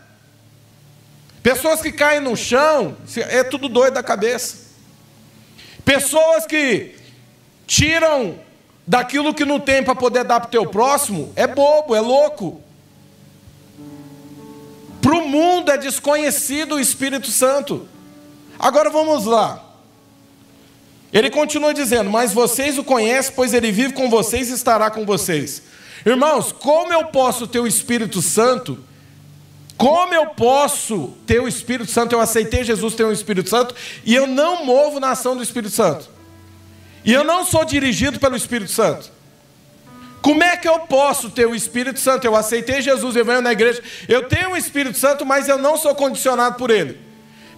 Pessoas 1.43 1.81
que 1.81 1.91
caem 1.91 2.21
no 2.21 2.37
chão, 2.37 2.99
é 3.17 3.43
tudo 3.43 3.67
doido 3.67 3.95
da 3.95 4.03
cabeça. 4.03 4.59
Pessoas 5.83 6.45
que 6.45 6.97
tiram 7.67 8.39
daquilo 8.87 9.33
que 9.33 9.47
não 9.47 9.59
tem 9.59 9.83
para 9.83 9.95
poder 9.95 10.25
dar 10.25 10.41
para 10.41 10.49
o 10.49 10.51
teu 10.51 10.67
próximo, 10.67 11.33
é 11.35 11.47
bobo, 11.47 11.95
é 11.95 12.01
louco. 12.03 12.61
Para 15.01 15.15
o 15.15 15.27
mundo 15.27 15.71
é 15.71 15.79
desconhecido 15.79 16.75
o 16.75 16.81
Espírito 16.81 17.31
Santo. 17.31 17.89
Agora 18.59 18.91
vamos 18.91 19.25
lá. 19.25 19.65
Ele 21.13 21.31
continua 21.31 21.73
dizendo: 21.73 22.11
Mas 22.11 22.33
vocês 22.33 22.77
o 22.79 22.85
conhecem, 22.85 23.33
pois 23.35 23.55
ele 23.55 23.71
vive 23.71 23.93
com 23.93 24.11
vocês 24.11 24.51
e 24.51 24.55
estará 24.55 24.91
com 24.91 25.07
vocês. 25.07 25.63
Irmãos, 26.05 26.53
como 26.53 26.93
eu 26.93 27.07
posso 27.07 27.47
ter 27.47 27.61
o 27.61 27.67
Espírito 27.67 28.21
Santo? 28.21 28.79
Como 29.77 30.13
eu 30.13 30.27
posso 30.27 31.15
ter 31.25 31.41
o 31.41 31.47
Espírito 31.47 31.91
Santo? 31.91 32.13
Eu 32.13 32.21
aceitei 32.21 32.65
Jesus 32.65 32.95
ter 32.95 33.05
o 33.05 33.13
Espírito 33.13 33.49
Santo 33.49 33.75
e 34.05 34.15
eu 34.15 34.27
não 34.27 34.65
movo 34.65 34.99
na 34.99 35.11
ação 35.11 35.37
do 35.37 35.43
Espírito 35.43 35.73
Santo. 35.73 36.09
E 37.05 37.13
eu 37.13 37.23
não 37.23 37.45
sou 37.45 37.65
dirigido 37.65 38.19
pelo 38.19 38.37
Espírito 38.37 38.73
Santo. 38.73 39.11
Como 40.21 40.43
é 40.43 40.57
que 40.57 40.69
eu 40.69 40.81
posso 40.81 41.31
ter 41.31 41.47
o 41.47 41.55
Espírito 41.55 42.01
Santo? 42.01 42.27
Eu 42.27 42.35
aceitei 42.35 42.83
Jesus, 42.83 43.15
eu 43.15 43.25
venho 43.25 43.41
na 43.41 43.53
igreja, 43.53 43.81
eu 44.09 44.25
tenho 44.29 44.51
o 44.51 44.57
Espírito 44.57 44.99
Santo, 44.99 45.25
mas 45.25 45.49
eu 45.49 45.57
não 45.57 45.77
sou 45.77 45.95
condicionado 45.95 46.57
por 46.57 46.71
ele. 46.71 47.08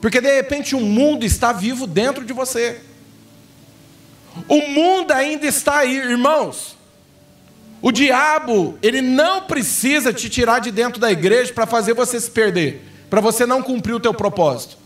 Porque 0.01 0.21
de 0.21 0.35
repente 0.35 0.75
o 0.75 0.81
mundo 0.81 1.25
está 1.25 1.53
vivo 1.53 1.87
dentro 1.87 2.25
de 2.25 2.33
você. 2.33 2.81
O 4.49 4.69
mundo 4.69 5.13
ainda 5.13 5.47
está 5.47 5.79
aí, 5.79 5.97
irmãos. 5.97 6.77
O 7.83 7.91
diabo, 7.91 8.79
ele 8.83 9.01
não 9.01 9.43
precisa 9.43 10.13
te 10.13 10.29
tirar 10.29 10.61
de 10.61 10.71
dentro 10.71 11.01
da 11.01 11.11
igreja 11.11 11.53
para 11.53 11.67
fazer 11.67 11.95
você 11.95 12.21
se 12.21 12.31
perder, 12.31 12.85
para 13.09 13.21
você 13.21 13.47
não 13.47 13.63
cumprir 13.63 13.95
o 13.95 14.01
teu 14.01 14.13
propósito. 14.13 14.77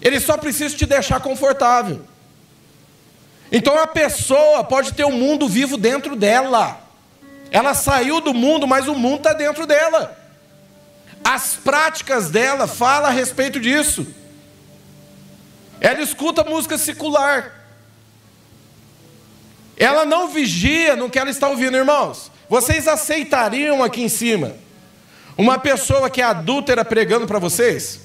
Ele 0.00 0.18
só 0.18 0.36
precisa 0.36 0.76
te 0.76 0.84
deixar 0.84 1.20
confortável. 1.20 2.02
Então 3.50 3.78
a 3.78 3.86
pessoa 3.86 4.64
pode 4.64 4.92
ter 4.92 5.04
o 5.04 5.08
um 5.08 5.16
mundo 5.16 5.48
vivo 5.48 5.76
dentro 5.76 6.16
dela. 6.16 6.80
Ela 7.50 7.74
saiu 7.74 8.20
do 8.20 8.32
mundo, 8.34 8.66
mas 8.66 8.88
o 8.88 8.94
mundo 8.94 9.18
está 9.18 9.32
dentro 9.32 9.66
dela. 9.66 10.18
As 11.24 11.54
práticas 11.54 12.30
dela 12.30 12.66
falam 12.66 13.08
a 13.08 13.12
respeito 13.12 13.60
disso. 13.60 14.06
Ela 15.80 16.00
escuta 16.00 16.44
música 16.44 16.78
secular. 16.78 17.52
Ela 19.76 20.04
não 20.04 20.28
vigia 20.28 20.94
no 20.94 21.10
que 21.10 21.18
ela 21.18 21.30
está 21.30 21.48
ouvindo, 21.48 21.76
irmãos. 21.76 22.30
Vocês 22.48 22.86
aceitariam 22.86 23.82
aqui 23.82 24.02
em 24.02 24.08
cima 24.08 24.54
Uma 25.38 25.58
pessoa 25.58 26.10
que 26.10 26.20
é 26.20 26.24
adúltera 26.24 26.84
pregando 26.84 27.26
para 27.26 27.38
vocês? 27.38 28.00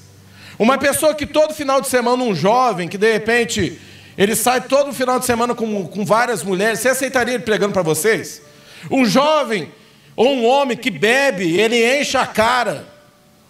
Uma 0.58 0.78
pessoa 0.78 1.14
que 1.14 1.26
todo 1.26 1.54
final 1.54 1.80
de 1.80 1.86
semana, 1.86 2.22
um 2.24 2.34
jovem 2.34 2.88
que 2.88 2.98
de 2.98 3.12
repente 3.12 3.80
ele 4.16 4.34
sai 4.34 4.62
todo 4.62 4.92
final 4.92 5.20
de 5.20 5.26
semana 5.26 5.54
com, 5.54 5.86
com 5.86 6.04
várias 6.04 6.42
mulheres, 6.42 6.80
você 6.80 6.88
aceitaria 6.88 7.34
ele 7.34 7.44
pregando 7.44 7.72
para 7.72 7.82
vocês? 7.82 8.42
Um 8.90 9.04
jovem 9.04 9.72
ou 10.16 10.34
um 10.34 10.46
homem 10.46 10.76
que 10.76 10.90
bebe, 10.90 11.56
ele 11.60 12.00
enche 12.00 12.16
a 12.16 12.26
cara. 12.26 12.97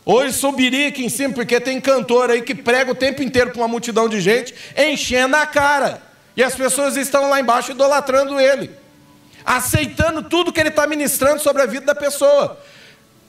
Ele 0.09 0.33
subiria 0.33 0.89
aqui 0.89 1.05
em 1.05 1.09
cima, 1.11 1.35
porque 1.35 1.61
tem 1.61 1.79
cantor 1.79 2.31
aí 2.31 2.41
que 2.41 2.55
prega 2.55 2.93
o 2.93 2.95
tempo 2.95 3.23
inteiro 3.23 3.51
para 3.51 3.61
uma 3.61 3.69
multidão 3.69 4.09
de 4.09 4.21
gente, 4.23 4.55
enchendo 4.75 5.37
a 5.37 5.45
cara. 5.45 6.01
E 6.35 6.43
as 6.43 6.55
pessoas 6.55 6.97
estão 6.97 7.29
lá 7.29 7.39
embaixo 7.39 7.73
idolatrando 7.73 8.41
ele, 8.41 8.71
aceitando 9.45 10.23
tudo 10.23 10.51
que 10.51 10.61
ele 10.61 10.71
está 10.71 10.87
ministrando 10.87 11.43
sobre 11.43 11.61
a 11.61 11.67
vida 11.67 11.85
da 11.85 11.95
pessoa. 11.95 12.59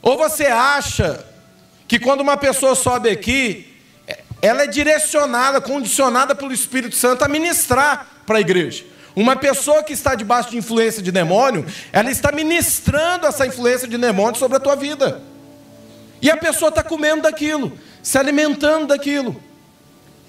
Ou 0.02 0.18
você 0.18 0.46
acha 0.46 1.26
que 1.86 2.00
quando 2.00 2.22
uma 2.22 2.38
pessoa 2.38 2.76
sobe 2.76 3.10
aqui, 3.10 3.76
ela 4.42 4.64
é 4.64 4.68
direcionada, 4.68 5.60
condicionada 5.60 6.34
pelo 6.34 6.54
Espírito 6.54 6.96
Santo 6.96 7.26
a 7.26 7.28
ministrar 7.28 8.08
para 8.26 8.38
a 8.38 8.42
igreja? 8.42 8.86
Uma 9.14 9.36
pessoa 9.36 9.84
que 9.84 9.92
está 9.92 10.16
debaixo 10.16 10.52
de 10.52 10.58
influência 10.58 11.02
de 11.02 11.12
demônio, 11.12 11.66
ela 11.92 12.10
está 12.10 12.32
ministrando 12.32 13.28
essa 13.28 13.46
influência 13.46 13.86
de 13.86 13.98
demônio 13.98 14.40
sobre 14.40 14.56
a 14.56 14.60
tua 14.62 14.78
vida. 14.78 15.22
E 16.22 16.30
a 16.30 16.38
pessoa 16.38 16.70
está 16.70 16.84
comendo 16.84 17.24
daquilo, 17.24 17.72
se 18.01 18.17
alimentando 18.17 18.88
daquilo. 18.88 19.41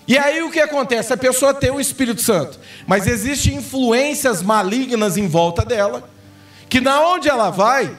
E 0.06 0.18
aí 0.18 0.42
o 0.42 0.50
que 0.50 0.60
acontece? 0.60 1.12
A 1.12 1.16
pessoa 1.16 1.54
tem 1.54 1.70
o 1.70 1.80
Espírito 1.80 2.20
Santo, 2.20 2.58
mas 2.86 3.06
existem 3.06 3.56
influências 3.56 4.42
malignas 4.42 5.16
em 5.16 5.28
volta 5.28 5.64
dela, 5.64 6.08
que 6.68 6.80
na 6.80 7.00
onde 7.00 7.28
ela 7.28 7.50
vai, 7.50 7.96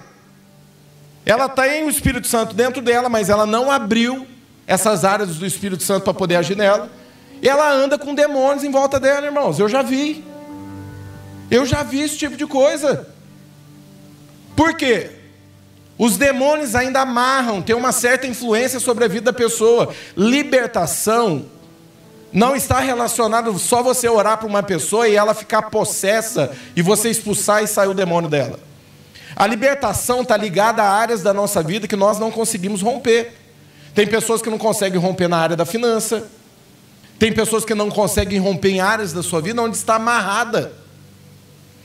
ela 1.26 1.48
tem 1.48 1.86
o 1.86 1.90
Espírito 1.90 2.28
Santo 2.28 2.54
dentro 2.54 2.82
dela, 2.82 3.08
mas 3.08 3.30
ela 3.30 3.46
não 3.46 3.72
abriu 3.72 4.28
essas 4.68 5.06
áreas 5.06 5.36
do 5.36 5.46
Espírito 5.46 5.84
Santo 5.84 6.04
para 6.04 6.14
poder 6.14 6.36
agir 6.36 6.58
nela. 6.58 6.90
E 7.42 7.50
ela 7.50 7.72
anda 7.72 7.98
com 7.98 8.14
demônios 8.14 8.64
em 8.64 8.72
volta 8.72 9.00
dela, 9.00 9.26
irmãos. 9.26 9.60
Eu 9.60 9.68
já 9.68 9.82
vi. 9.82 10.24
Eu 11.50 11.66
já 11.66 11.84
vi 11.84 12.02
esse 12.02 12.18
tipo 12.18 12.38
de 12.38 12.46
coisa. 12.46 13.08
Por 14.56 14.76
quê? 14.76 15.21
Os 15.98 16.18
demônios 16.18 16.74
ainda 16.74 17.02
amarram, 17.02 17.62
tem 17.62 17.76
uma 17.76 17.92
certa 17.92 18.26
influência 18.26 18.80
sobre 18.80 19.06
a 19.06 19.08
vida 19.08 19.32
da 19.32 19.34
pessoa. 19.34 19.94
Libertação 20.18 21.46
não 22.34 22.56
está 22.56 22.80
relacionado 22.80 23.58
só 23.60 23.84
você 23.84 24.08
orar 24.08 24.38
para 24.38 24.48
uma 24.48 24.64
pessoa 24.64 25.08
e 25.08 25.16
ela 25.16 25.34
ficar 25.34 25.64
possessa 25.64 26.52
e 26.76 26.82
você 26.82 27.10
expulsar 27.10 27.64
e 27.64 27.68
sair 27.68 27.90
o 27.90 27.94
demônio 27.94 28.30
dela. 28.30 28.60
A 29.36 29.46
libertação 29.48 30.22
está 30.22 30.38
ligada 30.38 30.82
a 30.82 30.90
áreas 30.90 31.22
da 31.22 31.34
nossa 31.34 31.62
vida 31.62 31.88
que 31.88 31.96
nós 31.96 32.20
não 32.20 32.32
conseguimos 32.32 32.82
romper. 32.82 33.34
Tem 33.94 34.08
pessoas 34.08 34.42
que 34.42 34.50
não 34.50 34.58
conseguem 34.58 35.00
romper 35.00 35.28
na 35.28 35.38
área 35.38 35.56
da 35.56 35.66
finança. 35.66 36.28
Tem 37.20 37.32
pessoas 37.32 37.66
que 37.66 37.76
não 37.76 37.90
conseguem 37.90 38.40
romper 38.40 38.70
em 38.70 38.80
áreas 38.80 39.14
da 39.14 39.22
sua 39.22 39.42
vida 39.42 39.62
onde 39.62 39.76
está 39.76 39.96
amarrada. 39.96 40.74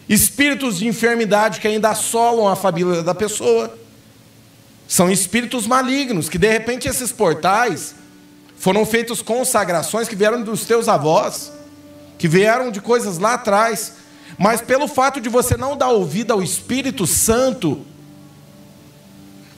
Espíritos 0.09 0.79
de 0.79 0.87
enfermidade 0.87 1.61
que 1.61 1.67
ainda 1.67 1.91
assolam 1.91 2.49
a 2.49 2.55
família 2.55 3.03
da 3.03 3.15
pessoa. 3.15 3.77
São 4.89 5.11
espíritos 5.11 5.67
malignos, 5.67 6.29
que 6.29 6.39
de 6.39 6.49
repente 6.49 6.89
esses 6.89 7.11
portais 7.11 7.95
foram 8.57 8.87
feitos 8.87 9.21
consagrações 9.21 10.09
que 10.09 10.17
vieram 10.17 10.43
dos 10.43 10.65
teus 10.65 10.89
avós, 10.89 11.53
que 12.19 12.29
vieram 12.29 12.71
de 12.71 12.81
coisas 12.81 13.19
lá 13.19 13.35
atrás. 13.35 13.95
Mas 14.39 14.61
pelo 14.61 14.89
fato 14.89 15.21
de 15.21 15.29
você 15.29 15.57
não 15.57 15.77
dar 15.77 15.89
ouvido 15.89 16.33
ao 16.33 16.43
Espírito 16.43 17.07
Santo, 17.07 17.85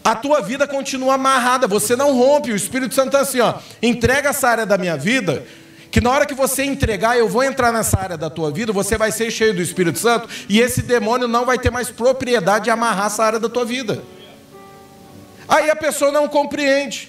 a 0.04 0.14
tua 0.14 0.40
vida 0.40 0.66
continua 0.66 1.14
amarrada, 1.14 1.66
você 1.66 1.94
não 1.94 2.16
rompe. 2.16 2.50
O 2.50 2.56
Espírito 2.56 2.94
Santo 2.94 3.08
está 3.08 3.20
assim, 3.20 3.40
ó, 3.40 3.54
entrega 3.82 4.30
essa 4.30 4.48
área 4.48 4.64
da 4.64 4.78
minha 4.78 4.96
vida, 4.96 5.44
que 5.90 6.00
na 6.00 6.10
hora 6.10 6.26
que 6.26 6.34
você 6.34 6.64
entregar, 6.64 7.18
eu 7.18 7.28
vou 7.28 7.42
entrar 7.42 7.72
nessa 7.72 7.98
área 7.98 8.16
da 8.16 8.30
tua 8.30 8.50
vida, 8.50 8.72
você 8.72 8.96
vai 8.96 9.12
ser 9.12 9.30
cheio 9.30 9.54
do 9.54 9.60
Espírito 9.60 9.98
Santo, 9.98 10.28
e 10.48 10.60
esse 10.60 10.80
demônio 10.80 11.28
não 11.28 11.44
vai 11.44 11.58
ter 11.58 11.70
mais 11.70 11.90
propriedade 11.90 12.64
de 12.64 12.70
amarrar 12.70 13.06
essa 13.06 13.22
área 13.22 13.38
da 13.38 13.48
tua 13.48 13.64
vida. 13.64 14.02
Aí 15.48 15.70
a 15.70 15.76
pessoa 15.76 16.12
não 16.12 16.28
compreende. 16.28 17.08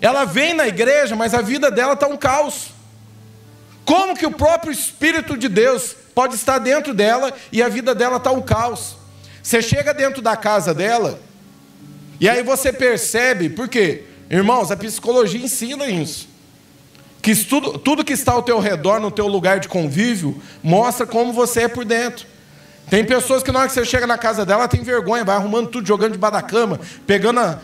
Ela 0.00 0.24
vem 0.24 0.54
na 0.54 0.66
igreja, 0.66 1.14
mas 1.14 1.34
a 1.34 1.42
vida 1.42 1.70
dela 1.70 1.92
está 1.92 2.06
um 2.06 2.16
caos. 2.16 2.68
Como 3.84 4.16
que 4.16 4.26
o 4.26 4.30
próprio 4.30 4.72
Espírito 4.72 5.36
de 5.36 5.48
Deus 5.48 5.94
pode 6.14 6.34
estar 6.34 6.58
dentro 6.58 6.94
dela 6.94 7.32
e 7.52 7.62
a 7.62 7.68
vida 7.68 7.94
dela 7.94 8.16
está 8.16 8.30
um 8.30 8.40
caos? 8.40 8.96
Você 9.42 9.60
chega 9.60 9.92
dentro 9.92 10.22
da 10.22 10.36
casa 10.36 10.72
dela, 10.72 11.20
e 12.18 12.28
aí 12.28 12.42
você 12.42 12.72
percebe, 12.72 13.50
por 13.50 13.68
quê? 13.68 14.04
Irmãos, 14.30 14.70
a 14.70 14.76
psicologia 14.76 15.38
ensina 15.44 15.86
isso. 15.86 16.28
Que 17.20 17.36
tudo, 17.36 17.78
tudo 17.78 18.04
que 18.04 18.14
está 18.14 18.32
ao 18.32 18.42
teu 18.42 18.58
redor, 18.58 19.00
no 19.00 19.10
teu 19.10 19.26
lugar 19.26 19.60
de 19.60 19.68
convívio, 19.68 20.40
mostra 20.62 21.06
como 21.06 21.32
você 21.32 21.62
é 21.62 21.68
por 21.68 21.84
dentro. 21.84 22.26
Tem 22.90 23.04
pessoas 23.04 23.42
que 23.42 23.50
na 23.50 23.60
hora 23.60 23.68
que 23.68 23.74
você 23.74 23.84
chega 23.84 24.06
na 24.06 24.18
casa 24.18 24.44
dela, 24.44 24.68
tem 24.68 24.82
vergonha, 24.82 25.24
vai 25.24 25.36
arrumando 25.36 25.68
tudo, 25.68 25.86
jogando 25.86 26.12
debaixo 26.12 26.36
da 26.36 26.42
cama, 26.42 26.80
pegando 27.06 27.40
a. 27.40 27.58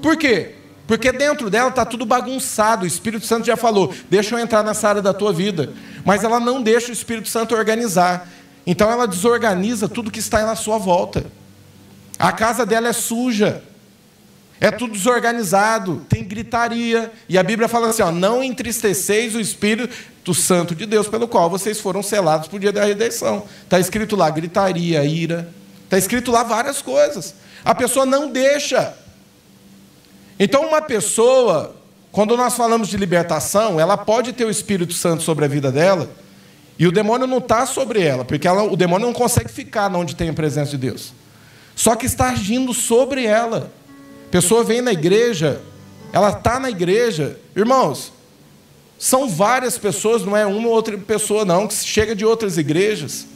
Por 0.00 0.16
quê? 0.16 0.54
Porque 0.86 1.12
dentro 1.12 1.50
dela 1.50 1.68
está 1.68 1.84
tudo 1.84 2.04
bagunçado. 2.04 2.84
O 2.84 2.86
Espírito 2.86 3.26
Santo 3.26 3.46
já 3.46 3.56
falou: 3.56 3.94
deixa 4.08 4.34
eu 4.34 4.38
entrar 4.38 4.62
nessa 4.62 4.88
área 4.88 5.02
da 5.02 5.14
tua 5.14 5.32
vida. 5.32 5.72
Mas 6.04 6.24
ela 6.24 6.40
não 6.40 6.62
deixa 6.62 6.88
o 6.88 6.92
Espírito 6.92 7.28
Santo 7.28 7.54
organizar. 7.54 8.28
Então 8.66 8.90
ela 8.90 9.06
desorganiza 9.06 9.88
tudo 9.88 10.10
que 10.10 10.18
está 10.18 10.44
na 10.44 10.56
sua 10.56 10.78
volta. 10.78 11.24
A 12.18 12.32
casa 12.32 12.66
dela 12.66 12.88
é 12.88 12.92
suja. 12.92 13.62
É 14.60 14.70
tudo 14.70 14.92
desorganizado, 14.92 16.04
tem 16.06 16.22
gritaria. 16.22 17.10
E 17.26 17.38
a 17.38 17.42
Bíblia 17.42 17.66
fala 17.66 17.88
assim: 17.88 18.02
ó, 18.02 18.12
não 18.12 18.44
entristeceis 18.44 19.34
o 19.34 19.40
Espírito 19.40 20.34
Santo 20.34 20.74
de 20.74 20.84
Deus, 20.84 21.08
pelo 21.08 21.26
qual 21.26 21.48
vocês 21.48 21.80
foram 21.80 22.02
selados 22.02 22.46
para 22.46 22.56
o 22.56 22.60
dia 22.60 22.70
da 22.70 22.84
redenção. 22.84 23.44
Está 23.64 23.80
escrito 23.80 24.14
lá 24.14 24.28
gritaria, 24.28 25.02
ira. 25.02 25.48
Está 25.84 25.96
escrito 25.96 26.30
lá 26.30 26.42
várias 26.42 26.82
coisas. 26.82 27.34
A 27.64 27.74
pessoa 27.74 28.04
não 28.04 28.30
deixa. 28.30 28.94
Então, 30.38 30.68
uma 30.68 30.80
pessoa, 30.80 31.74
quando 32.12 32.36
nós 32.36 32.54
falamos 32.54 32.88
de 32.88 32.96
libertação, 32.96 33.80
ela 33.80 33.96
pode 33.96 34.32
ter 34.32 34.44
o 34.44 34.50
Espírito 34.50 34.92
Santo 34.92 35.22
sobre 35.22 35.46
a 35.46 35.48
vida 35.48 35.72
dela, 35.72 36.08
e 36.78 36.86
o 36.86 36.92
demônio 36.92 37.26
não 37.26 37.38
está 37.38 37.66
sobre 37.66 38.02
ela, 38.02 38.24
porque 38.24 38.46
ela, 38.46 38.62
o 38.62 38.76
demônio 38.76 39.06
não 39.06 39.12
consegue 39.12 39.50
ficar 39.50 39.94
onde 39.94 40.14
tem 40.14 40.30
a 40.30 40.32
presença 40.32 40.70
de 40.70 40.78
Deus. 40.78 41.12
Só 41.74 41.94
que 41.94 42.06
está 42.06 42.30
agindo 42.30 42.72
sobre 42.72 43.26
ela. 43.26 43.70
Pessoa 44.30 44.62
vem 44.62 44.80
na 44.80 44.92
igreja, 44.92 45.60
ela 46.12 46.30
está 46.30 46.60
na 46.60 46.70
igreja. 46.70 47.38
Irmãos, 47.56 48.12
são 48.98 49.28
várias 49.28 49.78
pessoas, 49.78 50.22
não 50.22 50.36
é 50.36 50.44
uma 50.46 50.68
ou 50.68 50.74
outra 50.74 50.96
pessoa, 50.98 51.44
não, 51.44 51.66
que 51.66 51.74
chega 51.74 52.14
de 52.14 52.24
outras 52.24 52.58
igrejas. 52.58 53.26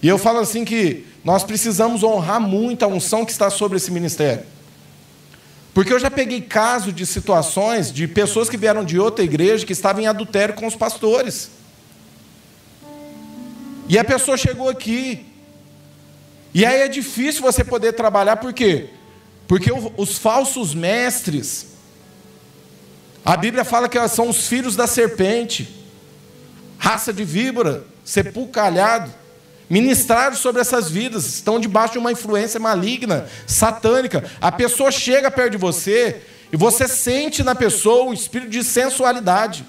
E 0.00 0.08
eu 0.08 0.18
falo 0.18 0.38
assim 0.38 0.64
que 0.64 1.04
nós 1.24 1.42
precisamos 1.42 2.02
honrar 2.02 2.40
muito 2.40 2.84
a 2.84 2.88
unção 2.88 3.24
que 3.24 3.32
está 3.32 3.50
sobre 3.50 3.76
esse 3.76 3.90
ministério. 3.90 4.44
Porque 5.74 5.92
eu 5.92 5.98
já 5.98 6.10
peguei 6.10 6.40
caso 6.40 6.92
de 6.92 7.04
situações 7.04 7.92
de 7.92 8.06
pessoas 8.06 8.48
que 8.48 8.56
vieram 8.56 8.84
de 8.84 8.98
outra 9.00 9.24
igreja 9.24 9.66
que 9.66 9.72
estavam 9.72 10.02
em 10.02 10.06
adultério 10.06 10.54
com 10.54 10.66
os 10.66 10.76
pastores. 10.76 11.50
E 13.88 13.98
a 13.98 14.04
pessoa 14.04 14.36
chegou 14.36 14.68
aqui. 14.68 15.26
E 16.54 16.64
aí 16.64 16.82
é 16.82 16.88
difícil 16.88 17.42
você 17.42 17.64
poder 17.64 17.94
trabalhar, 17.94 18.36
por 18.36 18.52
quê? 18.52 18.90
Porque 19.46 19.70
os 19.96 20.18
falsos 20.18 20.74
mestres, 20.74 21.66
a 23.24 23.36
Bíblia 23.36 23.64
fala 23.64 23.88
que 23.88 24.08
são 24.08 24.28
os 24.28 24.46
filhos 24.46 24.74
da 24.74 24.86
serpente, 24.86 25.84
raça 26.78 27.12
de 27.12 27.24
víbora, 27.24 27.84
sepulcalhado, 28.04 29.12
ministraram 29.68 30.36
sobre 30.36 30.60
essas 30.60 30.90
vidas, 30.90 31.26
estão 31.26 31.58
debaixo 31.58 31.94
de 31.94 31.98
uma 31.98 32.12
influência 32.12 32.60
maligna, 32.60 33.26
satânica. 33.46 34.24
A 34.40 34.52
pessoa 34.52 34.90
chega 34.90 35.30
perto 35.30 35.52
de 35.52 35.58
você 35.58 36.22
e 36.52 36.56
você 36.56 36.86
sente 36.86 37.42
na 37.42 37.54
pessoa 37.54 38.04
um 38.04 38.12
espírito 38.12 38.50
de 38.50 38.62
sensualidade. 38.62 39.64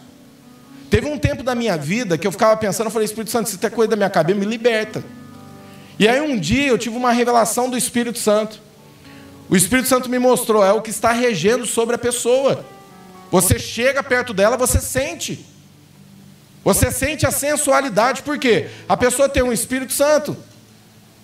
Teve 0.90 1.08
um 1.08 1.18
tempo 1.18 1.44
da 1.44 1.56
minha 1.56 1.78
vida 1.78 2.18
que 2.18 2.28
eu 2.28 2.32
ficava 2.32 2.56
pensando, 2.56 2.88
eu 2.88 2.92
falei, 2.92 3.06
Espírito 3.06 3.32
Santo, 3.32 3.50
se 3.50 3.58
tem 3.58 3.70
coisa 3.70 3.90
da 3.90 3.96
minha 3.96 4.10
cabeça, 4.10 4.40
me 4.40 4.46
liberta. 4.46 5.04
E 5.98 6.08
aí 6.08 6.22
um 6.22 6.38
dia 6.38 6.68
eu 6.68 6.78
tive 6.78 6.96
uma 6.96 7.12
revelação 7.12 7.70
do 7.70 7.78
Espírito 7.78 8.20
Santo. 8.20 8.65
O 9.50 9.56
Espírito 9.56 9.88
Santo 9.88 10.10
me 10.10 10.20
mostrou, 10.20 10.64
é 10.64 10.72
o 10.72 10.82
que 10.82 10.90
está 10.90 11.12
regendo 11.12 11.66
sobre 11.66 11.96
a 11.96 12.00
pessoa. 12.00 12.66
Você 13.32 13.60
chega 13.60 14.02
perto 14.02 14.34
dela, 14.34 14.58
você 14.58 14.80
sente. 14.80 15.46
Você 16.64 16.92
sente 16.92 17.28
a 17.28 17.32
sensualidade, 17.32 18.24
por 18.24 18.40
quê? 18.40 18.70
A 18.90 18.98
pessoa 18.98 19.30
tem 19.30 19.44
um 19.44 19.54
Espírito 19.54 19.94
Santo. 19.94 20.36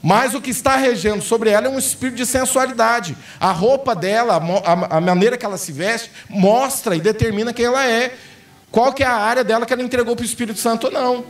Mas 0.01 0.33
o 0.33 0.41
que 0.41 0.49
está 0.49 0.75
regendo 0.75 1.21
sobre 1.21 1.51
ela 1.51 1.67
é 1.67 1.69
um 1.69 1.77
espírito 1.77 2.17
de 2.17 2.25
sensualidade. 2.25 3.15
A 3.39 3.51
roupa 3.51 3.95
dela, 3.95 4.41
a, 4.65 4.99
maneira 4.99 5.37
que 5.37 5.45
ela 5.45 5.57
se 5.57 5.71
veste, 5.71 6.11
mostra 6.27 6.95
e 6.95 6.99
determina 6.99 7.53
quem 7.53 7.65
ela 7.65 7.85
é. 7.85 8.15
Qual 8.71 8.93
que 8.93 9.03
é 9.03 9.05
a 9.05 9.13
área 9.13 9.43
dela 9.43 9.65
que 9.65 9.73
ela 9.73 9.83
entregou 9.83 10.15
para 10.15 10.23
o 10.23 10.25
Espírito 10.25 10.59
Santo 10.59 10.87
ou 10.87 10.91
não. 10.91 11.23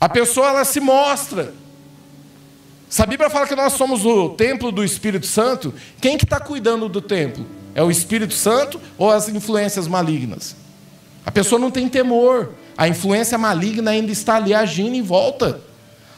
A 0.00 0.08
pessoa 0.08 0.48
ela 0.48 0.64
se 0.64 0.80
mostra. 0.80 1.52
Se 2.90 3.00
a 3.00 3.06
Bíblia 3.06 3.30
fala 3.30 3.46
que 3.46 3.54
nós 3.54 3.74
somos 3.74 4.04
o 4.04 4.30
templo 4.30 4.72
do 4.72 4.82
Espírito 4.82 5.24
Santo, 5.24 5.72
quem 6.00 6.18
que 6.18 6.24
está 6.24 6.40
cuidando 6.40 6.88
do 6.88 7.00
templo? 7.00 7.46
É 7.72 7.80
o 7.84 7.90
Espírito 7.90 8.34
Santo 8.34 8.80
ou 8.98 9.12
as 9.12 9.28
influências 9.28 9.86
malignas? 9.86 10.56
A 11.24 11.30
pessoa 11.30 11.60
não 11.60 11.70
tem 11.70 11.88
temor. 11.88 12.50
A 12.76 12.88
influência 12.88 13.38
maligna 13.38 13.92
ainda 13.92 14.10
está 14.10 14.34
ali 14.34 14.52
agindo 14.52 14.96
em 14.96 15.02
volta, 15.02 15.60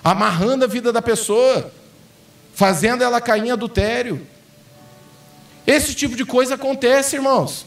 amarrando 0.03 0.65
a 0.65 0.67
vida 0.67 0.91
da 0.91 1.03
pessoa, 1.03 1.71
fazendo 2.55 3.05
ela 3.05 3.21
cair 3.21 3.45
em 3.45 3.51
adultério. 3.51 4.27
Esse 5.67 5.95
tipo 5.95 6.17
de 6.17 6.25
coisa 6.25 6.55
acontece, 6.55 7.17
irmãos. 7.17 7.67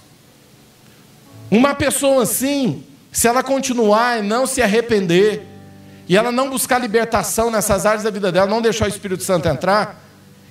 Uma 1.52 1.76
pessoa 1.76 2.24
assim, 2.24 2.84
se 3.12 3.28
ela 3.28 3.44
continuar 3.44 4.18
e 4.18 4.24
não 4.24 4.48
se 4.48 4.64
arrepender, 4.64 5.46
e 6.08 6.16
ela 6.16 6.32
não 6.32 6.50
buscar 6.50 6.80
libertação 6.80 7.50
nessas 7.50 7.86
áreas 7.86 8.04
da 8.04 8.10
vida 8.10 8.32
dela, 8.32 8.48
não 8.48 8.62
deixar 8.62 8.86
o 8.86 8.90
Espírito 8.90 9.24
Santo 9.24 9.48
entrar, 9.48 10.02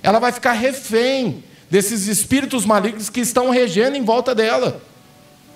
ela 0.03 0.19
vai 0.19 0.31
ficar 0.31 0.51
refém 0.53 1.43
desses 1.69 2.07
espíritos 2.07 2.65
malignos 2.65 3.09
que 3.09 3.21
estão 3.21 3.49
regendo 3.49 3.97
em 3.97 4.03
volta 4.03 4.35
dela, 4.35 4.81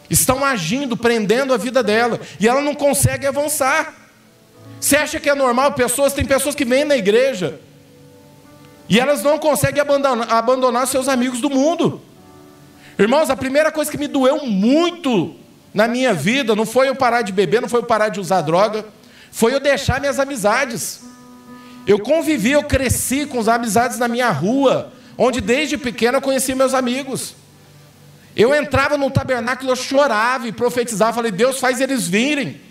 estão 0.10 0.43
agindo, 0.43 0.97
prendendo 0.97 1.54
a 1.54 1.58
vida 1.58 1.84
dela, 1.84 2.20
e 2.39 2.47
ela 2.47 2.62
não 2.62 2.74
consegue 2.74 3.28
avançar. 3.28 3.93
Você 4.80 4.95
acha 4.95 5.20
que 5.20 5.30
é 5.30 5.36
normal? 5.36 5.74
Pessoas, 5.74 6.14
tem 6.14 6.26
pessoas 6.26 6.56
que 6.56 6.66
vêm 6.66 6.86
na 6.86 6.95
igreja 6.95 7.60
e 8.89 9.00
elas 9.00 9.22
não 9.22 9.38
conseguem 9.38 9.82
abandonar, 9.82 10.32
abandonar 10.32 10.88
seus 10.88 11.08
amigos 11.08 11.39
do 11.39 11.50
mundo. 11.50 12.02
Irmãos, 12.97 13.30
a 13.30 13.36
primeira 13.36 13.72
coisa 13.72 13.91
que 13.91 13.97
me 13.97 14.08
doeu 14.08 14.45
muito 14.45 15.36
na 15.74 15.88
minha 15.88 16.14
vida 16.14 16.56
não 16.56 16.66
foi 16.66 16.89
eu 16.89 16.95
parar 16.95 17.22
de 17.22 17.32
beber, 17.32 17.62
não 17.62 17.70
foi 17.70 17.82
eu 17.82 17.86
parar 17.86 18.10
de 18.10 18.20
usar 18.20 18.41
droga, 18.41 18.84
foi 19.32 19.53
eu 19.53 19.59
deixar 19.59 19.99
minhas 19.99 20.19
amizades. 20.19 21.01
Eu 21.86 21.99
convivi, 21.99 22.51
eu 22.51 22.63
cresci 22.63 23.25
com 23.25 23.39
as 23.39 23.47
amizades 23.47 23.97
na 23.97 24.07
minha 24.07 24.30
rua, 24.30 24.91
onde 25.17 25.41
desde 25.41 25.77
pequeno 25.77 26.17
eu 26.17 26.21
conheci 26.21 26.53
meus 26.53 26.73
amigos. 26.73 27.36
Eu 28.36 28.53
entrava 28.53 28.97
no 28.97 29.09
tabernáculo, 29.09 29.71
eu 29.71 29.75
chorava 29.75 30.47
e 30.47 30.51
profetizava, 30.51 31.13
falei, 31.13 31.32
Deus 31.32 31.59
faz 31.59 31.82
eles 31.82 32.07
virem. 32.07 32.61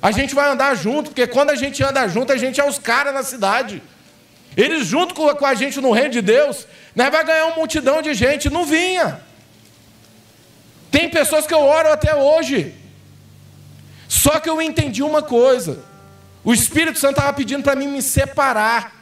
A 0.00 0.12
gente 0.12 0.34
vai 0.34 0.48
andar 0.48 0.74
junto, 0.76 1.10
porque 1.10 1.26
quando 1.26 1.50
a 1.50 1.56
gente 1.56 1.82
anda 1.82 2.06
junto, 2.06 2.32
a 2.32 2.36
gente 2.36 2.60
é 2.60 2.64
os 2.64 2.78
caras 2.78 3.12
na 3.12 3.22
cidade. 3.22 3.82
Eles 4.56 4.86
junto 4.86 5.14
com 5.14 5.46
a 5.46 5.54
gente 5.54 5.80
no 5.80 5.92
reino 5.92 6.10
de 6.10 6.20
Deus, 6.20 6.66
né, 6.94 7.10
vai 7.10 7.24
ganhar 7.24 7.46
uma 7.46 7.56
multidão 7.56 8.00
de 8.02 8.14
gente, 8.14 8.50
não 8.50 8.64
vinha. 8.64 9.20
Tem 10.90 11.08
pessoas 11.08 11.46
que 11.46 11.54
eu 11.54 11.60
oro 11.60 11.92
até 11.92 12.14
hoje. 12.14 12.74
Só 14.08 14.40
que 14.40 14.48
eu 14.48 14.60
entendi 14.60 15.02
uma 15.02 15.22
coisa. 15.22 15.78
O 16.44 16.52
Espírito 16.52 16.98
Santo 16.98 17.18
estava 17.18 17.32
pedindo 17.32 17.62
para 17.62 17.76
mim 17.76 17.88
me 17.88 18.02
separar. 18.02 18.96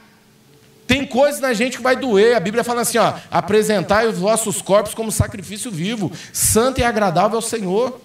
Tem 0.86 1.04
coisas 1.04 1.40
na 1.40 1.52
gente 1.52 1.76
que 1.76 1.82
vai 1.82 1.96
doer. 1.96 2.36
A 2.36 2.40
Bíblia 2.40 2.62
fala 2.62 2.82
assim: 2.82 2.98
ó, 2.98 3.14
apresentai 3.30 4.06
os 4.06 4.18
vossos 4.18 4.62
corpos 4.62 4.94
como 4.94 5.10
sacrifício 5.10 5.70
vivo, 5.70 6.12
santo 6.32 6.80
e 6.80 6.84
agradável 6.84 7.36
ao 7.36 7.42
Senhor. 7.42 8.00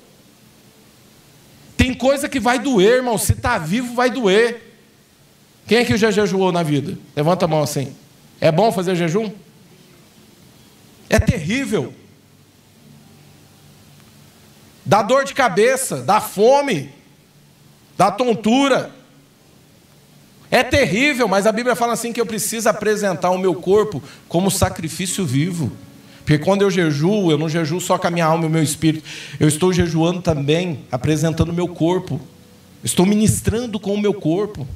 Tem 1.77 1.93
coisa 1.93 2.27
que 2.27 2.39
vai 2.39 2.59
doer, 2.59 2.97
irmão. 2.97 3.17
Se 3.17 3.34
está 3.34 3.57
vivo, 3.57 3.93
vai 3.93 4.09
doer. 4.09 4.71
Quem 5.67 5.79
é 5.79 5.86
que 5.86 5.97
já 5.97 6.11
jejuou 6.11 6.51
na 6.51 6.63
vida? 6.63 6.97
Levanta 7.15 7.45
a 7.45 7.47
mão 7.47 7.61
assim. 7.61 7.95
É 8.39 8.51
bom 8.51 8.71
fazer 8.71 8.95
jejum? 8.95 9.32
É 11.09 11.19
terrível. 11.19 11.93
Dá 14.84 15.01
dor 15.01 15.23
de 15.23 15.34
cabeça, 15.34 16.01
dá 16.01 16.19
fome, 16.19 16.91
dá 17.97 18.11
tontura. 18.11 18.91
É 20.51 20.63
terrível, 20.63 21.29
mas 21.29 21.47
a 21.47 21.51
Bíblia 21.53 21.77
fala 21.77 21.93
assim 21.93 22.11
que 22.11 22.19
eu 22.19 22.25
preciso 22.25 22.67
apresentar 22.67 23.29
o 23.29 23.37
meu 23.37 23.55
corpo 23.55 24.03
como 24.27 24.51
sacrifício 24.51 25.25
vivo. 25.25 25.71
Porque 26.25 26.37
quando 26.37 26.61
eu 26.61 26.69
jejuo, 26.69 27.31
eu 27.31 27.37
não 27.37 27.47
jejuo 27.47 27.79
só 27.79 27.97
com 27.97 28.07
a 28.07 28.11
minha 28.11 28.25
alma 28.25 28.43
e 28.43 28.47
o 28.47 28.49
meu 28.49 28.61
espírito. 28.61 29.05
Eu 29.39 29.47
estou 29.47 29.71
jejuando 29.71 30.21
também, 30.21 30.83
apresentando 30.91 31.49
o 31.49 31.53
meu 31.53 31.69
corpo. 31.69 32.19
Estou 32.83 33.05
ministrando 33.05 33.79
com 33.79 33.93
o 33.93 33.99
meu 33.99 34.13
corpo. 34.13 34.67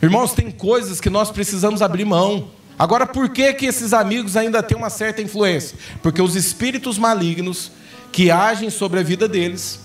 Irmãos, 0.00 0.32
tem 0.32 0.48
coisas 0.48 1.00
que 1.00 1.10
nós 1.10 1.28
precisamos 1.28 1.82
abrir 1.82 2.04
mão. 2.04 2.48
Agora, 2.78 3.06
por 3.06 3.30
que, 3.30 3.52
que 3.54 3.66
esses 3.66 3.92
amigos 3.92 4.36
ainda 4.36 4.62
têm 4.62 4.76
uma 4.76 4.90
certa 4.90 5.20
influência? 5.20 5.76
Porque 6.00 6.22
os 6.22 6.36
espíritos 6.36 6.96
malignos 6.96 7.72
que 8.12 8.30
agem 8.30 8.70
sobre 8.70 9.00
a 9.00 9.02
vida 9.02 9.26
deles 9.26 9.80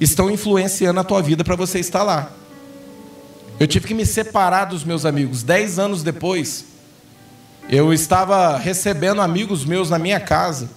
estão 0.00 0.28
influenciando 0.28 0.98
a 0.98 1.04
tua 1.04 1.22
vida 1.22 1.44
para 1.44 1.54
você 1.54 1.78
estar 1.78 2.02
lá. 2.02 2.39
Eu 3.60 3.66
tive 3.66 3.86
que 3.86 3.92
me 3.92 4.06
separar 4.06 4.64
dos 4.64 4.84
meus 4.84 5.04
amigos. 5.04 5.42
Dez 5.42 5.78
anos 5.78 6.02
depois, 6.02 6.64
eu 7.68 7.92
estava 7.92 8.56
recebendo 8.56 9.20
amigos 9.20 9.66
meus 9.66 9.90
na 9.90 9.98
minha 9.98 10.18
casa, 10.18 10.70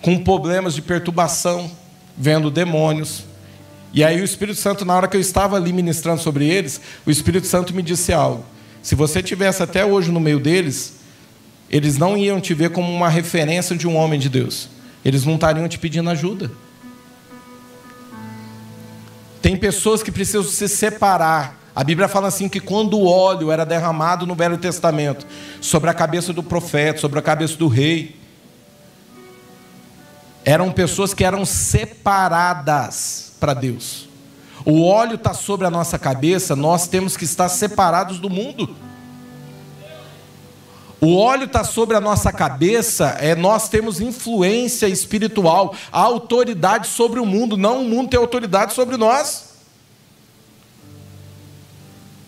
com 0.00 0.24
problemas 0.24 0.74
de 0.74 0.80
perturbação, 0.80 1.70
vendo 2.16 2.50
demônios. 2.50 3.24
E 3.92 4.02
aí 4.02 4.18
o 4.18 4.24
Espírito 4.24 4.58
Santo, 4.58 4.82
na 4.82 4.96
hora 4.96 5.08
que 5.08 5.16
eu 5.18 5.20
estava 5.20 5.56
ali 5.56 5.74
ministrando 5.74 6.22
sobre 6.22 6.48
eles, 6.48 6.80
o 7.04 7.10
Espírito 7.10 7.46
Santo 7.46 7.74
me 7.74 7.82
disse 7.82 8.14
algo. 8.14 8.46
Se 8.82 8.94
você 8.94 9.22
tivesse 9.22 9.62
até 9.62 9.84
hoje 9.84 10.10
no 10.10 10.18
meio 10.18 10.40
deles, 10.40 10.94
eles 11.68 11.98
não 11.98 12.16
iam 12.16 12.40
te 12.40 12.54
ver 12.54 12.70
como 12.70 12.90
uma 12.90 13.10
referência 13.10 13.76
de 13.76 13.86
um 13.86 13.94
homem 13.94 14.18
de 14.18 14.30
Deus. 14.30 14.70
Eles 15.04 15.26
não 15.26 15.34
estariam 15.34 15.68
te 15.68 15.78
pedindo 15.78 16.08
ajuda. 16.08 16.50
Tem 19.42 19.54
pessoas 19.54 20.02
que 20.02 20.10
precisam 20.10 20.44
se 20.44 20.66
separar 20.66 21.61
a 21.74 21.82
Bíblia 21.82 22.06
fala 22.06 22.28
assim 22.28 22.48
que 22.48 22.60
quando 22.60 22.98
o 22.98 23.06
óleo 23.06 23.50
era 23.50 23.64
derramado 23.64 24.26
no 24.26 24.34
Velho 24.34 24.58
Testamento 24.58 25.26
sobre 25.60 25.88
a 25.88 25.94
cabeça 25.94 26.32
do 26.32 26.42
profeta, 26.42 27.00
sobre 27.00 27.18
a 27.18 27.22
cabeça 27.22 27.56
do 27.56 27.66
rei, 27.66 28.16
eram 30.44 30.70
pessoas 30.70 31.14
que 31.14 31.24
eram 31.24 31.46
separadas 31.46 33.32
para 33.40 33.54
Deus. 33.54 34.08
O 34.66 34.86
óleo 34.86 35.14
está 35.14 35.32
sobre 35.32 35.66
a 35.66 35.70
nossa 35.70 35.98
cabeça, 35.98 36.54
nós 36.54 36.86
temos 36.86 37.16
que 37.16 37.24
estar 37.24 37.48
separados 37.48 38.18
do 38.18 38.28
mundo. 38.28 38.76
O 41.00 41.16
óleo 41.16 41.44
está 41.44 41.64
sobre 41.64 41.96
a 41.96 42.00
nossa 42.00 42.30
cabeça, 42.32 43.16
é 43.18 43.34
nós 43.34 43.68
temos 43.68 44.00
influência 44.00 44.86
espiritual, 44.86 45.74
autoridade 45.90 46.86
sobre 46.86 47.18
o 47.18 47.26
mundo, 47.26 47.56
não 47.56 47.80
o 47.82 47.88
mundo 47.88 48.10
tem 48.10 48.20
autoridade 48.20 48.72
sobre 48.72 48.96
nós. 48.96 49.51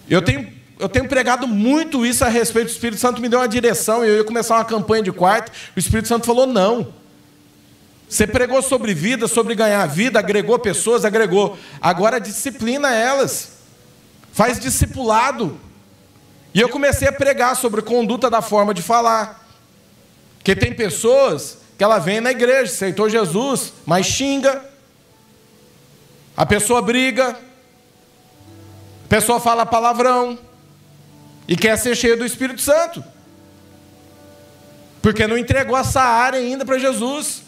Eu 0.09 0.23
tenho, 0.23 0.53
eu 0.79 0.89
tenho 0.89 1.09
pregado 1.09 1.47
muito 1.47 2.05
isso 2.05 2.25
a 2.25 2.29
respeito. 2.29 2.69
O 2.69 2.71
Espírito 2.71 3.01
Santo 3.01 3.21
me 3.21 3.29
deu 3.29 3.39
uma 3.39 3.49
direção 3.49 4.05
e 4.05 4.09
eu 4.09 4.17
ia 4.17 4.25
começar 4.25 4.57
uma 4.57 4.65
campanha 4.65 5.03
de 5.03 5.13
quarto. 5.13 5.51
O 5.75 5.79
Espírito 5.79 6.09
Santo 6.09 6.27
falou: 6.27 6.47
não. 6.47 6.93
Você 8.09 8.27
pregou 8.27 8.63
sobre 8.63 8.95
vida, 8.95 9.27
sobre 9.27 9.55
ganhar 9.55 9.85
vida, 9.87 10.19
agregou 10.19 10.59
pessoas, 10.59 11.05
agregou. 11.05 11.59
Agora 11.81 12.21
disciplina 12.21 12.93
elas. 12.95 13.53
Faz 14.33 14.61
discipulado. 14.61 15.59
E 16.53 16.61
eu 16.61 16.69
comecei 16.69 17.09
a 17.09 17.13
pregar 17.13 17.57
sobre 17.57 17.83
conduta 17.83 18.31
da 18.31 18.41
forma 18.41 18.73
de 18.73 18.83
falar. 18.83 19.45
Porque 20.39 20.55
tem 20.55 20.73
pessoas 20.73 21.59
que 21.77 21.83
ela 21.83 21.99
vem 21.99 22.21
na 22.21 22.31
igreja, 22.31 22.73
aceitou 22.73 23.09
Jesus, 23.09 23.73
mas 23.85 24.07
xinga. 24.07 24.65
A 26.37 26.45
pessoa 26.47 26.83
briga, 26.83 27.37
pessoa 29.15 29.39
fala 29.39 29.65
palavrão 29.65 30.37
e 31.47 31.55
quer 31.55 31.79
ser 31.79 31.95
cheio 31.95 32.19
do 32.19 32.27
Espírito 32.27 32.61
Santo. 32.61 33.05
Porque 35.01 35.25
não 35.25 35.39
entregou 35.39 35.79
essa 35.79 36.03
área 36.03 36.41
ainda 36.41 36.65
para 36.65 36.81
Jesus. 36.81 37.43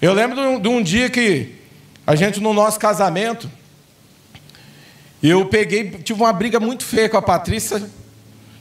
Eu 0.00 0.14
lembro 0.14 0.34
de 0.34 0.46
um, 0.46 0.58
de 0.58 0.68
um 0.68 0.82
dia 0.82 1.10
que 1.10 1.56
a 2.06 2.16
gente, 2.16 2.40
no 2.40 2.54
nosso 2.54 2.78
casamento, 2.78 3.50
eu 5.22 5.44
peguei, 5.44 5.90
tive 5.90 6.22
uma 6.22 6.32
briga 6.32 6.58
muito 6.58 6.86
feia 6.86 7.10
com 7.10 7.18
a 7.18 7.22
Patrícia, 7.22 7.90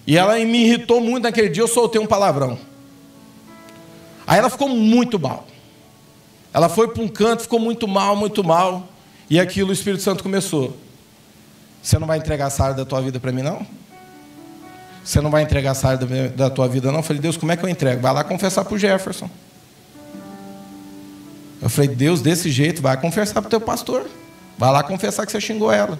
e 0.05 0.17
ela 0.17 0.35
me 0.39 0.65
irritou 0.65 0.99
muito 0.99 1.23
naquele 1.23 1.47
dia, 1.47 1.63
eu 1.63 1.67
soltei 1.67 2.01
um 2.01 2.05
palavrão. 2.05 2.59
Aí 4.27 4.37
ela 4.37 4.49
ficou 4.49 4.67
muito 4.67 5.17
mal. 5.17 5.47
Ela 6.53 6.67
foi 6.67 6.89
para 6.89 7.01
um 7.01 7.07
canto, 7.07 7.43
ficou 7.43 7.59
muito 7.59 7.87
mal, 7.87 8.17
muito 8.17 8.43
mal. 8.43 8.85
E 9.29 9.39
aquilo 9.39 9.69
o 9.69 9.73
Espírito 9.73 10.03
Santo 10.03 10.21
começou. 10.21 10.84
Você 11.85 11.99
não 11.99 12.07
vai 12.07 12.17
entregar 12.17 12.47
essa 12.47 12.63
área 12.63 12.75
da 12.75 12.83
tua 12.83 12.99
vida 12.99 13.19
para 13.19 13.31
mim, 13.31 13.43
não? 13.43 13.63
Você 15.03 15.21
não 15.21 15.29
vai 15.29 15.43
entregar 15.43 15.69
essa 15.69 15.87
área 15.87 16.29
da 16.29 16.49
tua 16.49 16.67
vida, 16.67 16.91
não? 16.91 16.97
Eu 16.97 17.03
falei, 17.03 17.21
Deus, 17.21 17.37
como 17.37 17.51
é 17.51 17.55
que 17.55 17.63
eu 17.63 17.69
entrego? 17.69 18.01
Vai 18.01 18.11
lá 18.11 18.23
confessar 18.23 18.65
para 18.65 18.73
o 18.73 18.77
Jefferson. 18.77 19.29
Eu 21.61 21.69
falei, 21.69 21.87
Deus, 21.91 22.21
desse 22.21 22.49
jeito, 22.49 22.81
vai 22.81 22.99
confessar 22.99 23.39
para 23.39 23.45
o 23.45 23.49
teu 23.51 23.61
pastor. 23.61 24.09
Vai 24.57 24.71
lá 24.71 24.81
confessar 24.81 25.27
que 25.27 25.31
você 25.31 25.39
xingou 25.39 25.71
ela. 25.71 25.99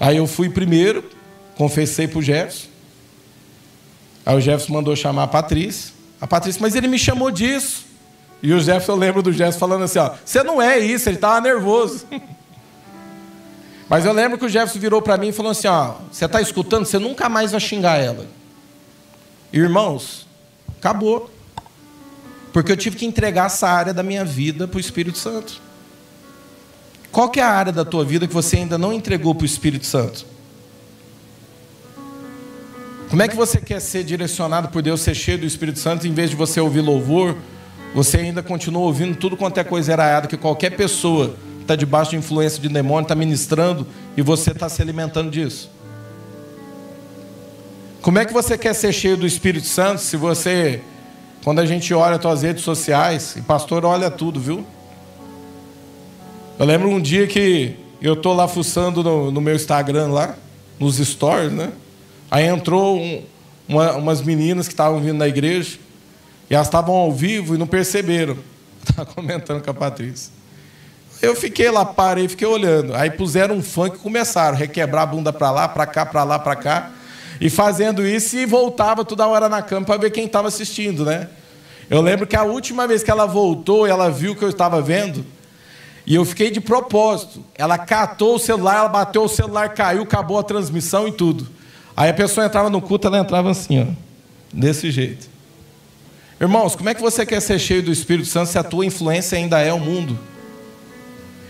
Aí 0.00 0.16
eu 0.16 0.26
fui 0.26 0.48
primeiro, 0.48 1.04
confessei 1.54 2.08
para 2.08 2.18
o 2.20 2.22
Jefferson. 2.22 2.68
Aí 4.24 4.38
o 4.38 4.40
Jefferson 4.40 4.72
mandou 4.72 4.96
chamar 4.96 5.24
a 5.24 5.28
Patrícia. 5.28 5.92
A 6.18 6.26
Patrícia, 6.26 6.62
mas 6.62 6.74
ele 6.74 6.88
me 6.88 6.98
chamou 6.98 7.30
disso. 7.30 7.84
E 8.42 8.54
o 8.54 8.58
Jefferson, 8.58 8.92
eu 8.92 8.96
lembro 8.96 9.22
do 9.22 9.32
Jefferson 9.34 9.58
falando 9.58 9.84
assim: 9.84 9.98
ó, 9.98 10.12
você 10.24 10.42
não 10.42 10.62
é 10.62 10.78
isso, 10.78 11.10
ele 11.10 11.16
estava 11.16 11.42
nervoso. 11.42 12.06
Mas 13.90 14.04
eu 14.04 14.12
lembro 14.12 14.38
que 14.38 14.44
o 14.44 14.48
Jefferson 14.48 14.78
virou 14.78 15.02
para 15.02 15.16
mim 15.16 15.30
e 15.30 15.32
falou 15.32 15.50
assim: 15.50 15.66
ó, 15.66 15.96
você 16.12 16.24
está 16.24 16.40
escutando? 16.40 16.84
Você 16.86 16.96
nunca 16.96 17.28
mais 17.28 17.50
vai 17.50 17.60
xingar 17.60 17.96
ela. 17.98 18.24
Irmãos, 19.52 20.28
acabou. 20.78 21.28
Porque 22.52 22.70
eu 22.70 22.76
tive 22.76 22.96
que 22.96 23.04
entregar 23.04 23.46
essa 23.46 23.68
área 23.68 23.92
da 23.92 24.04
minha 24.04 24.24
vida 24.24 24.68
para 24.68 24.76
o 24.76 24.80
Espírito 24.80 25.18
Santo. 25.18 25.60
Qual 27.10 27.30
que 27.30 27.40
é 27.40 27.42
a 27.42 27.48
área 27.48 27.72
da 27.72 27.84
tua 27.84 28.04
vida 28.04 28.28
que 28.28 28.32
você 28.32 28.58
ainda 28.58 28.78
não 28.78 28.92
entregou 28.92 29.34
para 29.34 29.42
o 29.42 29.46
Espírito 29.46 29.86
Santo? 29.86 30.24
Como 33.08 33.20
é 33.22 33.26
que 33.26 33.34
você 33.34 33.60
quer 33.60 33.80
ser 33.80 34.04
direcionado 34.04 34.68
por 34.68 34.82
Deus, 34.82 35.00
ser 35.00 35.16
cheio 35.16 35.38
do 35.38 35.46
Espírito 35.46 35.80
Santo, 35.80 36.06
em 36.06 36.14
vez 36.14 36.30
de 36.30 36.36
você 36.36 36.60
ouvir 36.60 36.80
louvor, 36.80 37.36
você 37.92 38.18
ainda 38.18 38.40
continua 38.40 38.82
ouvindo 38.82 39.16
tudo 39.16 39.36
quanto 39.36 39.58
é 39.58 39.64
coisa 39.64 39.92
errada 39.92 40.28
que 40.28 40.36
qualquer 40.36 40.76
pessoa 40.76 41.34
está 41.70 41.76
debaixo 41.76 42.10
de 42.10 42.16
influência 42.16 42.60
de 42.60 42.68
demônio, 42.68 43.02
está 43.02 43.14
ministrando 43.14 43.86
e 44.16 44.22
você 44.22 44.50
está 44.50 44.68
se 44.68 44.82
alimentando 44.82 45.30
disso. 45.30 45.70
Como 48.02 48.18
é 48.18 48.24
que 48.24 48.32
você 48.32 48.58
quer 48.58 48.74
ser 48.74 48.92
cheio 48.92 49.16
do 49.16 49.26
Espírito 49.26 49.66
Santo 49.66 50.00
se 50.00 50.16
você, 50.16 50.80
quando 51.44 51.60
a 51.60 51.66
gente 51.66 51.94
olha 51.94 52.16
as 52.16 52.22
suas 52.22 52.42
redes 52.42 52.64
sociais, 52.64 53.36
e 53.36 53.42
pastor 53.42 53.84
olha 53.84 54.10
tudo, 54.10 54.40
viu? 54.40 54.66
Eu 56.58 56.66
lembro 56.66 56.88
um 56.88 57.00
dia 57.00 57.26
que 57.26 57.76
eu 58.02 58.16
tô 58.16 58.32
lá 58.32 58.48
fuçando 58.48 59.02
no, 59.04 59.30
no 59.30 59.40
meu 59.40 59.54
Instagram 59.54 60.08
lá, 60.08 60.34
nos 60.78 60.96
stories, 60.96 61.52
né? 61.52 61.70
Aí 62.30 62.46
entrou 62.46 62.98
um, 62.98 63.22
uma, 63.68 63.92
umas 63.92 64.22
meninas 64.22 64.66
que 64.66 64.72
estavam 64.72 65.00
vindo 65.00 65.18
da 65.18 65.28
igreja, 65.28 65.78
e 66.48 66.54
elas 66.54 66.66
estavam 66.66 66.96
ao 66.96 67.12
vivo 67.12 67.54
e 67.54 67.58
não 67.58 67.66
perceberam. 67.66 68.36
Estava 68.82 69.06
comentando 69.06 69.62
com 69.62 69.70
a 69.70 69.74
Patrícia. 69.74 70.39
Eu 71.22 71.36
fiquei 71.36 71.70
lá, 71.70 71.84
parei, 71.84 72.28
fiquei 72.28 72.46
olhando. 72.46 72.94
Aí 72.94 73.10
puseram 73.10 73.56
um 73.56 73.62
funk 73.62 73.96
e 73.96 73.98
começaram 73.98 74.56
a 74.56 74.58
requebrar 74.58 75.02
a 75.02 75.06
bunda 75.06 75.32
para 75.32 75.50
lá, 75.50 75.68
para 75.68 75.86
cá, 75.86 76.06
para 76.06 76.24
lá, 76.24 76.38
para 76.38 76.56
cá. 76.56 76.90
E 77.40 77.50
fazendo 77.50 78.06
isso 78.06 78.36
e 78.36 78.46
voltava 78.46 79.04
toda 79.04 79.26
hora 79.26 79.48
na 79.48 79.62
cama 79.62 79.84
para 79.84 79.98
ver 79.98 80.10
quem 80.10 80.24
estava 80.24 80.48
assistindo, 80.48 81.04
né? 81.04 81.28
Eu 81.90 82.00
lembro 82.00 82.26
que 82.26 82.36
a 82.36 82.44
última 82.44 82.86
vez 82.86 83.02
que 83.02 83.10
ela 83.10 83.26
voltou, 83.26 83.86
ela 83.86 84.10
viu 84.10 84.32
o 84.32 84.36
que 84.36 84.44
eu 84.44 84.48
estava 84.48 84.80
vendo. 84.80 85.24
E 86.06 86.14
eu 86.14 86.24
fiquei 86.24 86.50
de 86.50 86.60
propósito. 86.60 87.44
Ela 87.54 87.76
catou 87.76 88.36
o 88.36 88.38
celular, 88.38 88.78
ela 88.78 88.88
bateu 88.88 89.24
o 89.24 89.28
celular, 89.28 89.68
caiu, 89.74 90.02
acabou 90.02 90.38
a 90.38 90.42
transmissão 90.42 91.06
e 91.06 91.12
tudo. 91.12 91.48
Aí 91.96 92.08
a 92.08 92.14
pessoa 92.14 92.46
entrava 92.46 92.70
no 92.70 92.80
culto, 92.80 93.06
ela 93.06 93.18
entrava 93.18 93.50
assim, 93.50 93.82
ó, 93.82 93.86
desse 94.52 94.90
jeito. 94.90 95.28
Irmãos, 96.40 96.74
como 96.74 96.88
é 96.88 96.94
que 96.94 97.02
você 97.02 97.26
quer 97.26 97.40
ser 97.40 97.58
cheio 97.58 97.82
do 97.82 97.92
Espírito 97.92 98.26
Santo 98.26 98.50
se 98.50 98.58
a 98.58 98.62
tua 98.62 98.86
influência 98.86 99.36
ainda 99.36 99.60
é 99.60 99.72
o 99.72 99.78
mundo? 99.78 100.18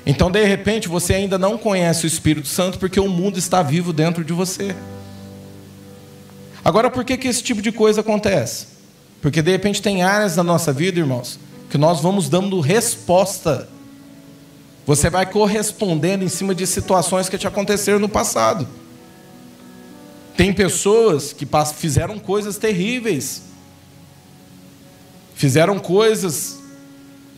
Então, 0.05 0.30
de 0.30 0.44
repente, 0.44 0.88
você 0.88 1.14
ainda 1.14 1.38
não 1.38 1.59
conhece 1.59 2.05
o 2.05 2.09
Espírito 2.09 2.48
Santo 2.48 2.78
porque 2.78 2.98
o 2.98 3.09
mundo 3.09 3.38
está 3.38 3.62
vivo 3.62 3.92
dentro 3.92 4.24
de 4.24 4.32
você. 4.32 4.74
Agora, 6.64 6.90
por 6.90 7.05
que, 7.05 7.16
que 7.16 7.28
esse 7.28 7.42
tipo 7.42 7.61
de 7.61 7.70
coisa 7.70 8.01
acontece? 8.01 8.66
Porque, 9.20 9.42
de 9.42 9.51
repente, 9.51 9.82
tem 9.82 10.03
áreas 10.03 10.36
da 10.36 10.42
nossa 10.42 10.72
vida, 10.72 10.98
irmãos, 10.98 11.38
que 11.68 11.76
nós 11.76 12.01
vamos 12.01 12.28
dando 12.28 12.61
resposta. 12.61 13.68
Você 14.86 15.11
vai 15.11 15.26
correspondendo 15.26 16.24
em 16.24 16.28
cima 16.28 16.55
de 16.55 16.66
situações 16.66 17.28
que 17.28 17.38
te 17.38 17.46
aconteceram 17.46 17.98
no 17.98 18.09
passado. 18.09 18.66
Tem 20.36 20.53
pessoas 20.53 21.34
que 21.34 21.46
fizeram 21.76 22.18
coisas 22.18 22.57
terríveis, 22.57 23.42
fizeram 25.34 25.78
coisas 25.78 26.59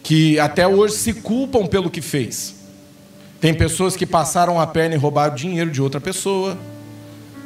que 0.03 0.39
até 0.39 0.67
hoje 0.67 0.95
se 0.95 1.15
culpam 1.15 1.67
pelo 1.67 1.91
que 1.91 2.01
fez. 2.01 2.55
Tem 3.41 3.55
pessoas 3.55 3.97
que 3.97 4.07
passaram 4.07 4.61
a 4.61 4.67
perna 4.67 4.95
e 4.95 4.99
roubaram 4.99 5.35
dinheiro 5.35 5.71
de 5.71 5.81
outra 5.81 6.01
pessoa. 6.01 6.57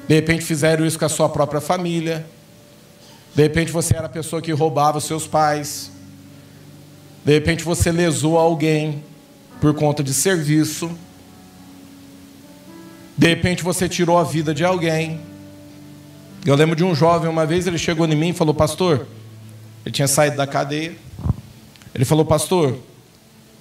De 0.09 0.15
repente 0.15 0.45
fizeram 0.45 0.85
isso 0.87 0.99
com 0.99 1.05
a 1.05 1.09
sua 1.09 1.29
própria 1.29 1.61
família. 1.61 2.27
De 3.35 3.43
repente 3.43 3.73
você 3.73 3.97
era 3.97 4.07
a 4.07 4.09
pessoa 4.09 4.41
que 4.41 4.53
roubava 4.53 5.01
seus 5.01 5.27
pais. 5.27 5.91
De 7.25 7.33
repente 7.33 7.65
você 7.65 7.91
lesou 7.91 8.39
alguém 8.39 9.03
por 9.61 9.75
conta 9.75 10.03
de 10.03 10.15
serviço. 10.15 10.91
De 13.17 13.29
repente 13.29 13.63
você 13.63 13.89
tirou 13.89 14.19
a 14.19 14.25
vida 14.25 14.55
de 14.55 14.65
alguém. 14.65 15.21
Eu 16.45 16.55
lembro 16.55 16.77
de 16.77 16.85
um 16.85 16.95
jovem, 16.95 17.29
uma 17.29 17.45
vez 17.45 17.67
ele 17.67 17.79
chegou 17.79 18.07
em 18.07 18.15
mim 18.15 18.29
e 18.29 18.33
falou: 18.33 18.55
Pastor, 18.55 19.07
ele 19.85 19.93
tinha 19.93 20.07
saído 20.07 20.37
da 20.37 20.47
cadeia. 20.47 21.06
Ele 21.97 22.05
falou, 22.05 22.27
pastor, 22.27 22.77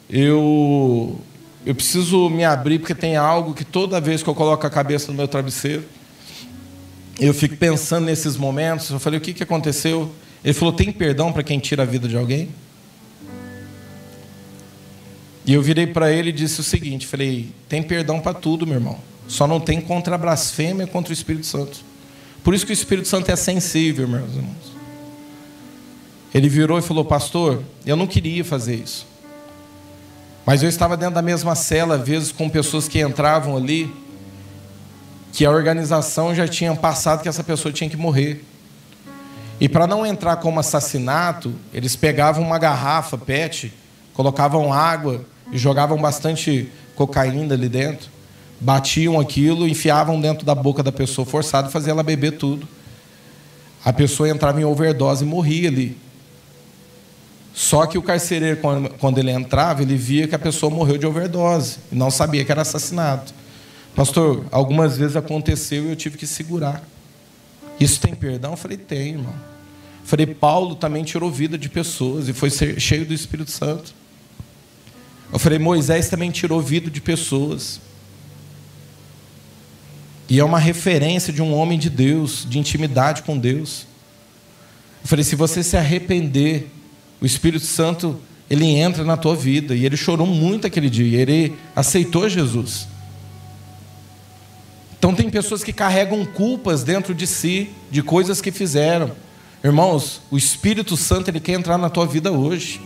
eu, 0.10 1.18
eu 1.66 1.74
preciso 1.74 2.30
me 2.30 2.44
abrir 2.44 2.80
porque 2.80 2.94
tem 2.94 3.16
algo 3.16 3.54
que 3.54 3.64
toda 3.64 4.02
vez 4.02 4.22
que 4.22 4.30
eu 4.30 4.36
coloco 4.36 4.68
a 4.68 4.70
cabeça 4.70 5.08
no 5.08 5.14
meu 5.14 5.26
travesseiro, 5.26 5.86
eu 7.18 7.34
fico 7.34 7.56
pensando 7.56 8.04
nesses 8.04 8.36
momentos. 8.36 8.90
Eu 8.90 9.00
falei, 9.00 9.20
o 9.20 9.22
que, 9.22 9.34
que 9.34 9.42
aconteceu? 9.42 10.12
Ele 10.44 10.54
falou, 10.54 10.74
tem 10.74 10.92
perdão 10.92 11.32
para 11.32 11.44
quem 11.44 11.60
tira 11.60 11.84
a 11.84 11.86
vida 11.86 12.10
de 12.10 12.18
alguém? 12.18 12.50
E 15.46 15.54
eu 15.54 15.62
virei 15.62 15.88
para 15.88 16.12
ele 16.12 16.30
e 16.30 16.34
disse 16.34 16.60
o 16.60 16.64
seguinte: 16.64 17.08
falei, 17.08 17.54
tem 17.70 17.82
perdão 17.82 18.20
para 18.20 18.34
tudo, 18.34 18.68
meu 18.68 18.76
irmão. 18.76 19.00
Só 19.30 19.48
não 19.48 19.62
tem 19.62 19.80
contra 19.80 20.16
a 20.16 20.18
blasfêmia 20.18 20.86
contra 20.88 21.12
o 21.12 21.14
Espírito 21.14 21.46
Santo. 21.46 21.78
Por 22.44 22.54
isso 22.54 22.66
que 22.66 22.72
o 22.72 22.74
Espírito 22.74 23.08
Santo 23.08 23.32
é 23.32 23.36
sensível, 23.38 24.10
meus 24.10 24.36
irmãos. 24.36 24.75
Ele 26.36 26.50
virou 26.50 26.78
e 26.78 26.82
falou: 26.82 27.06
Pastor, 27.06 27.64
eu 27.86 27.96
não 27.96 28.06
queria 28.06 28.44
fazer 28.44 28.76
isso. 28.76 29.08
Mas 30.46 30.62
eu 30.62 30.68
estava 30.68 30.98
dentro 30.98 31.16
da 31.16 31.22
mesma 31.22 31.56
cela, 31.56 31.96
às 31.96 32.06
vezes, 32.06 32.30
com 32.34 32.50
pessoas 32.50 32.90
que 32.90 33.00
entravam 33.00 33.56
ali, 33.56 33.90
que 35.32 35.46
a 35.46 35.50
organização 35.50 36.36
já 36.36 36.46
tinha 36.46 36.76
passado 36.76 37.24
que 37.24 37.30
essa 37.30 37.42
pessoa 37.42 37.72
tinha 37.72 37.90
que 37.90 37.96
morrer. 37.96 38.44
E 39.62 39.70
para 39.70 39.88
não 39.88 40.06
entrar 40.06 40.36
como 40.36 40.60
assassinato, 40.60 41.56
eles 41.74 41.96
pegavam 41.96 42.44
uma 42.44 42.60
garrafa 42.60 43.18
PET, 43.18 43.74
colocavam 44.14 44.74
água 44.74 45.24
e 45.54 45.58
jogavam 45.58 45.98
bastante 45.98 46.70
cocaína 46.98 47.54
ali 47.54 47.70
dentro, 47.70 48.10
batiam 48.60 49.18
aquilo, 49.22 49.66
enfiavam 49.66 50.20
dentro 50.20 50.46
da 50.46 50.54
boca 50.54 50.84
da 50.84 50.92
pessoa 50.92 51.26
forçada 51.26 51.70
faziam 51.70 51.94
ela 51.94 52.04
beber 52.04 52.32
tudo. 52.32 52.68
A 53.86 53.94
pessoa 53.94 54.28
entrava 54.28 54.60
em 54.60 54.66
overdose 54.66 55.24
e 55.24 55.28
morria 55.28 55.70
ali. 55.70 56.05
Só 57.56 57.86
que 57.86 57.98
o 57.98 58.02
carcereiro, 58.02 58.60
quando 59.00 59.18
ele 59.18 59.32
entrava, 59.32 59.82
ele 59.82 59.96
via 59.96 60.28
que 60.28 60.36
a 60.36 60.40
pessoa 60.40 60.70
morreu 60.70 60.98
de 60.98 61.08
overdose 61.08 61.78
e 61.90 61.96
não 61.96 62.12
sabia 62.12 62.44
que 62.44 62.52
era 62.52 62.64
assassinato. 62.64 63.34
Pastor, 63.96 64.46
algumas 64.52 64.98
vezes 64.98 65.16
aconteceu 65.16 65.86
e 65.86 65.90
eu 65.92 65.96
tive 65.96 66.18
que 66.18 66.28
segurar. 66.28 66.84
Isso 67.80 67.98
tem 68.02 68.14
perdão? 68.14 68.52
Eu 68.52 68.58
falei, 68.58 68.76
tem, 68.76 69.12
irmão. 69.12 69.34
Eu 69.34 70.06
falei, 70.06 70.26
Paulo 70.26 70.76
também 70.76 71.06
tirou 71.06 71.32
vida 71.32 71.58
de 71.58 71.70
pessoas 71.70 72.28
e 72.28 72.34
foi 72.34 72.50
cheio 72.50 73.06
do 73.06 73.14
Espírito 73.14 73.52
Santo. 73.52 73.96
Eu 75.32 75.40
falei, 75.40 75.58
Moisés 75.58 76.10
também 76.10 76.32
tirou 76.32 76.62
vida 76.62 76.92
de 76.92 77.00
pessoas. 77.00 77.80
E 80.28 80.42
é 80.42 80.44
uma 80.44 80.60
referência 80.60 81.32
de 81.32 81.42
um 81.42 81.54
homem 81.54 81.80
de 81.80 81.90
Deus, 81.90 82.46
de 82.50 82.60
intimidade 82.60 83.24
com 83.24 83.38
Deus. 83.38 83.88
Eu 85.02 85.08
falei, 85.08 85.24
se 85.24 85.38
você 85.38 85.64
se 85.64 85.78
arrepender 85.78 86.75
o 87.26 87.28
Espírito 87.28 87.66
Santo, 87.66 88.20
ele 88.48 88.68
entra 88.68 89.04
na 89.04 89.18
tua 89.18 89.36
vida. 89.36 89.74
E 89.74 89.84
ele 89.84 89.98
chorou 89.98 90.28
muito 90.28 90.68
aquele 90.68 90.92
dia. 90.92 91.20
Ele 91.20 91.58
aceitou 91.76 92.30
Jesus. 92.30 92.88
Então, 94.96 95.12
tem 95.16 95.28
pessoas 95.32 95.64
que 95.64 95.74
carregam 95.74 96.24
culpas 96.24 96.84
dentro 96.84 97.16
de 97.16 97.26
si, 97.26 97.72
de 97.90 98.04
coisas 98.04 98.42
que 98.42 98.52
fizeram. 98.52 99.12
Irmãos, 99.64 100.22
o 100.30 100.38
Espírito 100.38 100.96
Santo, 100.96 101.32
ele 101.32 101.40
quer 101.40 101.54
entrar 101.54 101.80
na 101.80 101.90
tua 101.90 102.06
vida 102.06 102.32
hoje. 102.32 102.80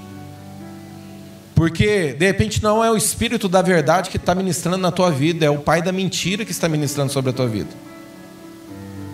Porque, 1.53 2.13
de 2.13 2.25
repente, 2.25 2.63
não 2.63 2.81
é 2.81 2.89
o 2.89 2.95
Espírito 2.95 3.49
da 3.49 3.61
verdade 3.61 4.09
que 4.09 4.15
está 4.15 4.33
ministrando 4.33 4.77
na 4.77 4.89
tua 4.89 5.11
vida, 5.11 5.45
é 5.45 5.49
o 5.49 5.57
Pai 5.57 5.81
da 5.81 5.91
mentira 5.91 6.45
que 6.45 6.51
está 6.51 6.69
ministrando 6.69 7.11
sobre 7.11 7.31
a 7.31 7.33
tua 7.33 7.49
vida. 7.49 7.71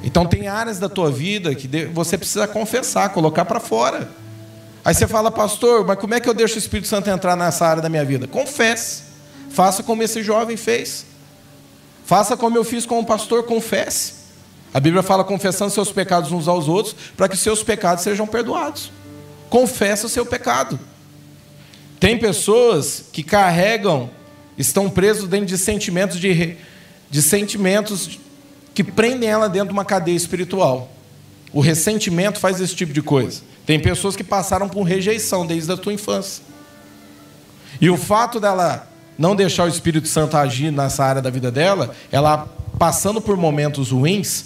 Então, 0.04 0.24
tem 0.24 0.48
áreas 0.48 0.78
da 0.78 0.88
tua 0.88 1.10
vida 1.10 1.56
que 1.56 1.68
você 1.86 2.16
precisa 2.16 2.48
confessar, 2.48 3.10
colocar 3.10 3.44
para 3.46 3.60
fora. 3.60 4.24
Aí 4.86 4.94
você 4.94 5.08
fala, 5.08 5.32
pastor, 5.32 5.84
mas 5.84 5.98
como 5.98 6.14
é 6.14 6.20
que 6.20 6.30
eu 6.30 6.34
deixo 6.34 6.56
o 6.56 6.60
Espírito 6.60 6.88
Santo 6.88 7.10
entrar 7.10 7.36
nessa 7.36 7.66
área 7.66 7.82
da 7.82 7.90
minha 7.90 8.06
vida? 8.06 8.28
Confesse. 8.28 9.02
Faça 9.50 9.82
como 9.82 10.04
esse 10.04 10.22
jovem 10.22 10.56
fez. 10.56 11.08
Faça 12.06 12.38
como 12.38 12.56
eu 12.56 12.64
fiz 12.64 12.86
com 12.86 13.00
o 13.00 13.06
pastor, 13.06 13.46
confesse. 13.46 14.14
A 14.72 14.80
Bíblia 14.80 15.02
fala 15.02 15.24
confessando 15.24 15.72
seus 15.72 15.92
pecados 15.92 16.32
uns 16.32 16.48
aos 16.48 16.68
outros, 16.68 16.96
para 17.18 17.28
que 17.28 17.36
seus 17.36 17.64
pecados 17.64 18.04
sejam 18.04 18.28
perdoados. 18.28 18.92
Confessa 19.50 20.06
o 20.06 20.10
seu 20.10 20.24
pecado. 20.24 20.80
Tem 22.00 22.20
pessoas 22.20 23.06
que 23.12 23.24
carregam, 23.24 24.12
estão 24.56 24.88
presos 24.88 25.28
dentro 25.28 25.48
de 25.48 25.58
sentimentos 25.58 26.20
de, 26.20 26.58
de 27.10 27.22
sentimentos 27.24 28.20
que 28.76 28.84
prendem 28.84 29.30
ela 29.30 29.50
dentro 29.50 29.70
de 29.70 29.74
uma 29.74 29.86
cadeia 29.86 30.16
espiritual. 30.16 30.92
O 31.52 31.60
ressentimento 31.60 32.40
faz 32.40 32.62
esse 32.62 32.76
tipo 32.76 32.94
de 32.94 33.02
coisa. 33.02 33.42
Tem 33.66 33.80
pessoas 33.80 34.16
que 34.16 34.24
passaram 34.24 34.70
por 34.70 34.84
rejeição 34.84 35.46
desde 35.46 35.72
a 35.72 35.78
tua 35.78 35.94
infância. 35.94 36.44
E 37.82 37.90
o 37.90 37.98
fato 37.98 38.40
dela 38.40 38.88
não 39.18 39.36
deixar 39.36 39.66
o 39.66 39.70
Espírito 39.70 40.08
Santo 40.08 40.38
agir 40.38 40.72
nessa 40.72 41.04
área 41.04 41.22
da 41.22 41.30
vida 41.30 41.52
dela, 41.52 41.96
ela 42.12 42.48
passando 42.78 43.22
por 43.22 43.38
momentos 43.38 43.92
ruins, 43.92 44.46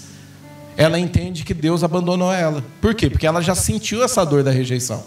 ela 0.78 0.99
entende 0.99 1.43
que 1.43 1.53
Deus 1.53 1.84
abandonou 1.84 2.32
ela. 2.32 2.63
Por 2.80 2.95
quê? 2.95 3.09
Porque 3.09 3.28
ela 3.28 3.41
já 3.41 3.55
sentiu 3.55 4.03
essa 4.03 4.24
dor 4.24 4.43
da 4.43 4.51
rejeição. 4.51 5.03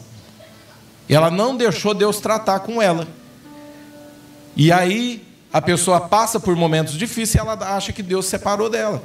E 1.08 1.14
ela 1.14 1.30
não 1.30 1.56
deixou 1.56 1.94
Deus 1.94 2.20
tratar 2.20 2.60
com 2.60 2.80
ela. 2.82 3.06
E 4.54 4.70
aí 4.70 5.26
a 5.52 5.60
pessoa 5.60 6.00
passa 6.00 6.38
por 6.38 6.54
momentos 6.56 6.94
difíceis 6.94 7.34
e 7.34 7.38
ela 7.38 7.54
acha 7.74 7.92
que 7.92 8.02
Deus 8.02 8.26
separou 8.26 8.68
dela. 8.68 9.02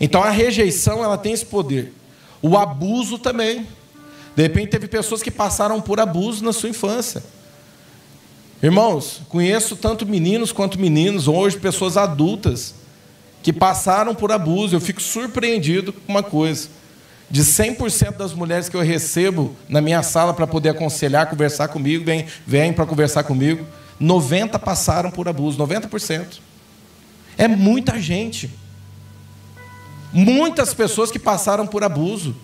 Então 0.00 0.22
a 0.22 0.30
rejeição 0.30 1.04
ela 1.04 1.18
tem 1.18 1.32
esse 1.32 1.44
poder. 1.44 1.92
O 2.40 2.56
abuso 2.56 3.18
também. 3.18 3.66
De 4.34 4.42
repente 4.42 4.70
teve 4.70 4.86
pessoas 4.86 5.22
que 5.22 5.30
passaram 5.30 5.80
por 5.80 6.00
abuso 6.00 6.44
na 6.44 6.52
sua 6.52 6.68
infância. 6.68 7.22
Irmãos, 8.62 9.22
conheço 9.28 9.74
tanto 9.74 10.06
meninos 10.06 10.52
quanto 10.52 10.78
meninos, 10.78 11.26
hoje 11.26 11.56
pessoas 11.56 11.96
adultas, 11.96 12.74
que 13.42 13.52
passaram 13.52 14.14
por 14.14 14.30
abuso. 14.30 14.76
Eu 14.76 14.80
fico 14.80 15.00
surpreendido 15.00 15.92
com 15.92 16.12
uma 16.12 16.22
coisa. 16.22 16.68
De 17.30 17.42
100% 17.42 18.16
das 18.16 18.34
mulheres 18.34 18.68
que 18.68 18.76
eu 18.76 18.82
recebo 18.82 19.54
na 19.68 19.80
minha 19.80 20.02
sala 20.02 20.34
para 20.34 20.46
poder 20.46 20.70
aconselhar, 20.70 21.30
conversar 21.30 21.68
comigo, 21.68 22.04
vem, 22.04 22.26
vem 22.46 22.72
para 22.72 22.84
conversar 22.84 23.22
comigo, 23.22 23.64
90 23.98 24.58
passaram 24.58 25.10
por 25.10 25.28
abuso, 25.28 25.56
90%. 25.58 26.40
É 27.38 27.46
muita 27.46 27.98
gente. 28.00 28.50
Muitas 30.12 30.74
pessoas 30.74 31.10
que 31.10 31.18
passaram 31.18 31.66
por 31.66 31.84
abuso. 31.84 32.34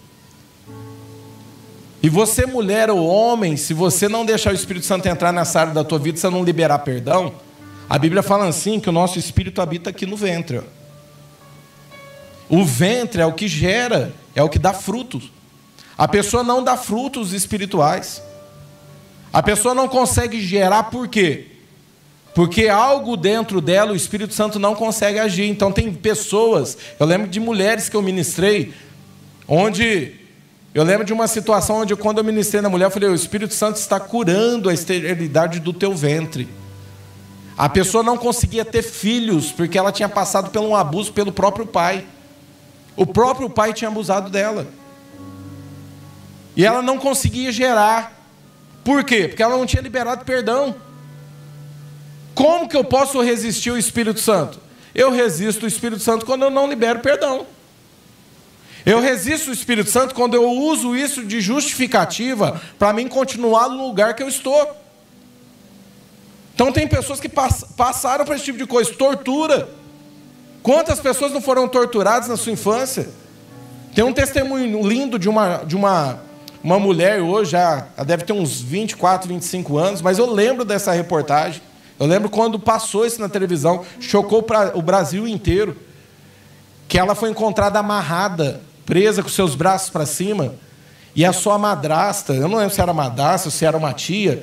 E 2.07 2.09
você, 2.09 2.47
mulher 2.47 2.89
ou 2.89 3.05
homem, 3.05 3.57
se 3.57 3.75
você 3.75 4.09
não 4.09 4.25
deixar 4.25 4.53
o 4.53 4.55
Espírito 4.55 4.87
Santo 4.87 5.09
entrar 5.09 5.33
nessa 5.33 5.59
área 5.59 5.75
da 5.75 5.83
tua 5.83 5.99
vida, 5.99 6.17
você 6.17 6.31
não 6.31 6.45
liberar 6.45 6.79
perdão, 6.79 7.35
a 7.91 7.99
Bíblia 7.99 8.23
fala 8.23 8.47
assim 8.47 8.79
que 8.79 8.89
o 8.89 8.93
nosso 8.93 9.19
espírito 9.19 9.61
habita 9.61 9.91
aqui 9.91 10.07
no 10.07 10.17
ventre. 10.17 10.61
O 12.49 12.65
ventre 12.65 13.21
é 13.21 13.27
o 13.27 13.33
que 13.33 13.49
gera, 13.49 14.15
é 14.37 14.43
o 14.45 14.49
que 14.49 14.57
dá 14.57 14.73
frutos. 14.73 15.33
A 15.99 16.07
pessoa 16.07 16.45
não 16.45 16.63
dá 16.63 16.77
frutos 16.77 17.33
espirituais. 17.33 18.23
A 19.33 19.43
pessoa 19.43 19.75
não 19.75 19.89
consegue 19.89 20.41
gerar 20.41 20.85
por 20.85 21.09
quê? 21.09 21.47
Porque 22.37 22.69
algo 22.69 23.17
dentro 23.17 23.61
dela 23.61 23.91
o 23.91 23.97
Espírito 23.97 24.33
Santo 24.33 24.61
não 24.61 24.77
consegue 24.77 25.19
agir. 25.19 25.49
Então 25.49 25.73
tem 25.73 25.93
pessoas, 25.93 26.79
eu 27.01 27.05
lembro 27.05 27.27
de 27.27 27.41
mulheres 27.41 27.89
que 27.89 27.97
eu 27.97 28.03
ministrei, 28.03 28.73
onde 29.49 30.25
eu 30.77 30.85
lembro 30.85 31.07
de 31.07 31.13
uma 31.15 31.27
situação 31.27 31.77
onde 31.77 31.97
quando 31.97 32.19
eu 32.19 32.25
ministrei 32.25 32.61
na 32.61 32.69
mulher, 32.69 32.85
eu 32.85 32.91
falei: 32.91 33.09
"O 33.09 33.15
Espírito 33.15 33.55
Santo 33.55 33.77
está 33.77 33.99
curando 33.99 34.69
a 34.69 34.75
esterilidade 34.75 35.59
do 35.59 35.73
teu 35.73 35.95
ventre". 35.95 36.47
A 37.57 37.67
pessoa 37.67 38.05
não 38.05 38.19
conseguia 38.19 38.63
ter 38.63 38.83
filhos 38.83 39.51
porque 39.51 39.79
ela 39.79 39.91
tinha 39.91 40.07
passado 40.07 40.51
por 40.51 40.61
um 40.61 40.77
abuso 40.77 41.15
pelo 41.15 41.33
próprio 41.33 41.65
pai. 41.65 42.05
O 42.95 43.07
próprio 43.07 43.49
pai 43.49 43.73
tinha 43.73 43.89
abusado 43.89 44.29
dela. 44.29 44.67
E 46.55 46.63
ela 46.63 46.83
não 46.83 46.99
conseguia 46.99 47.51
gerar. 47.51 48.13
Por 48.85 49.03
quê? 49.03 49.29
Porque 49.29 49.43
ela 49.43 49.57
não 49.57 49.65
tinha 49.65 49.81
liberado 49.81 50.27
perdão. 50.27 50.75
Como 52.35 52.69
que 52.69 52.77
eu 52.77 52.85
posso 52.85 53.23
resistir 53.23 53.71
ao 53.71 53.79
Espírito 53.79 54.21
Santo? 54.21 54.61
Eu 54.95 55.11
resisto 55.11 55.63
o 55.63 55.67
Espírito 55.67 56.03
Santo 56.03 56.27
quando 56.27 56.43
eu 56.43 56.51
não 56.51 56.69
libero 56.69 57.01
perdão. 57.01 57.47
Eu 58.87 59.01
resisto 59.01 59.51
o 59.51 59.53
Espírito 59.53 59.91
Santo 59.91 60.15
quando 60.15 60.35
eu 60.35 60.49
uso 60.49 60.95
isso 60.95 61.25
de 61.25 61.41
justificativa 61.41 62.63
para 62.79 62.93
mim 62.93 63.09
continuar 63.09 63.69
no 63.69 63.85
lugar 63.85 64.15
que 64.15 64.23
eu 64.23 64.29
estou. 64.29 64.71
Então 66.55 66.71
tem 66.71 66.87
pessoas 66.87 67.19
que 67.19 67.29
passaram 67.29 68.25
por 68.25 68.37
esse 68.37 68.45
tipo 68.45 68.57
de 68.57 68.65
coisa, 68.65 68.95
tortura. 68.95 69.69
Quantas 70.63 71.01
pessoas 71.01 71.33
não 71.33 71.41
foram 71.41 71.67
torturadas 71.67 72.29
na 72.29 72.37
sua 72.37 72.53
infância? 72.53 73.11
Tem 73.93 74.05
um 74.05 74.13
testemunho 74.13 74.87
lindo 74.87 75.19
de 75.19 75.29
uma, 75.29 75.65
de 75.65 75.75
uma, 75.75 76.21
uma 76.63 76.79
mulher 76.79 77.21
hoje, 77.21 77.51
já 77.51 77.89
deve 78.07 78.23
ter 78.23 78.33
uns 78.33 78.61
24, 78.61 79.29
25 79.29 79.79
anos, 79.79 80.01
mas 80.01 80.17
eu 80.17 80.31
lembro 80.33 80.65
dessa 80.65 80.93
reportagem. 80.93 81.61
Eu 81.99 82.07
lembro 82.07 82.31
quando 82.31 82.57
passou 82.57 83.05
isso 83.05 83.21
na 83.21 83.29
televisão, 83.29 83.85
chocou 83.99 84.47
o 84.75 84.83
Brasil 84.83 85.27
inteiro. 85.27 85.77
Que 86.87 86.99
ela 86.99 87.17
foi 87.17 87.31
encontrada 87.31 87.81
amarrada, 87.81 88.61
presa 88.87 89.23
com 89.23 89.29
seus 89.29 89.55
braços 89.55 89.91
para 89.91 90.07
cima, 90.07 90.55
e 91.15 91.25
a 91.25 91.33
sua 91.33 91.59
madrasta, 91.59 92.33
eu 92.33 92.49
não 92.49 92.59
lembro 92.59 92.75
se 92.75 92.81
era 92.81 92.95
madrasta 92.95 93.49
ou 93.49 93.53
se 93.53 93.65
era 93.67 93.77
uma 93.77 93.93
tia, 93.93 94.43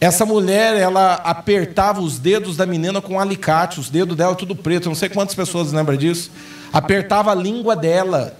essa 0.00 0.24
mulher, 0.24 0.76
ela 0.76 1.14
apertava 1.14 2.00
os 2.00 2.20
dedos 2.20 2.56
da 2.56 2.64
menina 2.64 3.00
com 3.00 3.14
um 3.14 3.20
alicate, 3.20 3.80
os 3.80 3.90
dedos 3.90 4.16
dela 4.16 4.34
tudo 4.34 4.54
preto, 4.54 4.88
não 4.88 4.94
sei 4.94 5.08
quantas 5.08 5.34
pessoas 5.34 5.72
lembram 5.72 5.96
disso. 5.96 6.30
Apertava 6.72 7.32
a 7.32 7.34
língua 7.34 7.74
dela. 7.74 8.36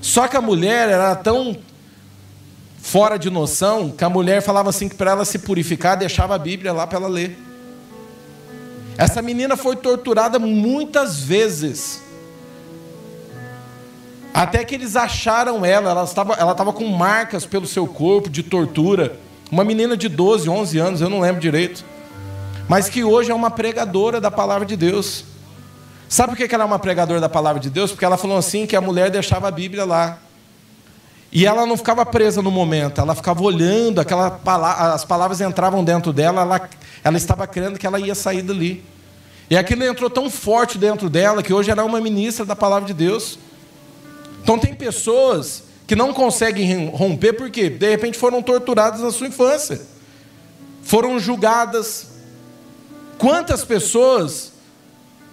Só 0.00 0.26
que 0.26 0.36
a 0.36 0.40
mulher 0.40 0.88
era 0.88 1.14
tão 1.14 1.56
fora 2.82 3.16
de 3.16 3.30
noção 3.30 3.90
que 3.90 4.02
a 4.02 4.08
mulher 4.08 4.42
falava 4.42 4.70
assim 4.70 4.88
que 4.88 4.96
para 4.96 5.12
ela 5.12 5.24
se 5.24 5.38
purificar, 5.38 5.96
deixava 5.96 6.34
a 6.34 6.38
Bíblia 6.38 6.72
lá 6.72 6.86
para 6.88 6.98
ela 6.98 7.08
ler. 7.08 7.38
Essa 8.98 9.22
menina 9.22 9.56
foi 9.56 9.76
torturada 9.76 10.40
muitas 10.40 11.20
vezes. 11.20 12.02
Até 14.34 14.64
que 14.64 14.74
eles 14.74 14.96
acharam 14.96 15.64
ela, 15.64 15.90
ela 15.90 16.02
estava, 16.02 16.34
ela 16.34 16.50
estava 16.50 16.72
com 16.72 16.84
marcas 16.88 17.46
pelo 17.46 17.68
seu 17.68 17.86
corpo 17.86 18.28
de 18.28 18.42
tortura. 18.42 19.16
Uma 19.48 19.62
menina 19.62 19.96
de 19.96 20.08
12, 20.08 20.50
11 20.50 20.78
anos, 20.80 21.00
eu 21.00 21.08
não 21.08 21.20
lembro 21.20 21.40
direito. 21.40 21.84
Mas 22.68 22.88
que 22.88 23.04
hoje 23.04 23.30
é 23.30 23.34
uma 23.34 23.48
pregadora 23.48 24.20
da 24.20 24.32
palavra 24.32 24.66
de 24.66 24.76
Deus. 24.76 25.24
Sabe 26.08 26.34
por 26.34 26.48
que 26.48 26.52
ela 26.52 26.64
é 26.64 26.66
uma 26.66 26.80
pregadora 26.80 27.20
da 27.20 27.28
palavra 27.28 27.62
de 27.62 27.70
Deus? 27.70 27.92
Porque 27.92 28.04
ela 28.04 28.16
falou 28.16 28.36
assim 28.36 28.66
que 28.66 28.74
a 28.74 28.80
mulher 28.80 29.08
deixava 29.08 29.46
a 29.46 29.52
Bíblia 29.52 29.84
lá. 29.84 30.18
E 31.30 31.46
ela 31.46 31.64
não 31.64 31.76
ficava 31.76 32.04
presa 32.04 32.42
no 32.42 32.50
momento, 32.50 33.00
ela 33.00 33.14
ficava 33.14 33.42
olhando, 33.42 34.00
aquela 34.00 34.30
palavra, 34.30 34.94
as 34.94 35.04
palavras 35.04 35.40
entravam 35.40 35.82
dentro 35.82 36.12
dela, 36.12 36.42
ela, 36.42 36.68
ela 37.02 37.16
estava 37.16 37.44
crendo 37.46 37.76
que 37.78 37.86
ela 37.86 37.98
ia 37.98 38.14
sair 38.14 38.42
dali. 38.42 38.84
E 39.50 39.56
aquilo 39.56 39.84
entrou 39.84 40.08
tão 40.08 40.30
forte 40.30 40.78
dentro 40.78 41.08
dela 41.08 41.42
que 41.42 41.52
hoje 41.52 41.70
ela 41.70 41.82
é 41.82 41.84
uma 41.84 42.00
ministra 42.00 42.44
da 42.44 42.56
palavra 42.56 42.86
de 42.86 42.94
Deus. 42.94 43.38
Então 44.44 44.58
tem 44.58 44.74
pessoas 44.74 45.64
que 45.86 45.96
não 45.96 46.12
conseguem 46.12 46.90
romper 46.90 47.32
porque, 47.32 47.70
de 47.70 47.88
repente, 47.90 48.18
foram 48.18 48.42
torturadas 48.42 49.00
na 49.00 49.10
sua 49.10 49.26
infância, 49.26 49.80
foram 50.82 51.18
julgadas. 51.18 52.08
Quantas 53.16 53.64
pessoas 53.64 54.52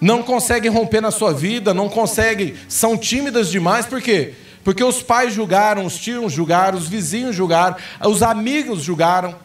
não 0.00 0.22
conseguem 0.22 0.70
romper 0.70 1.02
na 1.02 1.10
sua 1.10 1.30
vida, 1.30 1.74
não 1.74 1.90
conseguem, 1.90 2.54
são 2.70 2.96
tímidas 2.96 3.50
demais, 3.50 3.84
por 3.84 4.00
quê? 4.00 4.32
Porque 4.64 4.82
os 4.82 5.02
pais 5.02 5.34
julgaram, 5.34 5.84
os 5.84 5.98
tios 5.98 6.32
julgaram, 6.32 6.78
os 6.78 6.88
vizinhos 6.88 7.36
julgaram, 7.36 7.76
os 8.06 8.22
amigos 8.22 8.82
julgaram. 8.82 9.36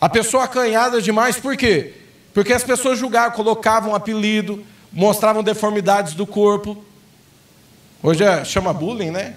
A 0.00 0.08
pessoa 0.08 0.44
acanhada 0.44 1.02
demais, 1.02 1.36
por 1.36 1.56
quê? 1.56 1.94
Porque 2.32 2.52
as 2.52 2.62
pessoas 2.62 2.96
julgavam, 2.96 3.36
colocavam 3.36 3.92
apelido, 3.92 4.64
mostravam 4.92 5.42
deformidades 5.42 6.14
do 6.14 6.26
corpo. 6.28 6.85
Hoje 8.06 8.22
é, 8.22 8.44
chama 8.44 8.72
bullying, 8.72 9.10
né? 9.10 9.34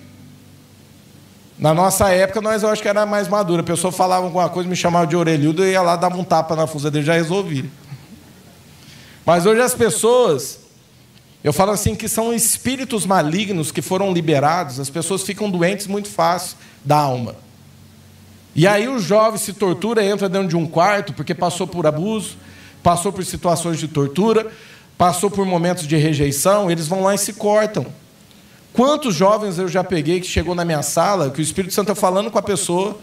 Na 1.57 1.73
nossa 1.73 2.11
época, 2.11 2.39
nós 2.39 2.61
eu 2.61 2.69
acho 2.69 2.83
que 2.83 2.87
era 2.87 3.03
mais 3.03 3.27
madura. 3.27 3.61
A 3.61 3.65
pessoa 3.65 3.91
falava 3.91 4.25
alguma 4.25 4.47
coisa, 4.47 4.69
me 4.69 4.75
chamava 4.75 5.07
de 5.07 5.15
orelhudo, 5.15 5.63
eu 5.63 5.71
ia 5.71 5.81
lá, 5.81 5.95
dava 5.95 6.15
um 6.15 6.23
tapa 6.23 6.55
na 6.55 6.67
fusa 6.67 6.91
dele, 6.91 7.03
já 7.03 7.13
resolvia. 7.13 7.65
Mas 9.25 9.47
hoje 9.47 9.59
as 9.59 9.73
pessoas, 9.73 10.59
eu 11.43 11.51
falo 11.51 11.71
assim, 11.71 11.95
que 11.95 12.07
são 12.07 12.31
espíritos 12.31 13.07
malignos 13.07 13.71
que 13.71 13.81
foram 13.81 14.13
liberados, 14.13 14.79
as 14.79 14.91
pessoas 14.91 15.23
ficam 15.23 15.49
doentes 15.49 15.87
muito 15.87 16.07
fácil 16.07 16.55
da 16.85 16.97
alma. 16.97 17.37
E 18.55 18.67
aí 18.67 18.87
o 18.87 18.99
jovem 18.99 19.39
se 19.39 19.51
tortura, 19.51 20.05
entra 20.05 20.29
dentro 20.29 20.47
de 20.47 20.55
um 20.55 20.67
quarto, 20.67 21.11
porque 21.13 21.33
passou 21.33 21.65
por 21.65 21.87
abuso, 21.87 22.37
passou 22.83 23.11
por 23.11 23.25
situações 23.25 23.79
de 23.79 23.87
tortura, 23.87 24.45
passou 24.95 25.31
por 25.31 25.43
momentos 25.43 25.87
de 25.87 25.97
rejeição, 25.97 26.69
eles 26.69 26.87
vão 26.87 27.01
lá 27.01 27.15
e 27.15 27.17
se 27.17 27.33
cortam. 27.33 27.87
Quantos 28.73 29.15
jovens 29.15 29.57
eu 29.57 29.67
já 29.67 29.83
peguei 29.83 30.19
que 30.19 30.27
chegou 30.27 30.53
na 30.53 30.63
minha 30.63 30.81
sala, 30.81 31.29
que 31.29 31.39
o 31.39 31.41
Espírito 31.41 31.73
Santo 31.73 31.91
está 31.91 31.99
falando 31.99 32.29
com 32.29 32.37
a 32.37 32.41
pessoa, 32.41 32.97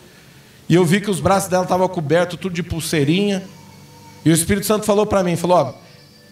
e 0.69 0.75
eu 0.75 0.85
vi 0.85 1.01
que 1.01 1.11
os 1.11 1.21
braços 1.21 1.49
dela 1.49 1.65
estavam 1.65 1.89
cobertos 1.89 2.39
tudo 2.41 2.55
de 2.55 2.63
pulseirinha, 2.63 3.43
e 4.25 4.31
o 4.31 4.33
Espírito 4.33 4.67
Santo 4.67 4.85
falou 4.85 5.07
para 5.07 5.23
mim, 5.23 5.37
falou, 5.37 5.59
ó, 5.59 5.75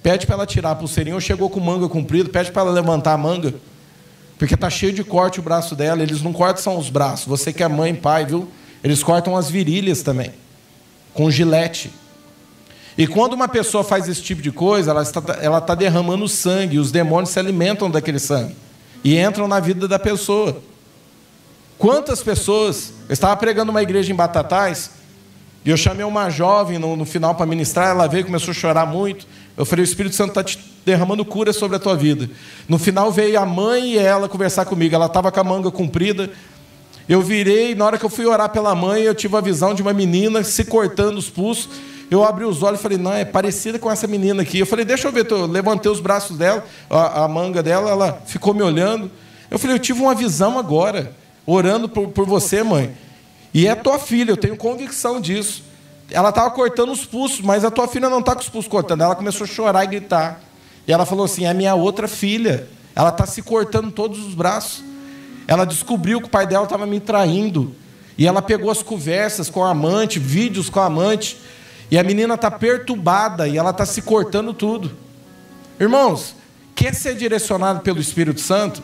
pede 0.02 0.26
para 0.26 0.36
ela 0.36 0.46
tirar 0.46 0.70
a 0.70 0.74
pulseirinha, 0.74 1.14
ou 1.14 1.20
chegou 1.20 1.50
com 1.50 1.60
manga 1.60 1.88
comprida, 1.88 2.28
pede 2.28 2.52
para 2.52 2.62
ela 2.62 2.70
levantar 2.70 3.12
a 3.12 3.18
manga, 3.18 3.54
porque 4.38 4.54
está 4.54 4.70
cheio 4.70 4.92
de 4.92 5.04
corte 5.04 5.40
o 5.40 5.42
braço 5.42 5.74
dela, 5.74 6.02
eles 6.02 6.22
não 6.22 6.32
cortam 6.32 6.62
só 6.62 6.76
os 6.76 6.88
braços, 6.88 7.26
você 7.26 7.52
que 7.52 7.62
é 7.62 7.68
mãe 7.68 7.94
pai, 7.94 8.24
viu? 8.24 8.48
Eles 8.82 9.02
cortam 9.02 9.36
as 9.36 9.48
virilhas 9.48 10.02
também, 10.02 10.32
com 11.12 11.30
gilete. 11.30 11.90
E 12.96 13.06
quando 13.06 13.32
uma 13.32 13.48
pessoa 13.48 13.82
faz 13.82 14.08
esse 14.08 14.22
tipo 14.22 14.40
de 14.40 14.52
coisa, 14.52 14.90
ela 14.90 15.02
está, 15.02 15.22
ela 15.40 15.58
está 15.58 15.74
derramando 15.74 16.28
sangue, 16.28 16.78
os 16.78 16.92
demônios 16.92 17.30
se 17.30 17.38
alimentam 17.38 17.90
daquele 17.90 18.18
sangue 18.18 18.54
e 19.04 19.18
entram 19.18 19.46
na 19.46 19.60
vida 19.60 19.86
da 19.86 19.98
pessoa. 19.98 20.62
Quantas 21.78 22.22
pessoas. 22.22 22.94
Eu 23.08 23.12
estava 23.12 23.36
pregando 23.36 23.70
uma 23.70 23.82
igreja 23.82 24.10
em 24.10 24.16
Batatais 24.16 24.90
E 25.62 25.68
eu 25.68 25.76
chamei 25.76 26.04
uma 26.04 26.30
jovem 26.30 26.78
no, 26.78 26.96
no 26.96 27.04
final 27.04 27.34
para 27.34 27.44
ministrar, 27.44 27.90
ela 27.90 28.06
veio 28.06 28.24
começou 28.24 28.52
a 28.52 28.54
chorar 28.54 28.86
muito. 28.86 29.26
Eu 29.56 29.66
falei: 29.66 29.84
o 29.84 29.86
Espírito 29.86 30.14
Santo 30.16 30.30
está 30.30 30.42
te 30.42 30.58
derramando 30.84 31.24
cura 31.24 31.52
sobre 31.52 31.76
a 31.76 31.80
tua 31.80 31.94
vida. 31.94 32.30
No 32.66 32.78
final 32.78 33.12
veio 33.12 33.38
a 33.38 33.44
mãe 33.44 33.92
e 33.92 33.98
ela 33.98 34.28
conversar 34.28 34.64
comigo. 34.64 34.94
Ela 34.94 35.06
estava 35.06 35.30
com 35.30 35.40
a 35.40 35.44
manga 35.44 35.70
comprida. 35.70 36.30
Eu 37.06 37.20
virei, 37.20 37.74
na 37.74 37.84
hora 37.84 37.98
que 37.98 38.04
eu 38.04 38.10
fui 38.10 38.24
orar 38.24 38.48
pela 38.48 38.74
mãe, 38.74 39.02
eu 39.02 39.14
tive 39.14 39.36
a 39.36 39.40
visão 39.40 39.74
de 39.74 39.82
uma 39.82 39.92
menina 39.92 40.42
se 40.42 40.64
cortando 40.64 41.18
os 41.18 41.28
pulsos. 41.28 41.68
Eu 42.10 42.24
abri 42.24 42.44
os 42.44 42.62
olhos 42.62 42.80
e 42.80 42.82
falei, 42.82 42.98
não, 42.98 43.12
é 43.12 43.24
parecida 43.24 43.78
com 43.78 43.90
essa 43.90 44.06
menina 44.06 44.42
aqui. 44.42 44.58
Eu 44.58 44.66
falei, 44.66 44.84
deixa 44.84 45.08
eu 45.08 45.12
ver. 45.12 45.30
Eu 45.30 45.46
levantei 45.46 45.90
os 45.90 46.00
braços 46.00 46.36
dela, 46.36 46.64
a, 46.88 47.24
a 47.24 47.28
manga 47.28 47.62
dela, 47.62 47.90
ela 47.90 48.22
ficou 48.26 48.54
me 48.54 48.62
olhando. 48.62 49.10
Eu 49.50 49.58
falei, 49.58 49.76
eu 49.76 49.80
tive 49.80 50.00
uma 50.00 50.14
visão 50.14 50.58
agora, 50.58 51.14
orando 51.46 51.88
por, 51.88 52.08
por 52.08 52.26
você, 52.26 52.62
mãe. 52.62 52.94
E 53.52 53.66
é 53.66 53.74
tua 53.74 53.98
filha, 53.98 54.32
eu 54.32 54.36
tenho 54.36 54.56
convicção 54.56 55.20
disso. 55.20 55.62
Ela 56.10 56.28
estava 56.28 56.50
cortando 56.50 56.92
os 56.92 57.04
pulsos, 57.04 57.40
mas 57.40 57.64
a 57.64 57.70
tua 57.70 57.88
filha 57.88 58.10
não 58.10 58.20
está 58.20 58.34
com 58.34 58.40
os 58.40 58.48
pulsos 58.48 58.70
cortando. 58.70 59.02
Ela 59.02 59.14
começou 59.14 59.44
a 59.44 59.48
chorar 59.48 59.84
e 59.84 59.86
gritar. 59.86 60.40
E 60.86 60.92
ela 60.92 61.06
falou 61.06 61.24
assim: 61.24 61.46
é 61.46 61.54
minha 61.54 61.74
outra 61.74 62.06
filha. 62.06 62.68
Ela 62.94 63.08
está 63.08 63.26
se 63.26 63.42
cortando 63.42 63.90
todos 63.90 64.24
os 64.24 64.34
braços. 64.34 64.84
Ela 65.46 65.64
descobriu 65.64 66.20
que 66.20 66.26
o 66.26 66.30
pai 66.30 66.46
dela 66.46 66.64
estava 66.64 66.86
me 66.86 67.00
traindo. 67.00 67.74
E 68.16 68.26
ela 68.26 68.40
pegou 68.40 68.70
as 68.70 68.82
conversas 68.82 69.50
com 69.50 69.64
a 69.64 69.70
amante, 69.70 70.18
vídeos 70.18 70.68
com 70.68 70.80
a 70.80 70.86
amante. 70.86 71.36
E 71.90 71.98
a 71.98 72.02
menina 72.02 72.34
está 72.34 72.50
perturbada 72.50 73.46
e 73.46 73.56
ela 73.56 73.70
está 73.70 73.84
se 73.84 74.02
cortando 74.02 74.52
tudo. 74.52 74.92
Irmãos, 75.78 76.34
quer 76.74 76.94
ser 76.94 77.14
direcionado 77.14 77.80
pelo 77.80 78.00
Espírito 78.00 78.40
Santo? 78.40 78.82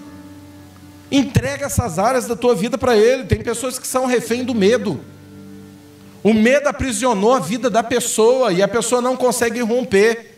Entrega 1.10 1.66
essas 1.66 1.98
áreas 1.98 2.26
da 2.26 2.36
tua 2.36 2.54
vida 2.54 2.78
para 2.78 2.96
Ele. 2.96 3.24
Tem 3.24 3.42
pessoas 3.42 3.78
que 3.78 3.86
são 3.86 4.06
refém 4.06 4.44
do 4.44 4.54
medo. 4.54 5.00
O 6.22 6.34
medo 6.34 6.68
aprisionou 6.68 7.32
a 7.32 7.40
vida 7.40 7.70
da 7.70 7.82
pessoa 7.82 8.52
e 8.52 8.62
a 8.62 8.68
pessoa 8.68 9.00
não 9.00 9.16
consegue 9.16 9.60
romper. 9.60 10.36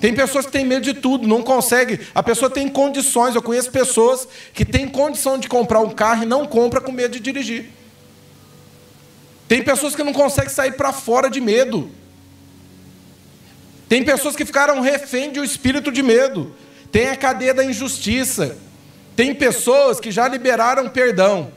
Tem 0.00 0.14
pessoas 0.14 0.46
que 0.46 0.52
têm 0.52 0.64
medo 0.64 0.82
de 0.82 0.94
tudo, 0.94 1.26
não 1.26 1.42
consegue. 1.42 2.00
A 2.14 2.22
pessoa 2.22 2.50
tem 2.50 2.68
condições. 2.68 3.34
Eu 3.34 3.42
conheço 3.42 3.70
pessoas 3.70 4.26
que 4.54 4.64
têm 4.64 4.88
condição 4.88 5.38
de 5.38 5.48
comprar 5.48 5.80
um 5.80 5.90
carro 5.90 6.22
e 6.22 6.26
não 6.26 6.46
compra 6.46 6.80
com 6.80 6.90
medo 6.90 7.12
de 7.12 7.20
dirigir. 7.20 7.66
Tem 9.48 9.62
pessoas 9.62 9.96
que 9.96 10.04
não 10.04 10.12
conseguem 10.12 10.50
sair 10.50 10.72
para 10.72 10.92
fora 10.92 11.30
de 11.30 11.40
medo. 11.40 11.90
Tem 13.88 14.04
pessoas 14.04 14.36
que 14.36 14.44
ficaram 14.44 14.82
refém 14.82 15.32
de 15.32 15.40
um 15.40 15.44
espírito 15.44 15.90
de 15.90 16.02
medo. 16.02 16.54
Tem 16.92 17.08
a 17.08 17.16
cadeia 17.16 17.54
da 17.54 17.64
injustiça. 17.64 18.58
Tem 19.16 19.34
pessoas 19.34 19.98
que 19.98 20.12
já 20.12 20.28
liberaram 20.28 20.88
perdão. 20.90 21.50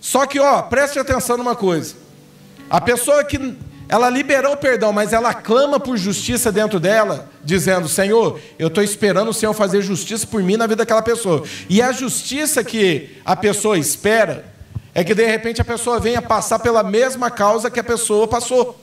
Só 0.00 0.26
que, 0.26 0.38
ó, 0.38 0.62
preste 0.62 0.98
atenção 0.98 1.36
numa 1.36 1.56
coisa. 1.56 1.96
A 2.70 2.80
pessoa 2.80 3.24
que 3.24 3.56
ela 3.88 4.08
liberou 4.08 4.56
perdão, 4.56 4.92
mas 4.92 5.12
ela 5.12 5.34
clama 5.34 5.80
por 5.80 5.96
justiça 5.96 6.52
dentro 6.52 6.78
dela, 6.78 7.28
dizendo: 7.42 7.88
Senhor, 7.88 8.40
eu 8.58 8.68
estou 8.68 8.82
esperando 8.82 9.28
o 9.28 9.34
Senhor 9.34 9.52
fazer 9.52 9.82
justiça 9.82 10.26
por 10.26 10.42
mim 10.42 10.56
na 10.56 10.66
vida 10.66 10.76
daquela 10.76 11.02
pessoa. 11.02 11.42
E 11.68 11.82
a 11.82 11.90
justiça 11.90 12.62
que 12.62 13.18
a 13.24 13.34
pessoa 13.34 13.76
espera 13.76 14.53
é 14.94 15.02
que 15.02 15.14
de 15.14 15.26
repente 15.26 15.60
a 15.60 15.64
pessoa 15.64 15.98
venha 15.98 16.22
passar 16.22 16.60
pela 16.60 16.82
mesma 16.82 17.30
causa 17.30 17.70
que 17.70 17.80
a 17.80 17.84
pessoa 17.84 18.28
passou. 18.28 18.80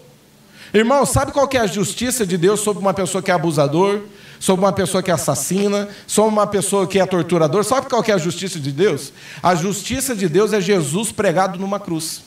Irmão, 0.74 1.06
sabe 1.06 1.32
qual 1.32 1.48
que 1.48 1.58
é 1.58 1.62
a 1.62 1.68
justiça 1.68 2.26
de 2.26 2.38
Deus 2.38 2.60
sobre 2.60 2.82
uma 2.82 2.94
pessoa 2.94 3.22
que 3.22 3.32
é 3.32 3.34
abusador, 3.34 4.02
sobre 4.40 4.66
uma 4.66 4.74
pessoa 4.74 5.02
que 5.02 5.12
é 5.12 5.14
assassina, 5.14 5.90
sobre 6.06 6.32
uma 6.32 6.48
pessoa 6.48 6.88
que 6.88 7.00
é 7.00 7.06
torturador? 7.06 7.64
Sabe 7.64 7.88
qual 7.88 8.04
que 8.04 8.12
é 8.12 8.14
a 8.14 8.18
justiça 8.18 8.60
de 8.60 8.72
Deus? 8.72 9.14
A 9.42 9.56
justiça 9.56 10.16
de 10.16 10.28
Deus 10.28 10.54
é 10.54 10.60
Jesus 10.60 11.12
pregado 11.12 11.60
numa 11.60 11.80
cruz. 11.80 12.22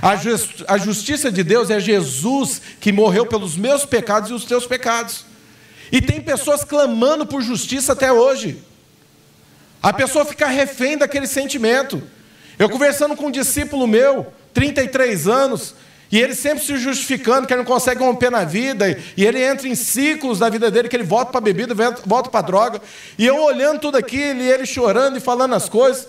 A, 0.00 0.16
just, 0.16 0.62
a 0.66 0.78
justiça 0.78 1.30
de 1.30 1.42
Deus 1.42 1.70
é 1.70 1.78
Jesus 1.78 2.62
que 2.80 2.92
morreu 2.92 3.26
pelos 3.26 3.56
meus 3.56 3.84
pecados 3.84 4.30
e 4.30 4.32
os 4.32 4.44
teus 4.44 4.66
pecados. 4.66 5.24
E 5.90 6.00
tem 6.00 6.20
pessoas 6.20 6.64
clamando 6.64 7.26
por 7.26 7.42
justiça 7.42 7.92
até 7.92 8.10
hoje. 8.10 8.62
A 9.82 9.92
pessoa 9.92 10.24
fica 10.24 10.46
refém 10.46 10.96
daquele 10.96 11.26
sentimento. 11.26 12.02
Eu 12.62 12.70
conversando 12.70 13.16
com 13.16 13.26
um 13.26 13.30
discípulo 13.32 13.88
meu, 13.88 14.28
33 14.54 15.26
anos, 15.26 15.74
e 16.12 16.20
ele 16.20 16.32
sempre 16.32 16.62
se 16.62 16.76
justificando 16.76 17.44
que 17.44 17.52
ele 17.52 17.62
não 17.62 17.66
consegue 17.66 18.04
romper 18.04 18.30
na 18.30 18.44
vida, 18.44 18.96
e 19.16 19.26
ele 19.26 19.42
entra 19.42 19.66
em 19.66 19.74
ciclos 19.74 20.38
da 20.38 20.48
vida 20.48 20.70
dele, 20.70 20.88
que 20.88 20.94
ele 20.94 21.02
volta 21.02 21.32
para 21.32 21.38
a 21.38 21.42
bebida, 21.42 21.74
volta 22.06 22.30
para 22.30 22.38
a 22.38 22.42
droga. 22.42 22.80
E 23.18 23.26
eu 23.26 23.36
olhando 23.42 23.80
tudo 23.80 23.96
aquilo, 23.96 24.40
e 24.40 24.48
ele 24.48 24.64
chorando 24.64 25.16
e 25.16 25.20
falando 25.20 25.56
as 25.56 25.68
coisas, 25.68 26.06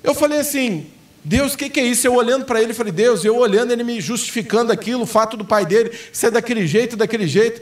eu 0.00 0.14
falei 0.14 0.38
assim: 0.38 0.86
Deus, 1.24 1.54
o 1.54 1.58
que, 1.58 1.68
que, 1.68 1.80
é 1.80 1.84
isso? 1.84 2.06
Eu 2.06 2.14
olhando 2.14 2.44
para 2.44 2.62
ele, 2.62 2.72
falei, 2.72 2.92
Deus, 2.92 3.24
eu 3.24 3.36
olhando, 3.36 3.72
ele 3.72 3.82
me 3.82 4.00
justificando 4.00 4.70
aquilo, 4.70 5.02
o 5.02 5.06
fato 5.06 5.36
do 5.36 5.44
pai 5.44 5.66
dele 5.66 5.90
ser 6.12 6.30
daquele 6.30 6.68
jeito, 6.68 6.96
daquele 6.96 7.26
jeito. 7.26 7.60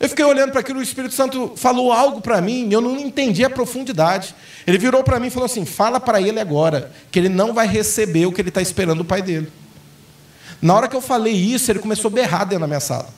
Eu 0.00 0.08
fiquei 0.08 0.24
olhando 0.24 0.52
para 0.52 0.60
aquilo, 0.60 0.78
o 0.78 0.82
Espírito 0.82 1.12
Santo 1.12 1.54
falou 1.56 1.92
algo 1.92 2.20
para 2.20 2.40
mim, 2.40 2.68
eu 2.70 2.80
não 2.80 2.96
entendi 2.98 3.44
a 3.44 3.50
profundidade. 3.50 4.34
Ele 4.64 4.78
virou 4.78 5.02
para 5.02 5.18
mim 5.18 5.26
e 5.26 5.30
falou 5.30 5.46
assim: 5.46 5.64
fala 5.64 5.98
para 5.98 6.20
ele 6.20 6.38
agora, 6.38 6.92
que 7.10 7.18
ele 7.18 7.28
não 7.28 7.52
vai 7.52 7.66
receber 7.66 8.26
o 8.26 8.32
que 8.32 8.40
ele 8.40 8.48
está 8.48 8.62
esperando 8.62 8.98
do 8.98 9.04
pai 9.04 9.22
dele. 9.22 9.50
Na 10.62 10.74
hora 10.74 10.88
que 10.88 10.94
eu 10.94 11.00
falei 11.00 11.34
isso, 11.34 11.70
ele 11.70 11.80
começou 11.80 12.10
a 12.10 12.14
berrar 12.14 12.44
dentro 12.44 12.60
da 12.60 12.66
minha 12.66 12.80
sala. 12.80 13.08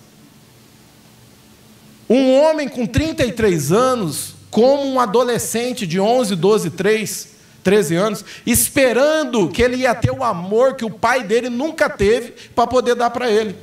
Um 2.09 2.41
homem 2.41 2.69
com 2.69 2.87
33 2.87 3.73
anos, 3.73 4.35
como 4.51 4.85
um 4.85 4.99
adolescente 4.99 5.87
de 5.87 6.01
11, 6.01 6.35
12, 6.35 6.71
3, 6.71 7.29
13 7.63 7.95
anos, 7.95 8.25
esperando 8.47 9.49
que 9.49 9.63
ele 9.63 9.77
ia 9.77 9.95
ter 9.95 10.11
o 10.11 10.25
amor 10.25 10.75
que 10.75 10.85
o 10.85 10.91
pai 10.91 11.23
dele 11.23 11.51
nunca 11.51 11.89
teve 11.91 12.33
para 12.55 12.67
poder 12.67 12.95
dar 12.95 13.11
para 13.11 13.31
ele. 13.31 13.55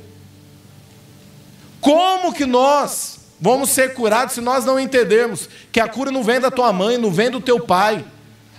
Como 1.80 2.32
que 2.32 2.44
nós 2.44 3.18
vamos 3.40 3.70
ser 3.70 3.94
curados 3.94 4.34
se 4.34 4.40
nós 4.40 4.64
não 4.64 4.78
entendermos 4.78 5.48
que 5.70 5.80
a 5.80 5.88
cura 5.88 6.10
não 6.10 6.24
vem 6.24 6.40
da 6.40 6.50
tua 6.50 6.72
mãe, 6.72 6.98
não 6.98 7.10
vem 7.10 7.30
do 7.30 7.40
teu 7.40 7.60
pai, 7.60 8.04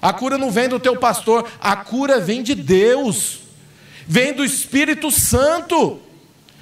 a 0.01 0.13
cura 0.13 0.37
não 0.37 0.49
vem 0.49 0.69
do 0.69 0.79
teu 0.79 0.97
pastor, 0.97 1.47
a 1.59 1.75
cura 1.75 2.19
vem 2.19 2.41
de 2.41 2.55
Deus, 2.55 3.39
vem 4.07 4.33
do 4.33 4.45
Espírito 4.45 5.11
Santo. 5.11 5.99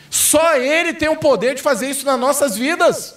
Só 0.09 0.55
Ele 0.55 0.93
tem 0.93 1.09
o 1.09 1.17
poder 1.17 1.55
de 1.55 1.61
fazer 1.61 1.89
isso 1.89 2.05
nas 2.05 2.19
nossas 2.19 2.57
vidas. 2.57 3.15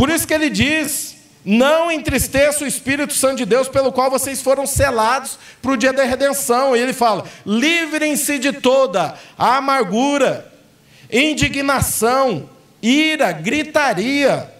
Por 0.00 0.08
isso 0.08 0.26
que 0.26 0.32
ele 0.32 0.48
diz: 0.48 1.16
não 1.44 1.92
entristeça 1.92 2.64
o 2.64 2.66
Espírito 2.66 3.12
Santo 3.12 3.36
de 3.36 3.44
Deus, 3.44 3.68
pelo 3.68 3.92
qual 3.92 4.10
vocês 4.10 4.40
foram 4.40 4.66
selados 4.66 5.38
para 5.60 5.72
o 5.72 5.76
dia 5.76 5.92
da 5.92 6.04
redenção. 6.04 6.74
E 6.74 6.80
ele 6.80 6.94
fala: 6.94 7.24
livrem-se 7.44 8.38
de 8.38 8.50
toda 8.50 9.14
a 9.36 9.58
amargura, 9.58 10.49
indignação, 11.12 12.48
ira, 12.82 13.32
gritaria, 13.32 14.52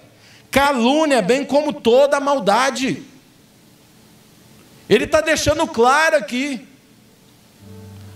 calúnia, 0.50 1.22
bem 1.22 1.44
como 1.44 1.72
toda 1.72 2.16
a 2.16 2.20
maldade. 2.20 3.02
Ele 4.88 5.04
está 5.04 5.20
deixando 5.20 5.66
claro 5.66 6.16
aqui, 6.16 6.66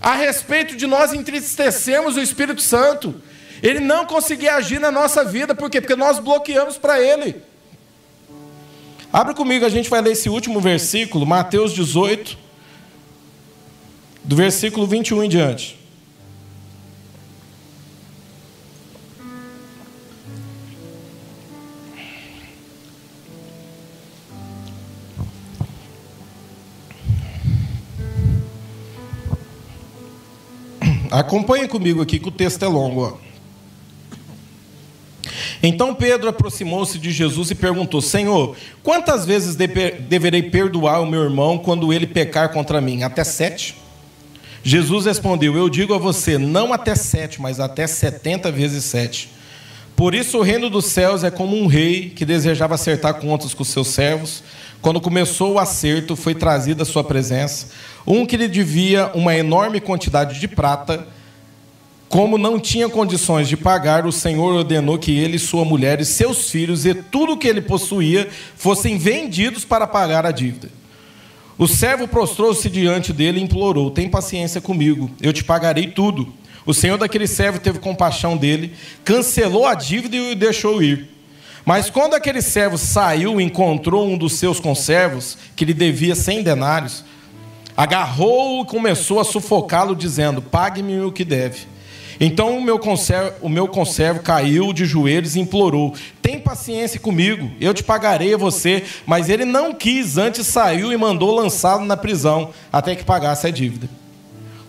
a 0.01 0.13
respeito 0.13 0.75
de 0.75 0.85
nós 0.85 1.13
entristecermos 1.13 2.15
o 2.17 2.21
Espírito 2.21 2.61
Santo. 2.61 3.15
Ele 3.63 3.79
não 3.79 4.05
conseguia 4.05 4.55
agir 4.55 4.79
na 4.79 4.91
nossa 4.91 5.23
vida, 5.23 5.55
por 5.55 5.69
quê? 5.69 5.79
Porque 5.79 5.95
nós 5.95 6.19
bloqueamos 6.19 6.77
para 6.77 7.01
ele. 7.01 7.41
Abra 9.11 9.33
comigo, 9.33 9.65
a 9.65 9.69
gente 9.69 9.89
vai 9.89 10.01
ler 10.01 10.11
esse 10.11 10.27
último 10.27 10.59
versículo, 10.59 11.25
Mateus 11.25 11.73
18, 11.73 12.37
do 14.23 14.35
versículo 14.35 14.85
21 14.85 15.23
em 15.23 15.29
diante. 15.29 15.84
Acompanhe 31.19 31.67
comigo 31.67 32.01
aqui 32.01 32.19
que 32.19 32.27
o 32.27 32.31
texto 32.31 32.63
é 32.63 32.67
longo. 32.67 33.01
Ó. 33.01 33.25
Então 35.63 35.95
Pedro 35.95 36.27
aproximou-se 36.29 36.99
de 36.99 37.11
Jesus 37.11 37.51
e 37.51 37.55
perguntou: 37.55 38.01
Senhor, 38.01 38.55
quantas 38.83 39.25
vezes 39.25 39.55
deverei 39.55 40.43
perdoar 40.43 41.01
o 41.01 41.05
meu 41.05 41.23
irmão 41.23 41.57
quando 41.57 41.93
ele 41.93 42.05
pecar 42.05 42.49
contra 42.51 42.81
mim? 42.81 43.03
Até 43.03 43.23
sete? 43.23 43.75
Jesus 44.61 45.05
respondeu: 45.05 45.55
Eu 45.55 45.69
digo 45.69 45.93
a 45.93 45.97
você, 45.97 46.37
não 46.37 46.73
até 46.73 46.95
sete, 46.95 47.41
mas 47.41 47.59
até 47.61 47.87
setenta 47.87 48.51
vezes 48.51 48.83
sete. 48.83 49.29
Por 49.95 50.13
isso 50.13 50.39
o 50.39 50.41
reino 50.41 50.69
dos 50.69 50.85
céus 50.85 51.23
é 51.23 51.31
como 51.31 51.57
um 51.57 51.67
rei 51.67 52.09
que 52.09 52.25
desejava 52.25 52.75
acertar 52.75 53.15
contas 53.15 53.53
com 53.53 53.63
seus 53.63 53.87
servos. 53.87 54.43
Quando 54.81 54.99
começou 54.99 55.53
o 55.53 55.59
acerto, 55.59 56.15
foi 56.15 56.35
trazido 56.35 56.83
à 56.83 56.85
sua 56.85 57.03
presença 57.03 57.67
um 58.05 58.25
que 58.25 58.37
lhe 58.37 58.47
devia 58.47 59.09
uma 59.15 59.35
enorme 59.35 59.81
quantidade 59.81 60.39
de 60.39 60.47
prata 60.47 61.07
como 62.07 62.37
não 62.37 62.59
tinha 62.59 62.87
condições 62.87 63.47
de 63.47 63.57
pagar, 63.57 64.05
o 64.05 64.11
Senhor 64.11 64.53
ordenou 64.53 64.97
que 64.97 65.11
ele, 65.11 65.39
sua 65.39 65.65
mulher 65.65 65.99
e 65.99 66.05
seus 66.05 66.49
filhos 66.49 66.85
e 66.85 66.93
tudo 66.93 67.33
o 67.33 67.37
que 67.37 67.47
ele 67.47 67.61
possuía 67.61 68.29
fossem 68.55 68.97
vendidos 68.97 69.65
para 69.65 69.87
pagar 69.87 70.25
a 70.25 70.31
dívida. 70.31 70.69
O 71.57 71.67
servo 71.67 72.07
prostrou-se 72.07 72.69
diante 72.69 73.11
dele 73.11 73.39
e 73.39 73.43
implorou: 73.43 73.89
Tem 73.89 74.07
paciência 74.07 74.61
comigo, 74.61 75.09
eu 75.21 75.33
te 75.33 75.43
pagarei 75.43 75.87
tudo. 75.87 76.31
O 76.65 76.73
senhor 76.73 76.97
daquele 76.97 77.27
servo 77.27 77.59
teve 77.59 77.79
compaixão 77.79 78.35
dele, 78.35 78.73
cancelou 79.03 79.65
a 79.65 79.75
dívida 79.75 80.15
e 80.15 80.31
o 80.31 80.35
deixou 80.35 80.81
ir. 80.81 81.07
Mas 81.63 81.89
quando 81.89 82.13
aquele 82.13 82.41
servo 82.41 82.77
saiu 82.77 83.41
encontrou 83.41 84.07
um 84.07 84.17
dos 84.17 84.33
seus 84.33 84.59
conservos, 84.59 85.37
que 85.55 85.65
lhe 85.65 85.73
devia 85.73 86.15
cem 86.15 86.43
denários, 86.43 87.03
agarrou-o 87.75 88.63
e 88.63 88.67
começou 88.67 89.19
a 89.19 89.23
sufocá-lo, 89.23 89.95
dizendo: 89.95 90.41
Pague-me 90.41 91.01
o 91.01 91.11
que 91.11 91.25
deve. 91.25 91.75
Então 92.19 92.57
o 92.57 92.63
meu, 92.63 92.79
conservo, 92.79 93.33
o 93.41 93.49
meu 93.49 93.67
conservo 93.67 94.21
caiu 94.21 94.71
de 94.71 94.85
joelhos 94.85 95.35
e 95.35 95.39
implorou: 95.39 95.93
Tem 96.21 96.39
paciência 96.39 96.99
comigo, 96.99 97.51
eu 97.59 97.73
te 97.73 97.83
pagarei 97.83 98.33
a 98.33 98.37
você. 98.37 98.83
Mas 99.05 99.27
ele 99.27 99.43
não 99.43 99.73
quis, 99.73 100.17
antes 100.17 100.47
saiu 100.47 100.93
e 100.93 100.97
mandou 100.97 101.35
lançá-lo 101.35 101.85
na 101.85 101.97
prisão, 101.97 102.51
até 102.71 102.95
que 102.95 103.03
pagasse 103.03 103.47
a 103.47 103.51
dívida. 103.51 103.89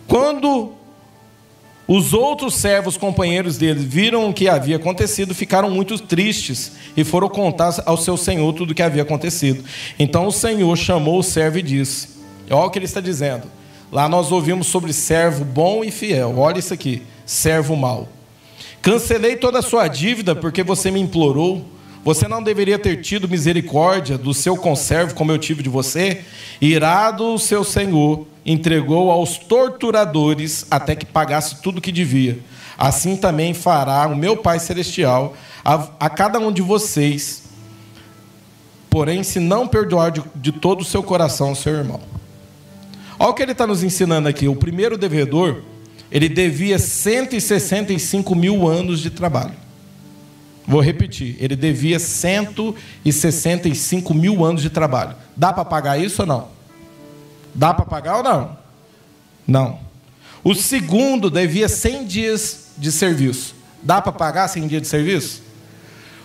Quando 0.09 0.73
os 1.89 2.13
outros 2.13 2.55
servos, 2.57 2.97
companheiros 2.97 3.57
dele, 3.57 3.85
viram 3.85 4.29
o 4.29 4.33
que 4.33 4.49
havia 4.49 4.77
acontecido, 4.77 5.35
ficaram 5.35 5.71
muito 5.71 5.97
tristes 5.99 6.73
e 6.97 7.05
foram 7.05 7.29
contar 7.29 7.81
ao 7.87 7.97
seu 7.97 8.17
senhor 8.17 8.53
tudo 8.55 8.73
o 8.73 8.75
que 8.75 8.83
havia 8.83 9.03
acontecido. 9.03 9.65
Então 9.99 10.27
o 10.27 10.33
senhor 10.33 10.77
chamou 10.77 11.21
o 11.21 11.23
servo 11.23 11.59
e 11.59 11.63
disse: 11.63 12.09
Olha 12.51 12.67
o 12.67 12.71
que 12.71 12.79
ele 12.79 12.87
está 12.87 13.01
dizendo. 13.01 13.45
Lá 13.93 14.09
nós 14.09 14.33
ouvimos 14.33 14.67
sobre 14.67 14.93
servo 14.93 15.45
bom 15.45 15.85
e 15.85 15.93
fiel. 15.93 16.35
Olha 16.37 16.59
isso 16.59 16.75
aqui: 16.75 17.03
servo 17.25 17.77
mau. 17.77 18.09
Cancelei 18.83 19.37
toda 19.37 19.61
a 19.61 19.63
sua 19.63 19.87
dívida 19.87 20.35
porque 20.35 20.63
você 20.65 20.91
me 20.91 21.01
implorou. 21.01 21.65
Você 22.07 22.29
não 22.29 22.41
deveria 22.41 22.79
ter 22.79 22.99
tido 22.99 23.29
misericórdia 23.29 24.17
do 24.17 24.33
seu 24.33 24.57
conservo 24.57 25.13
como 25.13 25.33
eu 25.33 25.39
tive 25.39 25.61
de 25.61 25.69
você? 25.69 26.23
Irado 26.61 27.35
o 27.35 27.37
seu 27.37 27.65
senhor 27.65 28.29
entregou 28.45 29.11
aos 29.11 29.39
torturadores 29.39 30.65
até 30.71 30.95
que 30.95 31.05
pagasse 31.05 31.61
tudo 31.61 31.79
o 31.79 31.81
que 31.81 31.91
devia. 31.91 32.39
Assim 32.79 33.17
também 33.17 33.53
fará 33.53 34.07
o 34.07 34.15
meu 34.15 34.37
Pai 34.37 34.61
Celestial 34.61 35.37
a, 35.65 35.89
a 35.99 36.09
cada 36.09 36.39
um 36.39 36.53
de 36.53 36.63
vocês. 36.63 37.43
Porém, 38.89 39.25
se 39.25 39.41
não 39.41 39.67
perdoar 39.67 40.13
de, 40.13 40.23
de 40.37 40.53
todo 40.53 40.83
o 40.83 40.85
seu 40.85 41.03
coração 41.03 41.51
o 41.51 41.57
seu 41.57 41.75
irmão. 41.75 42.01
Olha 43.19 43.31
o 43.31 43.35
que 43.35 43.43
ele 43.43 43.51
está 43.51 43.67
nos 43.67 43.83
ensinando 43.83 44.29
aqui. 44.29 44.47
O 44.47 44.55
primeiro 44.55 44.97
devedor, 44.97 45.61
ele 46.13 46.29
devia 46.29 46.79
165 46.79 48.33
mil 48.37 48.69
anos 48.69 49.01
de 49.01 49.11
trabalho. 49.11 49.66
Vou 50.67 50.81
repetir, 50.81 51.37
ele 51.39 51.55
devia 51.55 52.01
165 52.01 54.13
mil 54.13 54.45
anos 54.45 54.63
de 54.63 54.71
trabalho. 54.71 55.15
Dá 55.37 55.53
para 55.53 55.65
pagar 55.65 55.97
isso 55.99 56.23
ou 56.23 56.29
não? 56.29 56.49
Dá 57.55 57.73
para 57.73 57.85
pagar 57.85 58.17
ou 58.17 58.25
não? 58.25 58.59
Não. 59.47 59.79
O 60.43 60.53
segundo 60.55 61.31
devia 61.31 61.69
100 61.69 62.07
dias 62.07 62.71
de 62.77 62.91
serviço. 62.91 63.55
Dá 63.83 64.01
para 64.03 64.13
pagar 64.13 64.49
100 64.49 64.67
dias 64.67 64.83
de 64.83 64.89
serviço? 64.89 65.43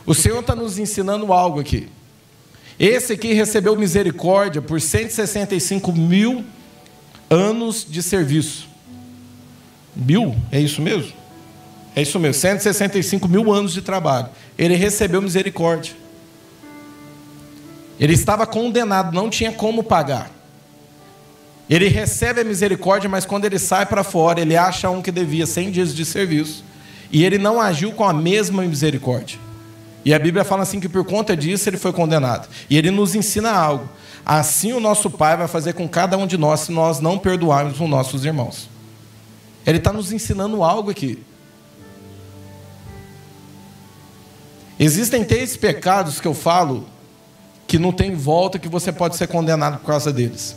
O 0.06 0.14
Senhor 0.16 0.40
está 0.40 0.56
nos 0.56 0.80
ensinando 0.80 1.32
algo 1.32 1.60
aqui. 1.60 1.88
Esse 2.80 3.14
aqui 3.14 3.34
recebeu 3.34 3.76
misericórdia 3.76 4.62
por 4.62 4.82
165 4.82 5.94
mil 5.94 6.44
anos 7.30 7.86
de 7.88 8.02
serviço. 8.02 8.68
Mil? 9.96 10.36
É 10.52 10.60
isso 10.60 10.82
mesmo? 10.82 11.21
É 11.96 12.02
isso 12.02 12.20
mesmo, 12.20 12.40
165 12.42 13.28
mil 13.28 13.52
anos 13.52 13.74
de 13.74 13.82
trabalho. 13.82 14.30
Ele 14.58 14.76
recebeu 14.76 15.22
misericórdia. 15.22 15.94
Ele 18.00 18.14
estava 18.14 18.48
condenado, 18.48 19.14
não 19.14 19.30
tinha 19.30 19.52
como 19.52 19.84
pagar. 19.84 20.32
Ele 21.70 21.88
recebe 21.88 22.42
a 22.42 22.44
misericórdia, 22.44 23.10
mas 23.10 23.26
quando 23.26 23.46
ele 23.46 23.60
sai 23.60 23.86
para 23.86 24.04
fora, 24.04 24.42
ele 24.42 24.58
acha 24.58 24.90
um 24.90 25.02
que 25.02 25.12
devia 25.12 25.46
100 25.46 25.72
dias 25.72 25.96
de 25.96 26.04
serviço. 26.04 26.64
E 27.12 27.24
ele 27.24 27.38
não 27.38 27.62
agiu 27.62 27.92
com 27.92 28.04
a 28.04 28.14
mesma 28.14 28.64
misericórdia. 28.64 29.40
E 30.04 30.14
a 30.14 30.20
Bíblia 30.20 30.44
fala 30.44 30.64
assim 30.64 30.80
que 30.80 30.90
por 30.90 31.06
conta 31.06 31.36
disso 31.36 31.70
ele 31.70 31.78
foi 31.78 31.94
condenado. 31.94 32.50
E 32.70 32.78
ele 32.78 32.90
nos 32.90 33.16
ensina 33.16 33.52
algo. 33.52 33.88
Assim 34.26 34.74
o 34.74 34.80
nosso 34.80 35.10
Pai 35.10 35.38
vai 35.38 35.48
fazer 35.48 35.74
com 35.74 35.88
cada 35.88 36.18
um 36.18 36.26
de 36.26 36.38
nós 36.38 36.62
se 36.62 36.72
nós 36.72 37.00
não 37.00 37.18
perdoarmos 37.20 37.80
os 37.80 37.90
nossos 37.90 38.26
irmãos. 38.26 38.70
Ele 39.66 39.78
está 39.78 39.94
nos 39.94 40.12
ensinando 40.12 40.64
algo 40.64 40.90
aqui. 40.90 41.24
Existem 44.84 45.24
três 45.24 45.56
pecados 45.56 46.20
que 46.20 46.28
eu 46.28 46.34
falo 46.34 46.88
que 47.68 47.78
não 47.78 47.92
tem 47.92 48.16
volta 48.16 48.58
que 48.58 48.68
você 48.68 48.92
pode 48.92 49.16
ser 49.16 49.28
condenado 49.28 49.78
por 49.78 49.86
causa 49.86 50.12
deles. 50.12 50.56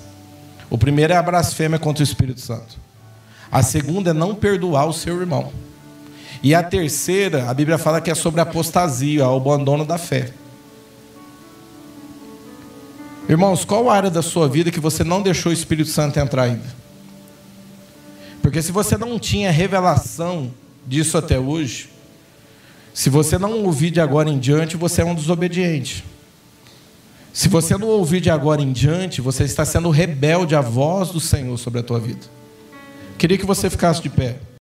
O 0.70 0.78
primeiro 0.78 1.12
é 1.12 1.16
a 1.16 1.22
blasfêmia 1.22 1.78
contra 1.78 2.02
o 2.02 2.04
Espírito 2.04 2.40
Santo. 2.40 2.78
A 3.52 3.62
segunda 3.62 4.12
é 4.12 4.14
não 4.14 4.34
perdoar 4.34 4.86
o 4.86 4.94
seu 4.94 5.20
irmão. 5.20 5.52
E 6.42 6.54
a 6.54 6.62
terceira, 6.62 7.50
a 7.50 7.52
Bíblia 7.52 7.76
fala 7.76 8.00
que 8.00 8.10
é 8.10 8.14
sobre 8.14 8.40
a 8.40 8.44
apostasia, 8.44 9.28
o 9.28 9.36
abandono 9.36 9.84
da 9.84 9.98
fé. 9.98 10.30
Irmãos, 13.28 13.62
qual 13.62 13.90
área 13.90 14.10
da 14.10 14.22
sua 14.22 14.48
vida 14.48 14.70
que 14.70 14.80
você 14.80 15.04
não 15.04 15.20
deixou 15.20 15.50
o 15.50 15.54
Espírito 15.54 15.90
Santo 15.90 16.18
entrar 16.18 16.44
ainda? 16.44 16.74
Porque 18.40 18.62
se 18.62 18.72
você 18.72 18.96
não 18.96 19.18
tinha 19.18 19.50
revelação 19.50 20.50
disso 20.86 21.18
até 21.18 21.38
hoje, 21.38 21.92
se 22.94 23.10
você 23.10 23.36
não 23.36 23.64
ouvir 23.64 23.90
de 23.90 24.00
agora 24.00 24.30
em 24.30 24.38
diante, 24.38 24.76
você 24.76 25.02
é 25.02 25.04
um 25.04 25.16
desobediente. 25.16 26.04
Se 27.32 27.48
você 27.48 27.76
não 27.76 27.88
ouvir 27.88 28.20
de 28.20 28.30
agora 28.30 28.62
em 28.62 28.72
diante, 28.72 29.20
você 29.20 29.42
está 29.42 29.64
sendo 29.64 29.90
rebelde 29.90 30.54
à 30.54 30.60
voz 30.60 31.10
do 31.10 31.18
Senhor 31.18 31.58
sobre 31.58 31.80
a 31.80 31.82
tua 31.82 31.98
vida. 31.98 32.24
Queria 33.18 33.36
que 33.36 33.44
você 33.44 33.68
ficasse 33.68 34.00
de 34.00 34.08
pé. 34.08 34.36